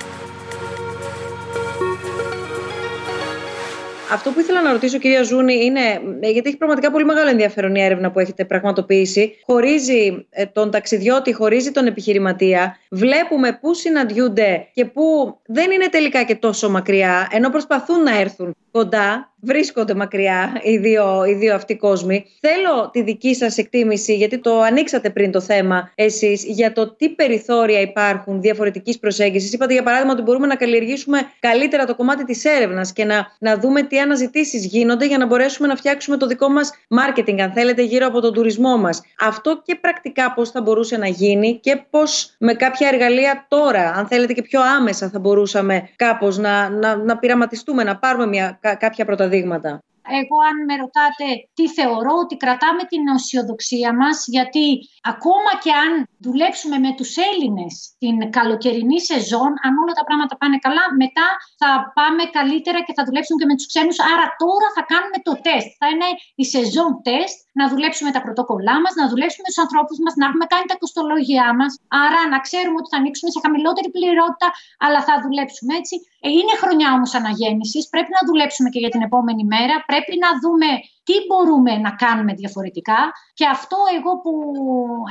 Αυτό 4.12 4.30
που 4.30 4.40
ήθελα 4.40 4.62
να 4.62 4.72
ρωτήσω, 4.72 4.98
κυρία 4.98 5.22
Ζούνη, 5.22 5.64
είναι 5.64 5.80
γιατί 6.20 6.48
έχει 6.48 6.56
πραγματικά 6.56 6.90
πολύ 6.90 7.04
μεγάλο 7.04 7.30
ενδιαφέρον 7.30 7.74
η 7.74 7.82
έρευνα 7.82 8.10
που 8.10 8.18
έχετε 8.18 8.44
πραγματοποιήσει. 8.44 9.36
Χωρίζει 9.46 10.26
ε, 10.30 10.46
τον 10.46 10.70
ταξιδιώτη, 10.70 11.32
χωρίζει 11.32 11.70
τον 11.70 11.86
επιχειρηματία. 11.86 12.76
Βλέπουμε 12.90 13.58
πού 13.60 13.74
συναντιούνται 13.74 14.68
και 14.74 14.84
πού 14.84 15.38
δεν 15.46 15.70
είναι 15.70 15.88
τελικά 15.88 16.22
και 16.22 16.34
τόσο 16.34 16.70
μακριά, 16.70 17.28
ενώ 17.30 17.50
προσπαθούν 17.50 18.02
να 18.02 18.20
έρθουν 18.20 18.54
κοντά, 18.70 19.32
βρίσκονται 19.42 19.94
μακριά 19.94 20.61
οι 20.62 20.76
δύο, 20.76 21.24
οι 21.24 21.35
δύο 21.35 21.55
αυτοί 21.55 21.76
κόσμοι. 21.76 22.26
Θέλω 22.40 22.90
τη 22.92 23.03
δική 23.03 23.35
σας 23.35 23.59
εκτίμηση, 23.59 24.16
γιατί 24.16 24.38
το 24.38 24.61
ανοίξατε 24.61 25.11
πριν 25.11 25.31
το 25.31 25.40
θέμα 25.40 25.90
εσείς, 25.94 26.44
για 26.44 26.72
το 26.72 26.94
τι 26.94 27.09
περιθώρια 27.09 27.81
υπάρχουν 27.81 28.40
διαφορετικής 28.40 28.98
προσέγγισης. 28.98 29.53
Είπατε 29.53 29.72
για 29.72 29.83
παράδειγμα 29.83 30.12
ότι 30.12 30.22
μπορούμε 30.22 30.46
να 30.46 30.57
καλλιεργήσουμε 30.57 31.18
καλύτερα 31.40 31.85
το 31.85 31.94
κομμάτι 31.94 32.24
της 32.24 32.44
έρευνας 32.44 32.92
και 32.92 33.05
να, 33.05 33.26
να 33.38 33.57
δούμε 33.57 33.83
τι 33.83 33.98
αναζητήσεις 33.98 34.66
γίνονται 34.66 35.07
για 35.07 35.18
να 35.18 35.26
μπορέσουμε 35.26 35.68
να 35.68 35.76
φτιάξουμε 35.76 36.16
το 36.16 36.26
δικό 36.26 36.48
μας 36.48 36.72
marketing, 37.00 37.40
αν 37.40 37.53
θέλετε, 37.53 37.83
γύρω 37.83 38.07
από 38.07 38.20
τον 38.20 38.33
τουρισμό 38.33 38.76
μας. 38.76 39.03
Αυτό 39.20 39.62
και 39.64 39.74
πρακτικά 39.74 40.33
πώς 40.33 40.50
θα 40.50 40.62
μπορούσε 40.62 40.96
να 40.96 41.07
γίνει 41.07 41.59
και 41.62 41.83
πώς 41.90 42.35
με 42.38 42.55
κάποια 42.55 42.88
εργαλεία 42.88 43.46
τώρα, 43.48 43.92
αν 43.96 44.07
θέλετε 44.07 44.33
και 44.33 44.42
πιο 44.42 44.61
άμεσα 44.79 45.09
θα 45.09 45.18
μπορούσαμε 45.18 45.88
κάπως 45.96 46.38
να, 46.38 46.68
να, 46.68 46.96
να 46.96 47.18
πειραματιστούμε, 47.18 47.85
να 47.85 47.96
πάρουμε 47.96 48.26
μια 48.26 48.59
κάποια 48.79 49.05
πρώτα 49.05 49.29
δείγματα. 49.30 49.72
Εγώ 50.18 50.36
αν 50.50 50.56
με 50.68 50.74
ρωτάτε 50.82 51.28
τι 51.56 51.64
θεωρώ 51.78 52.14
ότι 52.24 52.34
κρατάμε 52.42 52.82
την 52.92 53.02
αισιοδοξία 53.14 53.90
μας 54.00 54.16
γιατί 54.34 54.66
ακόμα 55.12 55.52
και 55.62 55.72
αν 55.84 55.92
δουλέψουμε 56.26 56.76
με 56.84 56.90
τους 56.98 57.10
Έλληνες 57.28 57.72
την 58.02 58.16
καλοκαιρινή 58.36 59.00
σεζόν 59.10 59.52
αν 59.66 59.72
όλα 59.82 59.94
τα 59.98 60.04
πράγματα 60.08 60.34
πάνε 60.40 60.58
καλά 60.66 60.84
μετά 61.02 61.28
θα 61.60 61.70
πάμε 61.98 62.22
καλύτερα 62.38 62.78
και 62.86 62.94
θα 62.96 63.04
δουλέψουμε 63.06 63.36
και 63.40 63.48
με 63.50 63.56
τους 63.58 63.68
ξένους 63.72 63.98
άρα 64.12 64.26
τώρα 64.42 64.68
θα 64.76 64.82
κάνουμε 64.92 65.18
το 65.26 65.34
τεστ 65.46 65.68
θα 65.80 65.86
είναι 65.92 66.08
η 66.42 66.44
σεζόν 66.54 66.90
τεστ 67.06 67.36
να 67.62 67.66
δουλέψουμε 67.72 68.10
τα 68.16 68.20
πρωτόκολλά 68.26 68.76
μας, 68.82 68.92
να 69.00 69.06
δουλέψουμε 69.12 69.46
τους 69.50 69.60
ανθρώπους 69.64 69.98
μας, 70.04 70.14
να 70.20 70.24
έχουμε 70.28 70.46
κάνει 70.52 70.66
τα 70.72 70.76
κοστολόγια 70.82 71.46
μας. 71.58 71.72
Άρα 72.04 72.20
να 72.32 72.38
ξέρουμε 72.46 72.78
ότι 72.80 72.88
θα 72.92 72.98
ανοίξουμε 73.00 73.30
σε 73.34 73.38
χαμηλότερη 73.44 73.88
πληρότητα 73.96 74.48
αλλά 74.84 75.00
θα 75.08 75.14
δουλέψουμε 75.24 75.72
έτσι. 75.80 75.94
Ε, 76.24 76.28
είναι 76.38 76.54
χρονιά 76.62 76.88
όμως 76.96 77.10
αναγέννησης, 77.20 77.82
πρέπει 77.92 78.10
να 78.16 78.22
δουλέψουμε 78.28 78.68
και 78.72 78.80
για 78.84 78.92
την 78.94 79.02
επόμενη 79.08 79.44
μέρα, 79.54 79.74
πρέπει 79.90 80.14
να 80.24 80.30
δούμε 80.42 80.68
τι 81.10 81.16
μπορούμε 81.28 81.72
να 81.86 81.90
κάνουμε 82.04 82.32
διαφορετικά 82.42 83.00
και 83.38 83.46
αυτό 83.56 83.76
εγώ 83.98 84.12
που 84.22 84.32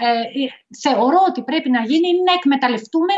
ε, 0.07 0.11
ε, 0.41 0.47
θεωρώ 0.83 1.19
ότι 1.29 1.41
πρέπει 1.49 1.69
να 1.77 1.81
γίνει 1.89 2.07
είναι 2.09 2.23
να 2.29 2.33
εκμεταλλευτούμε 2.39 3.13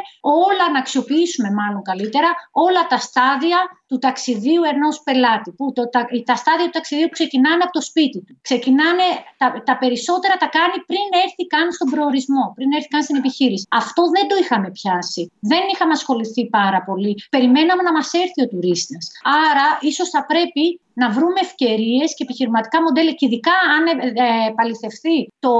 όλα, 0.45 0.65
να 0.73 0.79
αξιοποιήσουμε 0.83 1.49
μάλλον 1.59 1.81
καλύτερα 1.91 2.29
όλα 2.65 2.81
τα 2.91 2.99
στάδια 3.07 3.59
του 3.89 3.97
ταξιδίου 4.05 4.63
ενός 4.73 4.95
πελάτη. 5.07 5.49
Που 5.57 5.65
το, 5.77 5.83
τα, 5.93 6.01
τα 6.29 6.35
στάδια 6.41 6.65
του 6.65 6.75
ταξιδίου 6.79 7.09
ξεκινάνε 7.17 7.63
από 7.65 7.73
το 7.77 7.81
σπίτι 7.89 8.19
του. 8.25 8.33
Ξεκινάνε, 8.47 9.07
τα, 9.41 9.47
τα 9.69 9.75
περισσότερα 9.81 10.35
τα 10.43 10.49
κάνει 10.57 10.77
πριν 10.89 11.07
έρθει 11.25 11.43
καν 11.53 11.67
στον 11.77 11.87
προορισμό, 11.93 12.43
πριν 12.57 12.69
έρθει 12.77 12.89
καν 12.93 13.03
στην 13.03 13.15
επιχείρηση. 13.21 13.65
Αυτό 13.83 14.01
δεν 14.15 14.25
το 14.29 14.35
είχαμε 14.41 14.69
πιάσει. 14.77 15.23
Δεν 15.51 15.63
είχαμε 15.71 15.93
ασχοληθεί 15.99 16.43
πάρα 16.59 16.79
πολύ. 16.87 17.13
Περιμέναμε 17.35 17.81
να 17.87 17.91
μας 17.97 18.09
έρθει 18.23 18.39
ο 18.45 18.47
τουρίστας. 18.51 19.03
Άρα 19.49 19.67
ίσως 19.89 20.09
θα 20.09 20.21
πρέπει 20.31 20.63
να 20.93 21.09
βρούμε 21.09 21.39
ευκαιρίες 21.47 22.09
και 22.15 22.23
επιχειρηματικά 22.23 22.81
μοντέλα 22.81 23.11
και 23.11 23.25
ειδικά 23.25 23.55
αν 23.75 23.83
ε, 23.87 23.91
ε, 24.25 24.51
παληθευτεί 24.57 25.17
το 25.45 25.53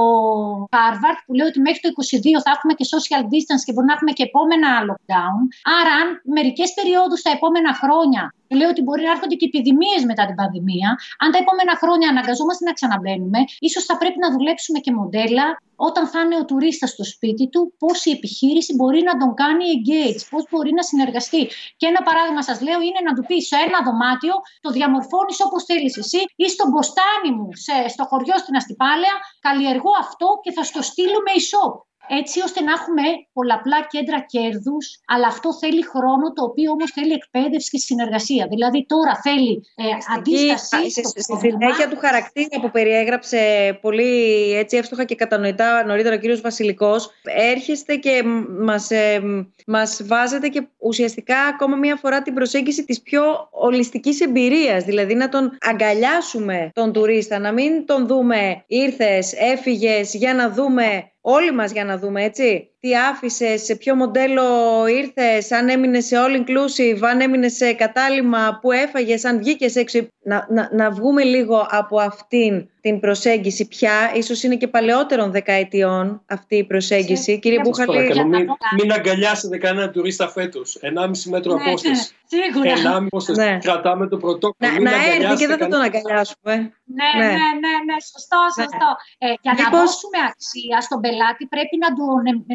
Harvard 0.74 1.18
που 1.26 1.32
λέει 1.34 1.46
ότι 1.46 1.60
μέχρι 1.60 1.80
το 1.80 1.88
2022 1.88 2.44
θα 2.44 2.50
έχουμε 2.56 2.72
και 2.78 2.86
social 2.94 3.22
distance 3.32 3.62
και 3.64 3.72
μπορεί 3.72 3.86
να 3.90 3.96
έχουμε 3.96 4.12
και 4.16 4.26
επόμενα 4.30 4.70
lockdown. 4.88 5.40
Άρα 5.78 5.92
αν 6.00 6.08
μερικές 6.36 6.70
περιόδους 6.78 7.20
τα 7.22 7.30
επόμενα 7.36 7.72
χρόνια 7.82 8.22
Λέω 8.58 8.68
ότι 8.74 8.82
μπορεί 8.82 9.02
να 9.08 9.10
έρχονται 9.10 9.34
και 9.34 9.46
επιδημίες 9.50 10.02
μετά 10.10 10.22
την 10.26 10.34
πανδημία. 10.34 10.88
Αν 11.22 11.28
τα 11.32 11.38
επόμενα 11.44 11.74
χρόνια 11.82 12.08
αναγκαζόμαστε 12.08 12.64
να 12.64 12.72
ξαναμπαίνουμε, 12.78 13.40
ίσως 13.68 13.84
θα 13.84 13.96
πρέπει 14.00 14.18
να 14.24 14.28
δουλέψουμε 14.34 14.78
και 14.84 14.92
μοντέλα 14.98 15.46
όταν 15.88 16.04
θα 16.12 16.20
είναι 16.20 16.36
ο 16.42 16.44
τουρίστας 16.44 16.90
στο 16.90 17.04
σπίτι 17.04 17.44
του, 17.52 17.74
πώς 17.78 18.04
η 18.04 18.10
επιχείρηση 18.10 18.74
μπορεί 18.74 19.00
να 19.08 19.14
τον 19.20 19.34
κάνει 19.34 19.64
engage, 19.76 20.22
πώς 20.30 20.42
μπορεί 20.50 20.72
να 20.78 20.82
συνεργαστεί. 20.82 21.42
Και 21.78 21.86
ένα 21.92 22.02
παράδειγμα 22.02 22.42
σας 22.42 22.58
λέω 22.66 22.80
είναι 22.86 23.00
να 23.06 23.12
του 23.16 23.24
πεις 23.28 23.46
σε 23.46 23.56
ένα 23.66 23.78
δωμάτιο, 23.86 24.34
το 24.64 24.70
διαμορφώνεις 24.76 25.38
όπως 25.46 25.62
θέλεις 25.64 25.96
εσύ, 26.02 26.20
ή 26.44 26.46
στον 26.54 26.68
μποστάνι 26.70 27.30
μου, 27.36 27.48
σε, 27.64 27.74
στο 27.94 28.04
χωριό 28.10 28.36
στην 28.42 28.54
Αστυπάλαια, 28.56 29.14
καλλιεργώ 29.46 29.92
αυτό 30.04 30.26
και 30.42 30.52
θα 30.56 30.62
στο 30.70 30.82
στείλω 30.82 31.18
με 31.26 31.32
e-shop 31.40 31.72
έτσι 32.20 32.42
ώστε 32.42 32.60
να 32.62 32.72
έχουμε 32.72 33.02
πολλαπλά 33.32 33.86
κέντρα 33.90 34.20
κέρδους, 34.20 35.00
αλλά 35.06 35.26
αυτό 35.26 35.54
θέλει 35.54 35.82
χρόνο, 35.84 36.32
το 36.32 36.42
οποίο 36.44 36.70
όμως 36.70 36.90
θέλει 36.90 37.12
εκπαίδευση 37.12 37.70
και 37.70 37.78
συνεργασία. 37.78 38.46
Δηλαδή 38.50 38.86
τώρα 38.86 39.20
θέλει 39.22 39.62
ε, 39.74 39.84
αντίσταση. 40.16 40.90
Στη 40.90 41.36
συνέχεια 41.40 41.88
του 41.90 41.96
χαρακτήρα 41.96 42.60
που 42.60 42.70
περιέγραψε 42.70 43.38
πολύ 43.80 44.12
έτσι 44.54 44.76
εύστοχα 44.76 45.04
και 45.04 45.14
κατανοητά 45.14 45.84
νωρίτερα 45.84 46.14
ο 46.14 46.18
κύριος 46.18 46.40
Βασιλικός, 46.40 47.10
έρχεστε 47.22 47.96
και 47.96 48.22
μας, 48.48 48.90
ε, 48.90 49.20
μας 49.66 50.00
βάζετε 50.04 50.48
και 50.48 50.66
ουσιαστικά 50.78 51.38
ακόμα 51.38 51.76
μία 51.76 51.96
φορά 51.96 52.22
την 52.22 52.34
προσέγγιση 52.34 52.84
της 52.84 53.02
πιο 53.02 53.48
ολιστικής 53.50 54.20
εμπειρίας, 54.20 54.84
δηλαδή 54.84 55.14
να 55.14 55.28
τον 55.28 55.58
αγκαλιάσουμε 55.60 56.70
τον 56.74 56.92
τουρίστα, 56.92 57.38
να 57.38 57.52
μην 57.52 57.86
τον 57.86 58.06
δούμε 58.06 58.64
ήρθες, 58.66 59.32
έφυγες 59.32 60.14
για 60.14 60.34
να 60.34 60.50
δούμε 60.50 61.11
όλοι 61.22 61.52
μας 61.52 61.72
για 61.72 61.84
να 61.84 61.98
δούμε, 61.98 62.24
έτσι. 62.24 62.71
Τι 62.82 62.96
άφησε, 62.96 63.56
σε 63.56 63.74
ποιο 63.74 63.94
μοντέλο 63.94 64.42
ήρθες, 64.86 65.52
αν 65.52 65.68
έμεινε 65.68 66.00
σε 66.00 66.16
all 66.18 66.36
inclusive, 66.36 66.98
αν 67.00 67.20
έμεινε 67.20 67.48
σε 67.48 67.72
κατάλημα, 67.72 68.58
που 68.60 68.72
έφαγες, 68.72 69.24
αν 69.24 69.38
βγήκες 69.38 69.76
έξω. 69.76 70.06
Να, 70.24 70.46
να, 70.50 70.68
να 70.72 70.90
βγούμε 70.90 71.22
λίγο 71.22 71.66
από 71.70 72.00
αυτήν 72.00 72.68
την 72.82 73.00
προσέγγιση 73.00 73.68
πια. 73.68 74.12
Ίσως 74.14 74.42
είναι 74.42 74.56
και 74.56 74.68
παλαιότερων 74.68 75.30
δεκαετιών 75.30 76.22
αυτή 76.26 76.56
η 76.56 76.64
προσέγγιση. 76.64 77.38
Κύριε 77.38 77.60
Μπούχαλη... 77.60 78.26
Μην, 78.26 78.46
μην 78.80 78.92
αγκαλιάσετε 78.92 79.58
κανένα 79.58 79.90
τουρίστα 79.90 80.28
φέτος. 80.28 80.78
1,5 80.82 81.10
μέτρο 81.30 81.54
ναι, 81.54 81.62
απόσταση. 81.62 82.14
Σίγουρα. 82.32 82.98
1,5 82.98 83.04
απόσταση. 83.06 83.40
Ναι. 83.40 83.58
Κρατάμε 83.58 84.08
το 84.08 84.16
πρωτόκολλο. 84.16 84.72
Να, 84.72 84.80
να 84.80 84.90
έρθει 85.14 85.34
και 85.34 85.46
δεν 85.46 85.58
θα 85.58 85.68
τον 85.68 85.80
αγκαλιάσουμε. 85.80 86.54
Ναι, 86.98 87.10
ναι, 87.18 87.26
ναι, 87.26 87.48
ναι, 87.62 87.74
ναι 87.88 87.96
σωστό, 88.10 88.40
ναι. 88.56 88.62
σωστό. 88.62 88.88
Ε, 89.24 89.26
για 89.44 89.52
να 89.58 89.64
δώσουμε 89.74 90.18
αξία 90.30 90.78
στον 90.86 90.98
πελάτη 91.04 91.42
πρέπει 91.54 91.76
να 91.84 91.88
το, 91.96 92.04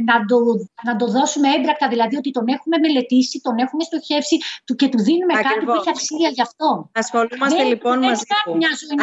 να, 0.10 0.16
το, 0.26 0.38
να 0.84 0.96
το 0.96 1.06
δώσουμε 1.16 1.48
έμπρακτα, 1.56 1.88
δηλαδή 1.88 2.16
ότι 2.16 2.32
τον 2.32 2.46
έχουμε 2.48 2.78
μελετήσει, 2.78 3.40
τον 3.42 3.58
έχουμε 3.58 3.84
στοχεύσει 3.84 4.38
και 4.76 4.88
του 4.88 5.00
δίνουμε 5.08 5.34
Ακριβώς. 5.34 5.54
κάτι 5.54 5.66
που 5.66 5.72
έχει 5.72 5.90
αξία 5.90 6.30
γι' 6.30 6.42
αυτό. 6.42 6.90
Ασχολούμαστε 6.92 7.58
δεν, 7.58 7.68
λοιπόν 7.68 8.00
δεν 8.00 8.10
μαζί 8.10 8.24
του. 8.46 8.56
Μια 8.56 8.70
ζωή 8.82 8.96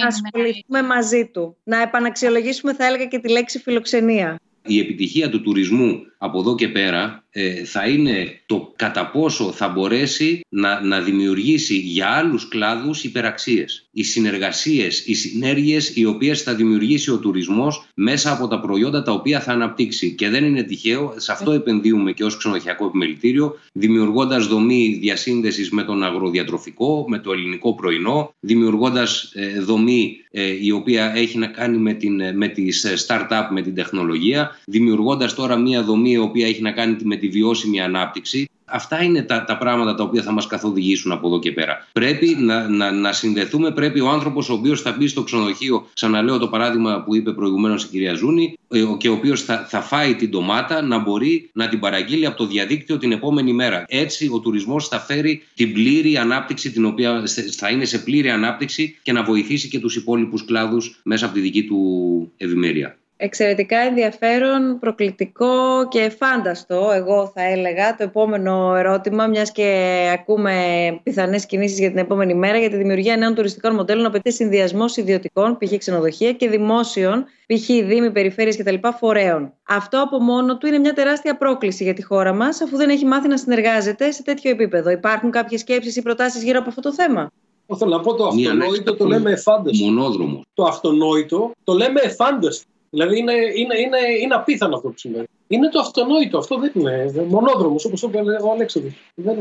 να 0.00 0.06
ασχοληθούμε 0.06 0.82
μαζί 0.82 1.22
του. 1.32 1.56
Να 1.64 1.82
επαναξιολογήσουμε 1.82 2.74
θα 2.74 2.86
έλεγα 2.86 3.04
και 3.04 3.18
τη 3.18 3.28
λέξη 3.28 3.58
φιλοξενία. 3.58 4.38
Η 4.66 4.78
επιτυχία 4.78 5.30
του 5.30 5.42
τουρισμού 5.42 6.00
από 6.18 6.38
εδώ 6.38 6.54
και 6.54 6.68
πέρα 6.68 7.24
ε, 7.29 7.29
θα 7.64 7.88
είναι 7.88 8.40
το 8.46 8.72
κατά 8.76 9.10
πόσο 9.10 9.52
θα 9.52 9.68
μπορέσει 9.68 10.40
να, 10.48 10.80
να 10.84 11.00
δημιουργήσει 11.00 11.76
για 11.76 12.08
άλλους 12.08 12.48
κλάδους 12.48 13.04
υπεραξίες. 13.04 13.88
Οι 13.92 14.02
συνεργασίες, 14.02 15.06
οι 15.06 15.14
συνέργειες 15.14 15.96
οι 15.96 16.04
οποίες 16.04 16.42
θα 16.42 16.54
δημιουργήσει 16.54 17.10
ο 17.10 17.18
τουρισμός 17.18 17.88
μέσα 17.94 18.32
από 18.32 18.48
τα 18.48 18.60
προϊόντα 18.60 19.02
τα 19.02 19.12
οποία 19.12 19.40
θα 19.40 19.52
αναπτύξει. 19.52 20.14
Και 20.14 20.28
δεν 20.28 20.44
είναι 20.44 20.62
τυχαίο, 20.62 21.14
σε 21.16 21.32
αυτό 21.32 21.52
επενδύουμε 21.52 22.12
και 22.12 22.24
ως 22.24 22.36
ξενοδοχειακό 22.36 22.86
επιμελητήριο, 22.86 23.58
δημιουργώντας 23.72 24.46
δομή 24.46 24.98
διασύνδεσης 25.00 25.70
με 25.70 25.82
τον 25.82 26.04
αγροδιατροφικό, 26.04 27.04
με 27.08 27.18
το 27.18 27.32
ελληνικό 27.32 27.74
πρωινό, 27.74 28.34
δημιουργώντας 28.40 29.32
ε, 29.34 29.60
δομή 29.60 30.16
ε, 30.30 30.56
η 30.60 30.70
οποία 30.70 31.12
έχει 31.14 31.38
να 31.38 31.46
κάνει 31.46 31.76
με, 31.76 31.92
την, 31.92 32.36
με 32.36 32.48
τις 32.48 32.86
start-up, 33.06 33.46
με 33.50 33.62
την 33.62 33.74
τεχνολογία, 33.74 34.60
δημιουργώντας 34.64 35.34
τώρα 35.34 35.56
μια 35.56 35.82
δομή 35.82 36.10
η 36.10 36.18
οποία 36.18 36.46
έχει 36.46 36.62
να 36.62 36.72
κάνει 36.72 36.96
με 37.02 37.16
τη 37.20 37.28
βιώσιμη 37.28 37.80
ανάπτυξη. 37.80 38.48
Αυτά 38.72 39.02
είναι 39.02 39.22
τα, 39.22 39.44
τα 39.44 39.56
πράγματα 39.58 39.94
τα 39.94 40.02
οποία 40.02 40.22
θα 40.22 40.32
μας 40.32 40.46
καθοδηγήσουν 40.46 41.12
από 41.12 41.26
εδώ 41.26 41.38
και 41.38 41.52
πέρα. 41.52 41.86
Πρέπει 41.92 42.36
να, 42.38 42.68
να, 42.68 42.90
να 42.90 43.12
συνδεθούμε, 43.12 43.70
πρέπει 43.70 44.00
ο 44.00 44.08
άνθρωπος 44.08 44.48
ο 44.48 44.52
οποίος 44.52 44.80
θα 44.80 44.94
μπει 44.98 45.06
στο 45.06 45.22
ξενοδοχείο, 45.22 45.86
ξαναλέω 45.94 46.38
το 46.38 46.48
παράδειγμα 46.48 47.02
που 47.02 47.14
είπε 47.14 47.32
προηγουμένως 47.32 47.84
η 47.84 47.88
κυρία 47.88 48.14
Ζούνη, 48.14 48.58
ε, 48.68 48.84
και 48.98 49.08
ο 49.08 49.12
οποίος 49.12 49.42
θα, 49.42 49.66
θα 49.68 49.80
φάει 49.80 50.14
την 50.14 50.30
ντομάτα 50.30 50.82
να 50.82 50.98
μπορεί 50.98 51.50
να 51.52 51.68
την 51.68 51.78
παραγγείλει 51.78 52.26
από 52.26 52.36
το 52.36 52.46
διαδίκτυο 52.46 52.98
την 52.98 53.12
επόμενη 53.12 53.52
μέρα. 53.52 53.84
Έτσι 53.88 54.30
ο 54.32 54.38
τουρισμός 54.38 54.88
θα 54.88 55.00
φέρει 55.00 55.42
την 55.54 55.72
πλήρη 55.72 56.16
ανάπτυξη, 56.16 56.70
την 56.70 56.84
οποία 56.84 57.22
θα 57.56 57.70
είναι 57.70 57.84
σε 57.84 57.98
πλήρη 57.98 58.30
ανάπτυξη 58.30 58.96
και 59.02 59.12
να 59.12 59.22
βοηθήσει 59.22 59.68
και 59.68 59.78
τους 59.78 59.96
υπόλοιπους 59.96 60.44
κλάδους 60.44 61.00
μέσα 61.02 61.24
από 61.24 61.34
τη 61.34 61.40
δική 61.40 61.64
του 61.64 62.32
ευημερία 62.36 62.99
εξαιρετικά 63.20 63.78
ενδιαφέρον, 63.78 64.78
προκλητικό 64.80 65.88
και 65.88 66.12
φάνταστο, 66.18 66.90
εγώ 66.94 67.32
θα 67.34 67.42
έλεγα, 67.42 67.96
το 67.96 68.02
επόμενο 68.02 68.74
ερώτημα, 68.74 69.26
μιας 69.26 69.52
και 69.52 70.00
ακούμε 70.12 70.54
πιθανές 71.02 71.46
κινήσεις 71.46 71.78
για 71.78 71.88
την 71.88 71.98
επόμενη 71.98 72.34
μέρα, 72.34 72.58
για 72.58 72.70
τη 72.70 72.76
δημιουργία 72.76 73.16
νέων 73.16 73.34
τουριστικών 73.34 73.74
μοντέλων, 73.74 74.06
απαιτεί 74.06 74.32
συνδυασμός 74.32 74.96
ιδιωτικών, 74.96 75.58
π.χ. 75.58 75.76
ξενοδοχεία 75.76 76.32
και 76.32 76.48
δημόσιων, 76.48 77.24
π.χ. 77.46 77.66
δήμοι, 77.66 78.10
περιφέρειες 78.10 78.56
κτλ. 78.56 78.74
φορέων. 78.98 79.52
Αυτό 79.68 80.02
από 80.02 80.18
μόνο 80.18 80.58
του 80.58 80.66
είναι 80.66 80.78
μια 80.78 80.92
τεράστια 80.92 81.36
πρόκληση 81.36 81.84
για 81.84 81.94
τη 81.94 82.02
χώρα 82.02 82.32
μας, 82.32 82.60
αφού 82.60 82.76
δεν 82.76 82.88
έχει 82.88 83.04
μάθει 83.04 83.28
να 83.28 83.36
συνεργάζεται 83.36 84.10
σε 84.10 84.22
τέτοιο 84.22 84.50
επίπεδο. 84.50 84.90
Υπάρχουν 84.90 85.30
κάποιες 85.30 85.60
σκέψεις 85.60 85.96
ή 85.96 86.02
προτάσεις 86.02 86.42
γύρω 86.42 86.58
από 86.58 86.68
αυτό 86.68 86.80
το 86.80 86.92
θέμα; 86.92 87.30
Θέλω 87.76 87.90
να 87.90 88.00
πω 88.00 88.14
το 88.14 88.26
αυτονόητο 88.26 88.96
το 88.96 89.06
λέμε 89.06 89.30
εφάνταστο. 89.30 89.84
Μονόδρομος. 89.84 90.42
Το 90.54 90.64
αυτονόητο 90.64 91.50
το 91.64 91.72
λέμε 91.72 92.00
εφάνταστο. 92.00 92.69
Δηλαδή 92.90 93.18
είναι, 93.18 93.32
είναι, 93.32 93.78
είναι, 93.78 93.98
είναι 94.22 94.34
απίθανο 94.34 94.76
αυτό 94.76 94.88
που 94.88 94.98
συμβαίνει. 94.98 95.26
Είναι 95.48 95.68
το 95.68 95.80
αυτονόητο. 95.80 96.38
Αυτό 96.38 96.58
δεν 96.58 96.72
είναι 96.74 97.12
μονόδρομος, 97.28 97.84
όπως 97.84 98.00
το 98.00 98.10
είπε 98.12 98.20
ο 98.42 98.52
Αλέξανδρος. 98.52 98.94
Δεν, 99.14 99.36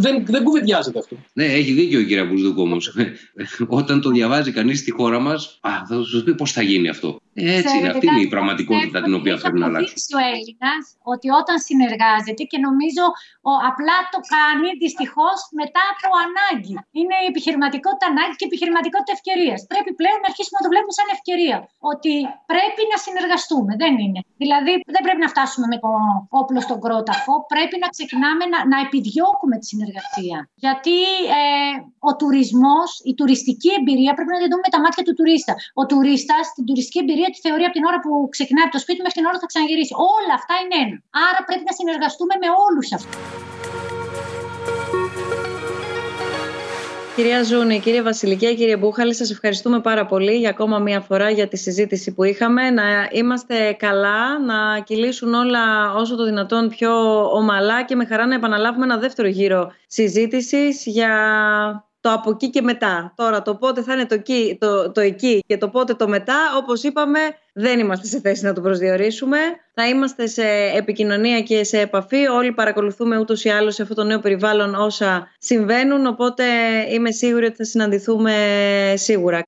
δεν, 0.00 0.24
δεν 0.26 0.42
κουβεντιάζεται 0.42 0.98
αυτό. 0.98 1.16
Ναι, 1.32 1.44
έχει 1.44 1.72
δίκιο 1.72 2.00
ο 2.00 2.02
κ. 2.02 2.28
Μπουσδούκ 2.28 2.58
όμως. 2.58 2.94
Όταν 3.68 4.00
το 4.00 4.10
διαβάζει 4.10 4.52
κανείς 4.52 4.78
στη 4.78 4.90
χώρα 4.90 5.18
μας, 5.18 5.58
θα 5.60 6.02
σου 6.02 6.24
πει 6.24 6.34
πώς 6.34 6.52
θα 6.52 6.62
γίνει 6.62 6.88
αυτό. 6.88 7.20
Έτσι, 7.36 7.62
Ξέρετε, 7.62 7.88
αυτή 7.92 8.06
είναι 8.10 8.26
η 8.28 8.32
πραγματικότητα 8.34 8.98
την 9.06 9.14
οποία 9.18 9.34
πρέπει 9.42 9.58
να 9.62 9.66
αλλάξει. 9.70 9.94
ο 10.18 10.20
Έλληνας 10.32 10.84
ότι 11.14 11.26
όταν 11.40 11.56
συνεργάζεται 11.68 12.42
και 12.50 12.58
νομίζω 12.66 13.04
ο, 13.50 13.52
απλά 13.70 13.96
το 14.14 14.18
κάνει 14.36 14.68
δυστυχώς 14.84 15.38
μετά 15.60 15.82
από 15.92 16.06
ανάγκη. 16.26 16.74
Είναι 17.00 17.16
η 17.24 17.26
επιχειρηματικότητα 17.32 18.06
ανάγκη 18.12 18.34
και 18.38 18.46
η 18.46 18.50
επιχειρηματικότητα 18.50 19.12
ευκαιρίας. 19.18 19.58
Πρέπει 19.72 19.90
πλέον 20.00 20.18
να 20.22 20.28
αρχίσουμε 20.30 20.56
να 20.58 20.64
το 20.64 20.70
βλέπουμε 20.72 20.94
σαν 20.98 21.08
ευκαιρία. 21.16 21.56
Ότι 21.92 22.14
πρέπει 22.52 22.82
να 22.92 22.96
συνεργαστούμε. 23.06 23.72
Δεν 23.82 23.94
είναι. 24.02 24.20
Δηλαδή 24.42 24.72
δεν 24.94 25.02
πρέπει 25.06 25.22
να 25.26 25.30
φτάσουμε 25.34 25.66
με 25.72 25.78
το 25.84 25.90
όπλο 26.42 26.60
στον 26.66 26.78
κρόταφο. 26.84 27.32
Πρέπει 27.52 27.76
να 27.84 27.88
ξεκινάμε 27.94 28.44
να, 28.52 28.58
να 28.72 28.78
επιδιώκουμε 28.86 29.54
τη 29.60 29.66
συνεργασία. 29.72 30.38
Γιατί 30.64 30.98
ε, 31.38 31.72
ο 32.08 32.10
τουρισμός, 32.20 32.88
η 33.10 33.12
τουριστική 33.18 33.70
εμπειρία 33.78 34.12
πρέπει 34.16 34.32
να 34.34 34.40
τη 34.42 34.46
δούμε 34.50 34.64
με 34.66 34.72
τα 34.74 34.80
μάτια 34.84 35.02
του 35.06 35.14
τουρίστα. 35.18 35.52
Ο 35.80 35.82
τουρίστας 35.90 36.44
την 36.56 36.64
τουριστική 36.68 36.98
εμπειρία 37.04 37.25
τη 37.34 37.38
θεωρεί 37.46 37.64
από 37.68 37.74
την 37.78 37.84
ώρα 37.90 37.98
που 38.04 38.12
ξεκινάει 38.34 38.64
από 38.68 38.74
το 38.76 38.82
σπίτι 38.84 39.00
μέχρι 39.04 39.16
την 39.18 39.26
ώρα 39.28 39.34
που 39.36 39.42
θα 39.44 39.50
ξαναγυρίσει. 39.52 39.92
Όλα 40.16 40.34
αυτά 40.40 40.54
είναι 40.62 40.76
ένα. 40.84 40.96
Άρα 41.26 41.40
πρέπει 41.48 41.64
να 41.70 41.74
συνεργαστούμε 41.78 42.34
με 42.42 42.48
όλους 42.64 42.86
αυτούς. 42.96 43.16
Κυρία 47.16 47.42
Ζούνη, 47.42 47.80
κύριε 47.80 48.02
Βασιλική, 48.02 48.54
κύριε 48.54 48.76
Μπούχαλη, 48.76 49.14
σας 49.14 49.30
ευχαριστούμε 49.30 49.80
πάρα 49.80 50.06
πολύ 50.06 50.36
για 50.36 50.48
ακόμα 50.48 50.78
μία 50.78 51.00
φορά 51.00 51.30
για 51.30 51.48
τη 51.48 51.56
συζήτηση 51.56 52.12
που 52.14 52.24
είχαμε. 52.24 52.70
Να 52.70 53.08
είμαστε 53.12 53.72
καλά, 53.72 54.38
να 54.38 54.80
κυλήσουν 54.80 55.34
όλα 55.34 55.94
όσο 55.94 56.16
το 56.16 56.24
δυνατόν 56.24 56.68
πιο 56.68 57.22
ομαλά 57.30 57.84
και 57.84 57.94
με 57.94 58.04
χαρά 58.04 58.26
να 58.26 58.34
επαναλάβουμε 58.34 58.84
ένα 58.84 58.98
δεύτερο 58.98 59.28
γύρο 59.28 59.72
συζήτησης 59.86 60.86
για 60.86 61.10
το 62.06 62.12
από 62.12 62.30
εκεί 62.30 62.50
και 62.50 62.62
μετά. 62.62 63.12
Τώρα 63.16 63.42
το 63.42 63.54
πότε 63.54 63.82
θα 63.82 63.92
είναι 63.92 64.06
το 64.06 64.14
εκεί, 64.14 64.56
το, 64.60 64.90
το 64.90 65.00
εκεί 65.00 65.44
και 65.46 65.58
το 65.58 65.68
πότε 65.68 65.94
το 65.94 66.08
μετά, 66.08 66.36
όπως 66.56 66.82
είπαμε, 66.82 67.18
δεν 67.52 67.78
είμαστε 67.78 68.06
σε 68.06 68.20
θέση 68.20 68.44
να 68.44 68.52
το 68.52 68.60
προσδιορίσουμε. 68.60 69.38
Θα 69.74 69.88
είμαστε 69.88 70.26
σε 70.26 70.42
επικοινωνία 70.76 71.40
και 71.40 71.64
σε 71.64 71.80
επαφή. 71.80 72.26
Όλοι 72.26 72.52
παρακολουθούμε 72.52 73.18
ούτως 73.18 73.44
ή 73.44 73.48
άλλως 73.48 73.74
σε 73.74 73.82
αυτό 73.82 73.94
το 73.94 74.04
νέο 74.04 74.18
περιβάλλον 74.18 74.74
όσα 74.74 75.30
συμβαίνουν, 75.38 76.06
οπότε 76.06 76.44
είμαι 76.90 77.10
σίγουρη 77.10 77.44
ότι 77.44 77.56
θα 77.56 77.64
συναντηθούμε 77.64 78.32
σίγουρα. 78.96 79.42